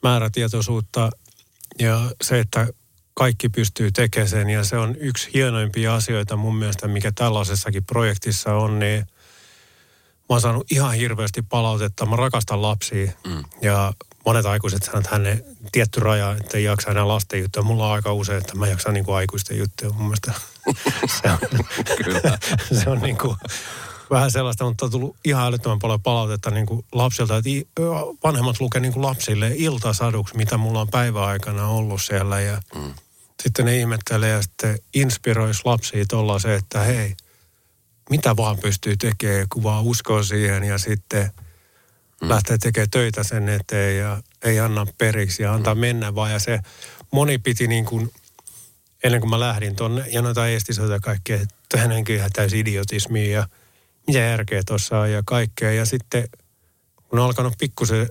määrätietoisuutta 0.02 1.10
ja 1.78 2.10
se, 2.22 2.38
että 2.38 2.68
kaikki 3.14 3.48
pystyy 3.48 3.92
tekemään 3.92 4.28
sen 4.28 4.50
ja 4.50 4.64
se 4.64 4.76
on 4.78 4.96
yksi 4.96 5.30
hienoimpia 5.34 5.94
asioita 5.94 6.36
mun 6.36 6.56
mielestä, 6.56 6.88
mikä 6.88 7.12
tällaisessakin 7.14 7.84
projektissa 7.84 8.54
on, 8.54 8.78
niin 8.78 9.06
mä 10.28 10.34
oon 10.34 10.40
saanut 10.40 10.72
ihan 10.72 10.94
hirveästi 10.94 11.42
palautetta. 11.42 12.06
Mä 12.06 12.16
rakastan 12.16 12.62
lapsia 12.62 13.12
mm. 13.26 13.44
ja 13.62 13.92
monet 14.26 14.46
aikuiset 14.46 14.82
sanoo, 14.82 14.98
että 14.98 15.10
hänen 15.12 15.44
tietty 15.72 16.00
raja, 16.00 16.32
että 16.32 16.58
ei 16.58 16.64
jaksa 16.64 16.90
enää 16.90 17.08
lasten 17.08 17.40
juttuja. 17.40 17.62
Mulla 17.62 17.86
on 17.86 17.92
aika 17.92 18.12
usein, 18.12 18.38
että 18.38 18.54
mä 18.54 18.66
jaksan 18.66 18.94
niin 18.94 19.04
kuin 19.04 19.16
aikuisten 19.16 19.58
juttuja. 19.58 19.90
Mun 19.90 20.02
mielestä 20.02 20.32
se 21.22 21.30
on, 21.30 21.38
Kyllä. 22.04 22.38
se 22.82 22.90
on 22.90 22.98
niin 22.98 23.18
kuin, 23.18 23.36
vähän 24.10 24.30
sellaista, 24.30 24.64
mutta 24.64 24.84
on 24.84 24.90
tullut 24.90 25.16
ihan 25.24 25.46
älyttömän 25.46 25.78
paljon 25.78 26.02
palautetta 26.02 26.50
niin 26.50 26.66
kuin 26.66 26.84
lapsilta, 26.92 27.36
että 27.36 27.50
vanhemmat 28.24 28.60
lukee 28.60 28.80
niin 28.80 28.92
kuin 28.92 29.02
lapsille 29.02 29.52
iltasaduksi, 29.56 30.36
mitä 30.36 30.56
mulla 30.56 30.80
on 30.80 30.88
päiväaikana 30.88 31.68
ollut 31.68 32.02
siellä. 32.02 32.40
Ja 32.40 32.62
mm. 32.74 32.94
sitten 33.42 33.64
ne 33.64 33.76
ihmettelee 33.76 34.30
ja 34.30 34.42
sitten 34.42 34.78
inspiroisi 34.94 35.62
lapsia 35.64 36.04
tuolla 36.08 36.38
se, 36.38 36.54
että 36.54 36.80
hei, 36.80 37.16
mitä 38.10 38.36
vaan 38.36 38.58
pystyy 38.58 38.96
tekemään, 38.96 39.46
kun 39.52 39.62
vaan 39.62 39.84
uskoo 39.84 40.22
siihen 40.22 40.64
ja 40.64 40.78
sitten 40.78 41.30
mm. 42.22 42.28
lähtee 42.28 42.58
tekemään 42.58 42.90
töitä 42.90 43.22
sen 43.22 43.48
eteen 43.48 43.98
ja 43.98 44.22
ei 44.42 44.60
anna 44.60 44.86
periksi 44.98 45.42
ja 45.42 45.54
antaa 45.54 45.74
mm. 45.74 45.80
mennä 45.80 46.14
vaan. 46.14 46.32
Ja 46.32 46.38
se 46.38 46.60
moni 47.12 47.38
piti 47.38 47.66
niin 47.66 47.84
kuin, 47.84 48.12
ennen 49.04 49.20
kuin 49.20 49.30
mä 49.30 49.40
lähdin 49.40 49.76
tuonne 49.76 50.04
ja 50.08 50.22
noita 50.22 50.48
estisoita 50.48 50.92
ja 50.92 51.00
kaikkea, 51.00 51.40
että 51.40 51.78
hänenkin 51.78 52.16
ihan 52.16 52.30
täysin 52.32 52.58
idiotismia 52.58 53.38
ja 53.38 53.48
mitä 54.06 54.18
järkeä 54.18 54.62
tuossa 54.66 54.98
on 54.98 55.12
ja 55.12 55.22
kaikkea. 55.26 55.72
Ja 55.72 55.84
sitten 55.84 56.28
kun 57.08 57.18
on 57.18 57.24
alkanut 57.24 57.54
pikkusen 57.58 58.08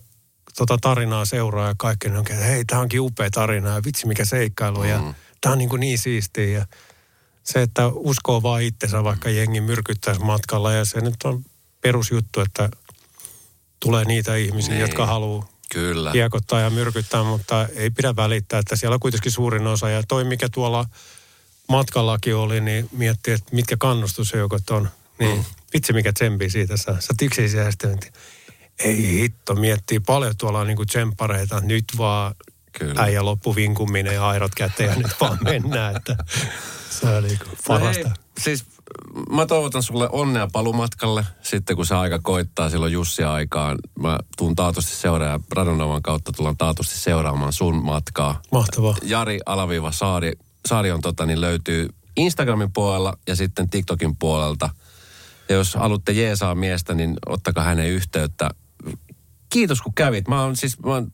tota 0.58 0.78
tarinaa 0.82 1.26
seuraa 1.26 1.68
ja 1.68 1.76
kaikki, 1.78 2.08
niin 2.08 2.18
on, 2.18 2.26
että 2.30 2.46
hei, 2.46 2.66
tämä 2.66 2.82
onkin 2.82 3.02
upea 3.02 3.30
tarina 3.30 3.70
ja 3.70 3.82
vitsi 3.86 4.08
mikä 4.08 4.26
seikkailu 4.26 4.80
mm. 4.80 4.90
ja 4.90 5.14
tämä 5.42 5.54
on 5.54 5.58
niin, 5.58 5.70
kuin 5.70 5.80
niin 5.80 5.98
siistiä. 5.98 6.60
Ja 6.60 6.66
se, 7.46 7.62
että 7.62 7.88
uskoo 7.88 8.44
vaan 8.44 8.62
itsensä, 8.62 9.04
vaikka 9.04 9.30
jengi 9.30 9.62
myrkyttäisi 9.62 10.22
matkalla 10.22 10.74
ja 10.74 10.86
se 10.86 11.02
nyt 11.02 11.16
on 11.24 11.44
perusjuttu, 11.82 12.42
että 12.42 12.70
tulee 13.80 14.06
niitä 14.06 14.36
ihmisiä, 14.36 14.74
niin. 14.74 14.82
jotka 14.82 15.06
haluaa 15.06 15.50
Kyllä. 15.72 16.12
kiekottaa 16.12 16.60
ja 16.60 16.70
myrkyttää, 16.70 17.24
mutta 17.24 17.68
ei 17.76 17.90
pidä 17.90 18.16
välittää, 18.16 18.60
että 18.60 18.76
siellä 18.76 18.94
on 18.94 19.00
kuitenkin 19.00 19.32
suurin 19.32 19.68
osa. 19.68 19.90
Ja 19.90 20.04
toi, 20.08 20.24
mikä 20.24 20.50
tuolla 20.50 20.86
matkallakin 21.70 22.36
oli, 22.36 22.62
niin 22.62 22.90
miettii, 22.92 23.34
että 23.34 23.56
mitkä 23.56 23.76
kannustusjoukot 23.80 24.70
on. 24.70 24.90
Niin 25.20 25.38
mm 25.38 25.46
vitsi 25.76 25.94
mikä 25.94 26.14
tsempi 26.14 26.50
siitä 26.50 26.78
saa. 26.78 27.02
Sä 27.02 27.14
sitten, 27.70 28.00
ei 28.80 29.20
hitto, 29.22 29.56
miettii 29.56 30.00
paljon 30.00 30.38
tuolla 30.38 30.64
niin 30.64 30.78
kuin 30.78 30.88
tsemppareita, 30.88 31.62
nyt 31.62 31.86
vaan 31.98 32.36
Kyllä. 32.72 33.02
äijä 33.02 33.26
loppu 33.26 33.56
vinkuminen 33.56 34.14
ja 34.14 34.30
airot 34.30 34.56
käteen 34.56 34.90
ja 34.90 34.96
nyt 34.96 35.22
vaan 35.22 35.38
mennään. 35.44 35.96
Että 35.96 36.16
Se 37.00 37.06
on 37.08 37.24
niinku 37.24 37.46
parasta. 37.68 38.10
No 38.10 38.16
siis 38.40 38.66
mä 39.30 39.46
toivotan 39.46 39.84
sulle 39.84 40.10
onnea 40.12 40.48
palumatkalle. 40.54 41.26
Sitten 41.42 41.76
kun 41.76 41.86
se 41.86 41.96
aika 41.96 42.20
koittaa 42.20 42.70
silloin 42.70 42.94
Jussia 42.94 43.34
aikaan, 43.34 43.78
mä 44.00 44.20
tuun 44.38 44.56
taatusti 44.56 44.96
seuraamaan, 44.96 45.44
Radonovan 45.52 46.02
kautta 46.02 46.32
tullaan 46.32 46.58
taatusti 46.58 46.96
seuraamaan 47.00 47.54
sun 47.54 47.86
matkaa. 47.86 48.42
Mahtavaa. 48.52 48.96
Jari 49.04 49.40
Alaviiva 49.46 49.92
Saari, 49.92 50.34
Saari 50.68 50.92
on 50.92 51.02
tota, 51.02 51.26
niin 51.26 51.42
löytyy 51.42 51.90
Instagramin 52.18 52.74
puolella 52.74 53.18
ja 53.28 53.36
sitten 53.36 53.70
TikTokin 53.70 54.16
puolelta. 54.16 54.70
Ja 55.50 55.56
jos 55.56 55.76
haluatte 55.76 56.12
jeesaa 56.12 56.56
miestä, 56.56 56.94
niin 56.94 57.18
ottakaa 57.26 57.64
hänen 57.64 57.90
yhteyttä. 57.90 58.50
Kiitos 59.50 59.82
kun 59.82 59.94
kävit. 59.94 60.28
Mä 60.28 60.44
oon 60.44 60.56
siis, 60.56 60.80
mä 60.80 60.92
oon 60.92 61.12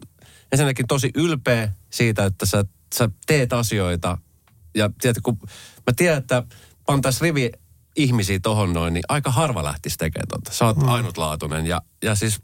ensinnäkin 0.51 0.87
tosi 0.87 1.11
ylpeä 1.15 1.71
siitä, 1.89 2.25
että 2.25 2.45
sä, 2.45 2.65
sä 2.95 3.09
teet 3.25 3.53
asioita. 3.53 4.17
Ja 4.75 4.89
tiedätkö, 5.01 5.21
kun 5.23 5.37
mä 5.87 5.93
tiedän, 5.95 6.17
että 6.17 6.43
pantais 6.85 7.21
rivi 7.21 7.51
ihmisiä 7.95 8.39
tohon 8.39 8.73
noin, 8.73 8.93
niin 8.93 9.03
aika 9.07 9.31
harva 9.31 9.63
lähtisi 9.63 9.97
tekemään 9.97 10.27
tota. 10.27 10.53
Sä 10.53 10.65
oot 10.65 10.77
mm. 10.77 10.87
ainutlaatuinen 10.87 11.67
ja, 11.67 11.81
ja 12.03 12.15
siis 12.15 12.39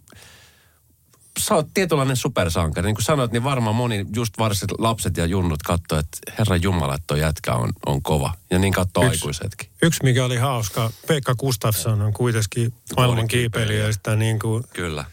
sä 1.40 1.56
oot 1.56 1.68
tietynlainen 1.74 2.16
supersankari. 2.16 2.86
Niin 2.86 2.96
kuin 2.96 3.06
sanoit, 3.06 3.32
niin 3.32 3.44
varmaan 3.44 3.76
moni, 3.76 4.06
just 4.16 4.34
varsin 4.38 4.68
lapset 4.78 5.18
ja 5.18 5.26
junnut 5.26 5.64
katsoo, 5.64 6.00
että 6.00 6.18
herra 6.40 6.56
Jumala, 6.56 6.96
että 6.96 7.04
toi 7.08 7.20
jätkä 7.20 7.54
on, 7.54 7.70
on 7.86 8.02
kova. 8.02 8.34
Ja 8.52 8.60
niin 8.60 8.74
katsoo 8.74 9.04
Yksi- 9.04 9.16
aikuisetkin. 9.16 9.70
Yksi, 9.82 10.04
mikä 10.04 10.26
oli 10.26 10.38
hauska, 10.38 10.92
Pekka 11.08 11.36
Gustafsson 11.36 12.02
on 12.02 12.14
kuitenkin 12.14 12.74
maailman 12.98 13.28
kiipeilijäistä 13.28 14.16
niin 14.16 14.40
kuin 14.40 14.64
Kyllä, 14.74 15.06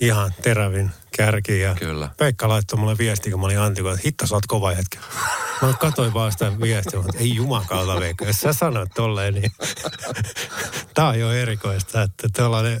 ihan 0.00 0.34
terävin 0.42 0.90
kärki. 1.16 1.60
Ja 1.60 1.74
kyllä. 1.74 2.08
Peikka 2.16 2.48
laittoi 2.48 2.78
mulle 2.78 2.98
viesti, 2.98 3.30
kun 3.30 3.40
mä 3.40 3.46
olin 3.46 3.60
Antiko, 3.60 3.90
että 3.90 4.02
hitto, 4.04 4.26
sä 4.26 4.34
oot 4.34 4.46
kova 4.46 4.72
jätkä. 4.72 4.98
Mä 5.62 5.72
katsoin 5.72 6.14
vaan 6.14 6.32
sitä 6.32 6.60
viestiä, 6.60 7.00
että 7.00 7.18
ei 7.18 7.34
jumakauta 7.34 8.00
Veikka, 8.00 8.24
jos 8.24 8.40
sä 8.40 8.52
sanoit 8.52 8.90
tolleen, 8.94 9.34
niin 9.34 9.52
tää 10.94 11.08
on 11.08 11.18
jo 11.18 11.32
erikoista, 11.32 12.02
että 12.02 12.28
tällainen 12.32 12.80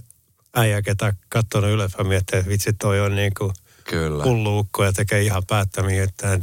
äijä, 0.54 0.82
ketä 0.82 1.14
katsonut 1.28 1.70
ylös, 1.70 1.92
miettii, 2.02 2.38
että 2.38 2.50
vitsi, 2.50 2.72
toi 2.72 3.00
on 3.00 3.16
niin 3.16 3.32
kuin 3.38 3.52
Kyllä. 3.84 4.24
hullu 4.24 4.58
ukko 4.58 4.84
ja 4.84 4.92
tekee 4.92 5.22
ihan 5.22 5.46
päättämiä, 5.46 6.04
että 6.04 6.40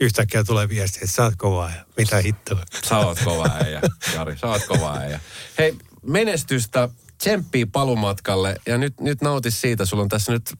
yhtäkkiä 0.00 0.44
tulee 0.44 0.68
viesti, 0.68 0.98
että 1.02 1.16
sä 1.16 1.24
oot 1.24 1.34
kova 1.36 1.70
ja 1.70 1.84
mitä 1.96 2.16
hittoa. 2.16 2.62
Sä 2.88 2.98
oot 2.98 3.18
kova 3.24 3.50
äijä, 3.64 3.80
Jari. 4.14 4.38
Sä 4.38 4.46
oot 4.46 4.64
kova 4.64 4.96
äijä. 4.98 5.20
Hei, 5.58 5.74
menestystä, 6.02 6.88
tsemppii 7.18 7.66
palumatkalle 7.66 8.56
ja 8.66 8.78
nyt, 8.78 9.00
nyt 9.00 9.22
nauti 9.22 9.50
siitä. 9.50 9.86
Sulla 9.86 10.02
on 10.02 10.08
tässä 10.08 10.32
nyt 10.32 10.54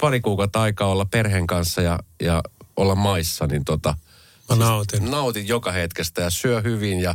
pari 0.00 0.20
kuukautta 0.20 0.62
aikaa 0.62 0.88
olla 0.88 1.04
perheen 1.04 1.46
kanssa 1.46 1.82
ja, 1.82 1.98
ja 2.22 2.42
olla 2.76 2.94
maissa, 2.94 3.46
niin 3.46 3.64
tota, 3.64 3.94
Mä 4.48 4.56
nautin. 4.56 5.10
nautit 5.10 5.48
joka 5.48 5.72
hetkestä 5.72 6.22
ja 6.22 6.30
syö 6.30 6.60
hyvin 6.60 7.00
ja 7.00 7.14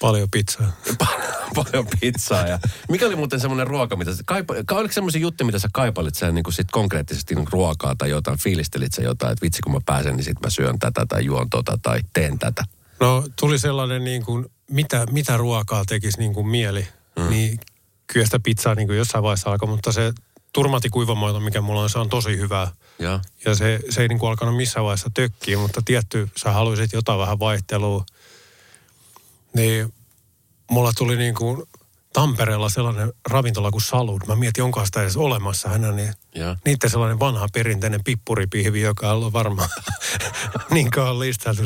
Paljon 0.00 0.28
pizzaa. 0.30 0.72
paljon 1.54 1.86
pizzaa. 2.00 2.46
Ja 2.46 2.58
mikä 2.88 3.06
oli 3.06 3.16
muuten 3.16 3.40
semmoinen 3.40 3.66
ruoka, 3.66 3.96
mitä 3.96 4.14
sä 4.14 4.22
kaipa, 4.26 4.54
ka- 4.66 4.74
oliko 4.76 4.92
semmoisia 4.92 5.20
juttuja, 5.20 5.46
mitä 5.46 5.58
sä 5.58 5.68
kaipailit 5.72 6.14
sä 6.14 6.32
niin 6.32 6.44
kuin 6.44 6.54
sit 6.54 6.70
konkreettisesti 6.70 7.34
niin 7.34 7.46
ruokaa 7.50 7.94
tai 7.98 8.10
jotain, 8.10 8.38
fiilistelit 8.38 8.92
sä 8.92 9.02
jotain, 9.02 9.32
että 9.32 9.42
vitsi 9.42 9.62
kun 9.62 9.72
mä 9.72 9.78
pääsen, 9.86 10.16
niin 10.16 10.24
sit 10.24 10.40
mä 10.44 10.50
syön 10.50 10.78
tätä 10.78 11.06
tai 11.06 11.24
juon 11.24 11.50
tota 11.50 11.78
tai 11.82 12.00
teen 12.12 12.38
tätä. 12.38 12.64
No 13.00 13.24
tuli 13.40 13.58
sellainen 13.58 14.04
niin 14.04 14.24
kuin, 14.24 14.46
mitä, 14.70 15.06
mitä 15.10 15.36
ruokaa 15.36 15.84
tekisi 15.84 16.18
niin 16.18 16.34
kuin 16.34 16.46
mieli, 16.48 16.86
mm. 17.18 17.30
niin 17.30 17.60
kyllä 18.06 18.26
sitä 18.26 18.40
pizzaa 18.40 18.74
niin 18.74 18.88
kuin 18.88 18.98
jossain 18.98 19.24
vaiheessa 19.24 19.50
alkoi, 19.50 19.68
mutta 19.68 19.92
se 19.92 20.12
turmatikuivamoito, 20.52 21.40
mikä 21.40 21.60
mulla 21.60 21.82
on, 21.82 21.90
se 21.90 21.98
on 21.98 22.08
tosi 22.08 22.36
hyvää. 22.36 22.70
Ja, 22.98 23.20
Ja 23.44 23.54
se, 23.54 23.80
se 23.90 24.02
ei 24.02 24.08
niin 24.08 24.18
kuin 24.18 24.30
alkanut 24.30 24.56
missään 24.56 24.84
vaiheessa 24.84 25.10
tökkiä, 25.14 25.58
mutta 25.58 25.82
tietty, 25.84 26.28
sä 26.36 26.52
haluaisit 26.52 26.92
jotain 26.92 27.18
vähän 27.18 27.38
vaihtelua. 27.38 28.04
Niin 29.54 29.94
mulla 30.70 30.92
tuli 30.96 31.16
niin 31.16 31.34
kuin 31.34 31.62
Tampereella 32.12 32.68
sellainen 32.68 33.12
ravintola 33.30 33.70
kuin 33.70 33.82
Salud. 33.82 34.20
Mä 34.26 34.36
mietin, 34.36 34.64
onko 34.64 34.84
sitä 34.84 35.02
edes 35.02 35.16
olemassa 35.16 35.68
hänä, 35.68 35.92
niin 35.92 36.14
ja. 36.34 36.56
niiden 36.64 36.90
sellainen 36.90 37.18
vanha 37.18 37.48
perinteinen 37.52 38.04
pippuripihvi, 38.04 38.80
joka 38.80 39.10
on 39.10 39.16
ollut 39.16 39.32
varmaan 39.32 39.68
niin 40.70 40.90
kauan 40.90 41.18
listailtu. 41.18 41.62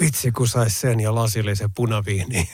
Vitsi, 0.00 0.32
kun 0.32 0.48
sais 0.48 0.80
sen 0.80 1.00
ja 1.00 1.14
lasillisen 1.14 1.72
punaviini. 1.74 2.48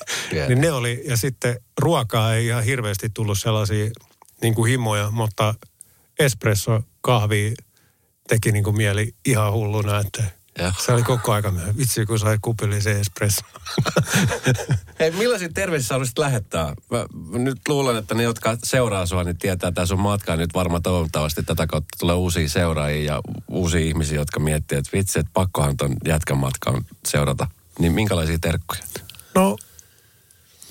Niin 0.48 0.60
ne 0.60 0.72
oli, 0.72 1.02
ja 1.04 1.16
sitten 1.16 1.60
ruokaa 1.78 2.34
ei 2.34 2.46
ihan 2.46 2.64
hirveästi 2.64 3.10
tullut 3.14 3.38
sellaisia 3.38 3.90
niin 4.42 4.54
kuin 4.54 4.70
himoja, 4.70 5.10
mutta 5.10 5.54
espresso, 6.18 6.80
kahvi 7.00 7.54
teki 8.28 8.52
niin 8.52 8.64
kuin 8.64 8.76
mieli 8.76 9.14
ihan 9.24 9.52
hulluna, 9.52 9.98
että 9.98 10.24
Ja. 10.58 10.72
se 10.78 10.92
oli 10.92 11.02
koko 11.02 11.32
aika 11.32 11.50
myöhemmin. 11.50 11.76
Vitsi, 11.76 12.06
kun 12.06 12.18
sai 12.18 12.38
kupillisen 12.42 13.00
espresso. 13.00 13.42
Hei, 15.00 15.10
millaisia 15.10 15.48
terveisiä 15.54 15.88
sä 15.88 15.94
haluaisit 15.94 16.18
lähettää? 16.18 16.74
Mä 16.90 17.06
nyt 17.38 17.58
luulen, 17.68 17.96
että 17.96 18.14
ne, 18.14 18.22
jotka 18.22 18.56
seuraa 18.64 19.06
sua, 19.06 19.24
niin 19.24 19.38
tietää 19.38 19.72
tämän 19.72 19.88
sun 19.88 20.00
matkaa 20.00 20.36
nyt 20.36 20.54
varmaan 20.54 20.82
toivottavasti 20.82 21.42
tätä 21.42 21.66
kautta 21.66 21.96
tulee 22.00 22.14
uusia 22.14 22.48
seuraajia 22.48 23.14
ja 23.14 23.20
uusia 23.48 23.80
ihmisiä, 23.80 24.18
jotka 24.18 24.40
miettii, 24.40 24.78
että 24.78 24.90
vitsi, 24.94 25.18
että 25.18 25.30
pakkohan 25.34 25.76
ton 25.76 25.96
jätkän 26.06 26.38
matkaan 26.38 26.86
seurata. 27.06 27.46
Niin 27.78 27.92
minkälaisia 27.92 28.38
terkkuja? 28.38 28.82
No, 29.34 29.56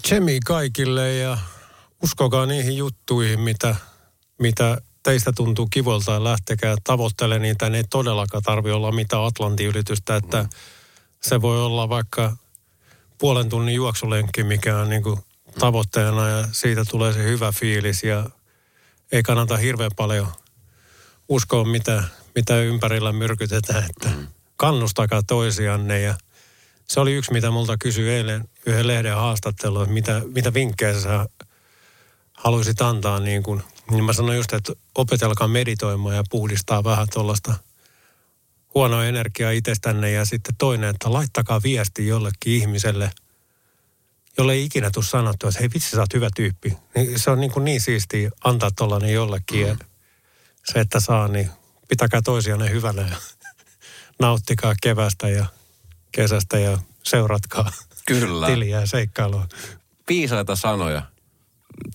tsemi 0.01 0.39
kaikille 0.45 1.15
ja 1.15 1.38
uskokaa 2.03 2.45
niihin 2.45 2.77
juttuihin, 2.77 3.39
mitä, 3.39 3.75
mitä 4.39 4.77
teistä 5.04 5.32
tuntuu 5.32 5.68
kivolta 5.68 6.12
ja 6.12 6.24
lähtekää 6.24 6.76
tavoittele 6.84 7.39
niitä. 7.39 7.70
Ne 7.70 7.78
ei 7.78 7.84
todellakaan 7.89 8.43
tarvi 8.43 8.72
olla 8.72 8.91
mitään 8.91 9.26
Atlantin 9.26 9.68
ylitystä, 9.68 10.16
että 10.16 10.45
se 11.22 11.41
voi 11.41 11.66
olla 11.66 11.89
vaikka 11.89 12.38
puolen 13.18 13.49
tunnin 13.49 13.76
juoksulenkki, 13.76 14.43
mikä 14.43 14.78
on 14.78 14.89
niin 14.89 15.04
kuin 15.04 15.20
tavoitteena 15.60 16.30
ja 16.30 16.47
siitä 16.52 16.86
tulee 16.86 17.14
se 17.14 17.24
hyvä 17.24 17.52
fiilis 17.52 18.04
ja 18.04 18.30
ei 19.12 19.24
kannata 19.24 19.58
hirveän 19.58 19.91
paljon 19.95 20.28
uskoa, 21.30 21.64
mitä, 21.64 22.04
mitä 22.36 22.58
ympärillä 22.58 23.12
myrkytetään, 23.12 23.84
että 23.89 24.10
kannustakaa 24.56 25.24
toisianne 25.24 26.02
ja 26.02 26.16
se 26.88 26.99
oli 26.99 27.14
yksi, 27.14 27.34
mitä 27.34 27.52
multa 27.52 27.78
kysyi 27.78 28.10
eilen 28.10 28.49
yhden 28.66 28.88
lehden 28.88 29.16
haastattelun, 29.16 29.82
että 29.82 29.93
mitä, 29.93 30.22
mitä 30.26 30.54
vinkkejä 30.54 30.99
sä 30.99 31.26
haluaisit 32.34 32.82
antaa 32.82 33.20
niin 33.20 33.43
kuin, 33.43 33.64
niin 33.91 34.03
mä 34.03 34.13
sanoin 34.13 34.38
just, 34.38 34.53
että 34.53 34.73
opetelkaa 34.95 35.47
meditoimaan 35.47 36.15
ja 36.15 36.23
puhdistaa 36.29 36.84
vähän 36.84 37.07
tuollaista 37.13 37.53
huonoa 38.73 39.05
energiaa 39.05 39.51
itsestänne 39.51 40.11
ja 40.11 40.25
sitten 40.25 40.55
toinen, 40.57 40.89
että 40.89 41.13
laittakaa 41.13 41.63
viesti 41.63 42.07
jollekin 42.07 42.53
ihmiselle, 42.53 43.11
jolle 44.38 44.53
ei 44.53 44.65
ikinä 44.65 44.91
tule 44.91 45.05
sanottua, 45.05 45.49
että 45.49 45.59
hei 45.59 45.69
vitsi 45.73 45.89
sä 45.89 45.99
oot 45.99 46.13
hyvä 46.13 46.29
tyyppi. 46.36 46.77
Niin 46.95 47.19
se 47.19 47.32
on 47.32 47.39
niin, 47.39 47.51
kuin 47.51 47.65
niin 47.65 47.82
siistiä 47.82 48.32
antaa 48.43 48.71
tollainen 48.71 49.13
jollekin 49.13 49.67
ja 49.67 49.77
se, 50.63 50.79
että 50.79 50.99
saa, 50.99 51.27
niin 51.27 51.49
pitäkää 51.88 52.21
toisianne 52.21 52.69
hyvänä 52.69 53.01
ja 53.01 53.15
nauttikaa 54.19 54.73
kevästä 54.82 55.29
ja 55.29 55.45
kesästä 56.11 56.59
ja 56.59 56.77
seuratkaa 57.03 57.71
Kyllä. 58.05 58.47
tiliä 58.51 58.79
ja 58.79 58.88
seikkailua. 58.88 59.47
Viisaita 60.09 60.55
sanoja. 60.55 61.01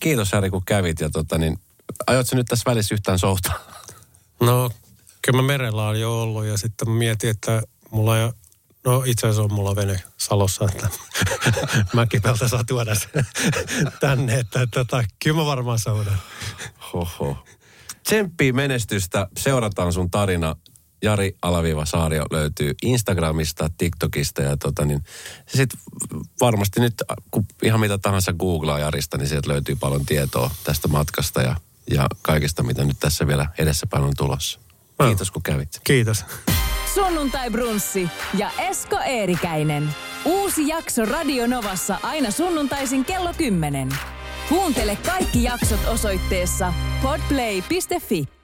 Kiitos 0.01 0.33
Jari, 0.33 0.51
kun 0.51 0.63
kävit. 0.67 1.01
Ja 1.01 1.11
tota, 1.11 1.39
niin, 1.39 1.59
aiotko 2.07 2.37
nyt 2.37 2.47
tässä 2.47 2.71
välissä 2.71 2.95
yhtään 2.95 3.19
soutaa? 3.19 3.59
No, 4.41 4.71
kyllä 5.23 5.43
mä 5.43 5.47
merellä 5.47 5.89
on 5.89 6.01
jo 6.01 6.23
ollut 6.23 6.45
ja 6.45 6.59
sitten 6.59 6.89
mä 6.89 6.95
mietin, 6.95 7.31
että 7.31 7.63
mulla 7.91 8.19
ei 8.19 8.31
No 8.87 9.03
itse 9.07 9.27
asiassa 9.27 9.43
on 9.43 9.53
mulla 9.53 9.77
vene 9.77 10.03
Salossa, 10.17 10.65
että 10.65 10.89
Mäkipeltä 11.95 12.49
saa 12.49 12.65
tuoda 12.65 12.95
sen 12.95 13.27
tänne, 14.01 14.39
että 14.39 14.67
tota, 14.67 15.05
kyllä 15.25 15.37
mä 15.37 15.47
varmaan 15.47 15.79
soudan. 15.79 16.19
Hoho. 16.93 17.47
Tsemppii 18.03 18.53
menestystä. 18.53 19.29
Seurataan 19.39 19.93
sun 19.93 20.11
tarina. 20.11 20.57
Jari 21.03 21.37
Alaviiva 21.43 21.85
Saario 21.85 22.27
löytyy 22.31 22.75
Instagramista, 22.83 23.71
TikTokista 23.79 24.43
ja 24.43 24.57
tota 24.57 24.85
niin, 24.85 25.03
sit 25.47 25.71
varmasti 26.41 26.81
nyt, 26.81 26.95
kun 27.31 27.47
ihan 27.63 27.81
mitä 27.81 27.99
tahansa 27.99 28.33
googlaa 28.33 28.79
Jarista, 28.79 29.19
niin 29.19 29.29
sieltä 29.29 29.49
löytyy 29.49 29.77
paljon 29.77 30.07
tietoa 30.07 30.51
tästä 30.65 30.89
matkasta 30.89 31.43
ja, 31.43 31.57
ja 31.91 32.07
kaikesta, 32.23 32.63
mitä 32.63 32.85
nyt 32.85 32.97
tässä 33.01 33.27
vielä 33.27 33.47
edessäpäin 33.59 34.05
on 34.05 34.13
tulossa. 34.17 34.61
Kiitos 35.05 35.31
kun 35.31 35.43
kävit. 35.43 35.81
Kiitos. 35.85 36.25
Sunnuntai 36.95 37.51
Brunssi 37.51 38.09
ja 38.35 38.51
Esko 38.59 38.99
Eerikäinen. 39.05 39.95
Uusi 40.25 40.69
jakso 40.69 41.05
Radio 41.05 41.47
Novassa 41.47 41.99
aina 42.03 42.31
sunnuntaisin 42.31 43.05
kello 43.05 43.35
10. 43.39 43.89
Kuuntele 44.49 44.99
kaikki 45.07 45.43
jaksot 45.43 45.81
osoitteessa 45.87 46.73
podplay.fi. 47.03 48.36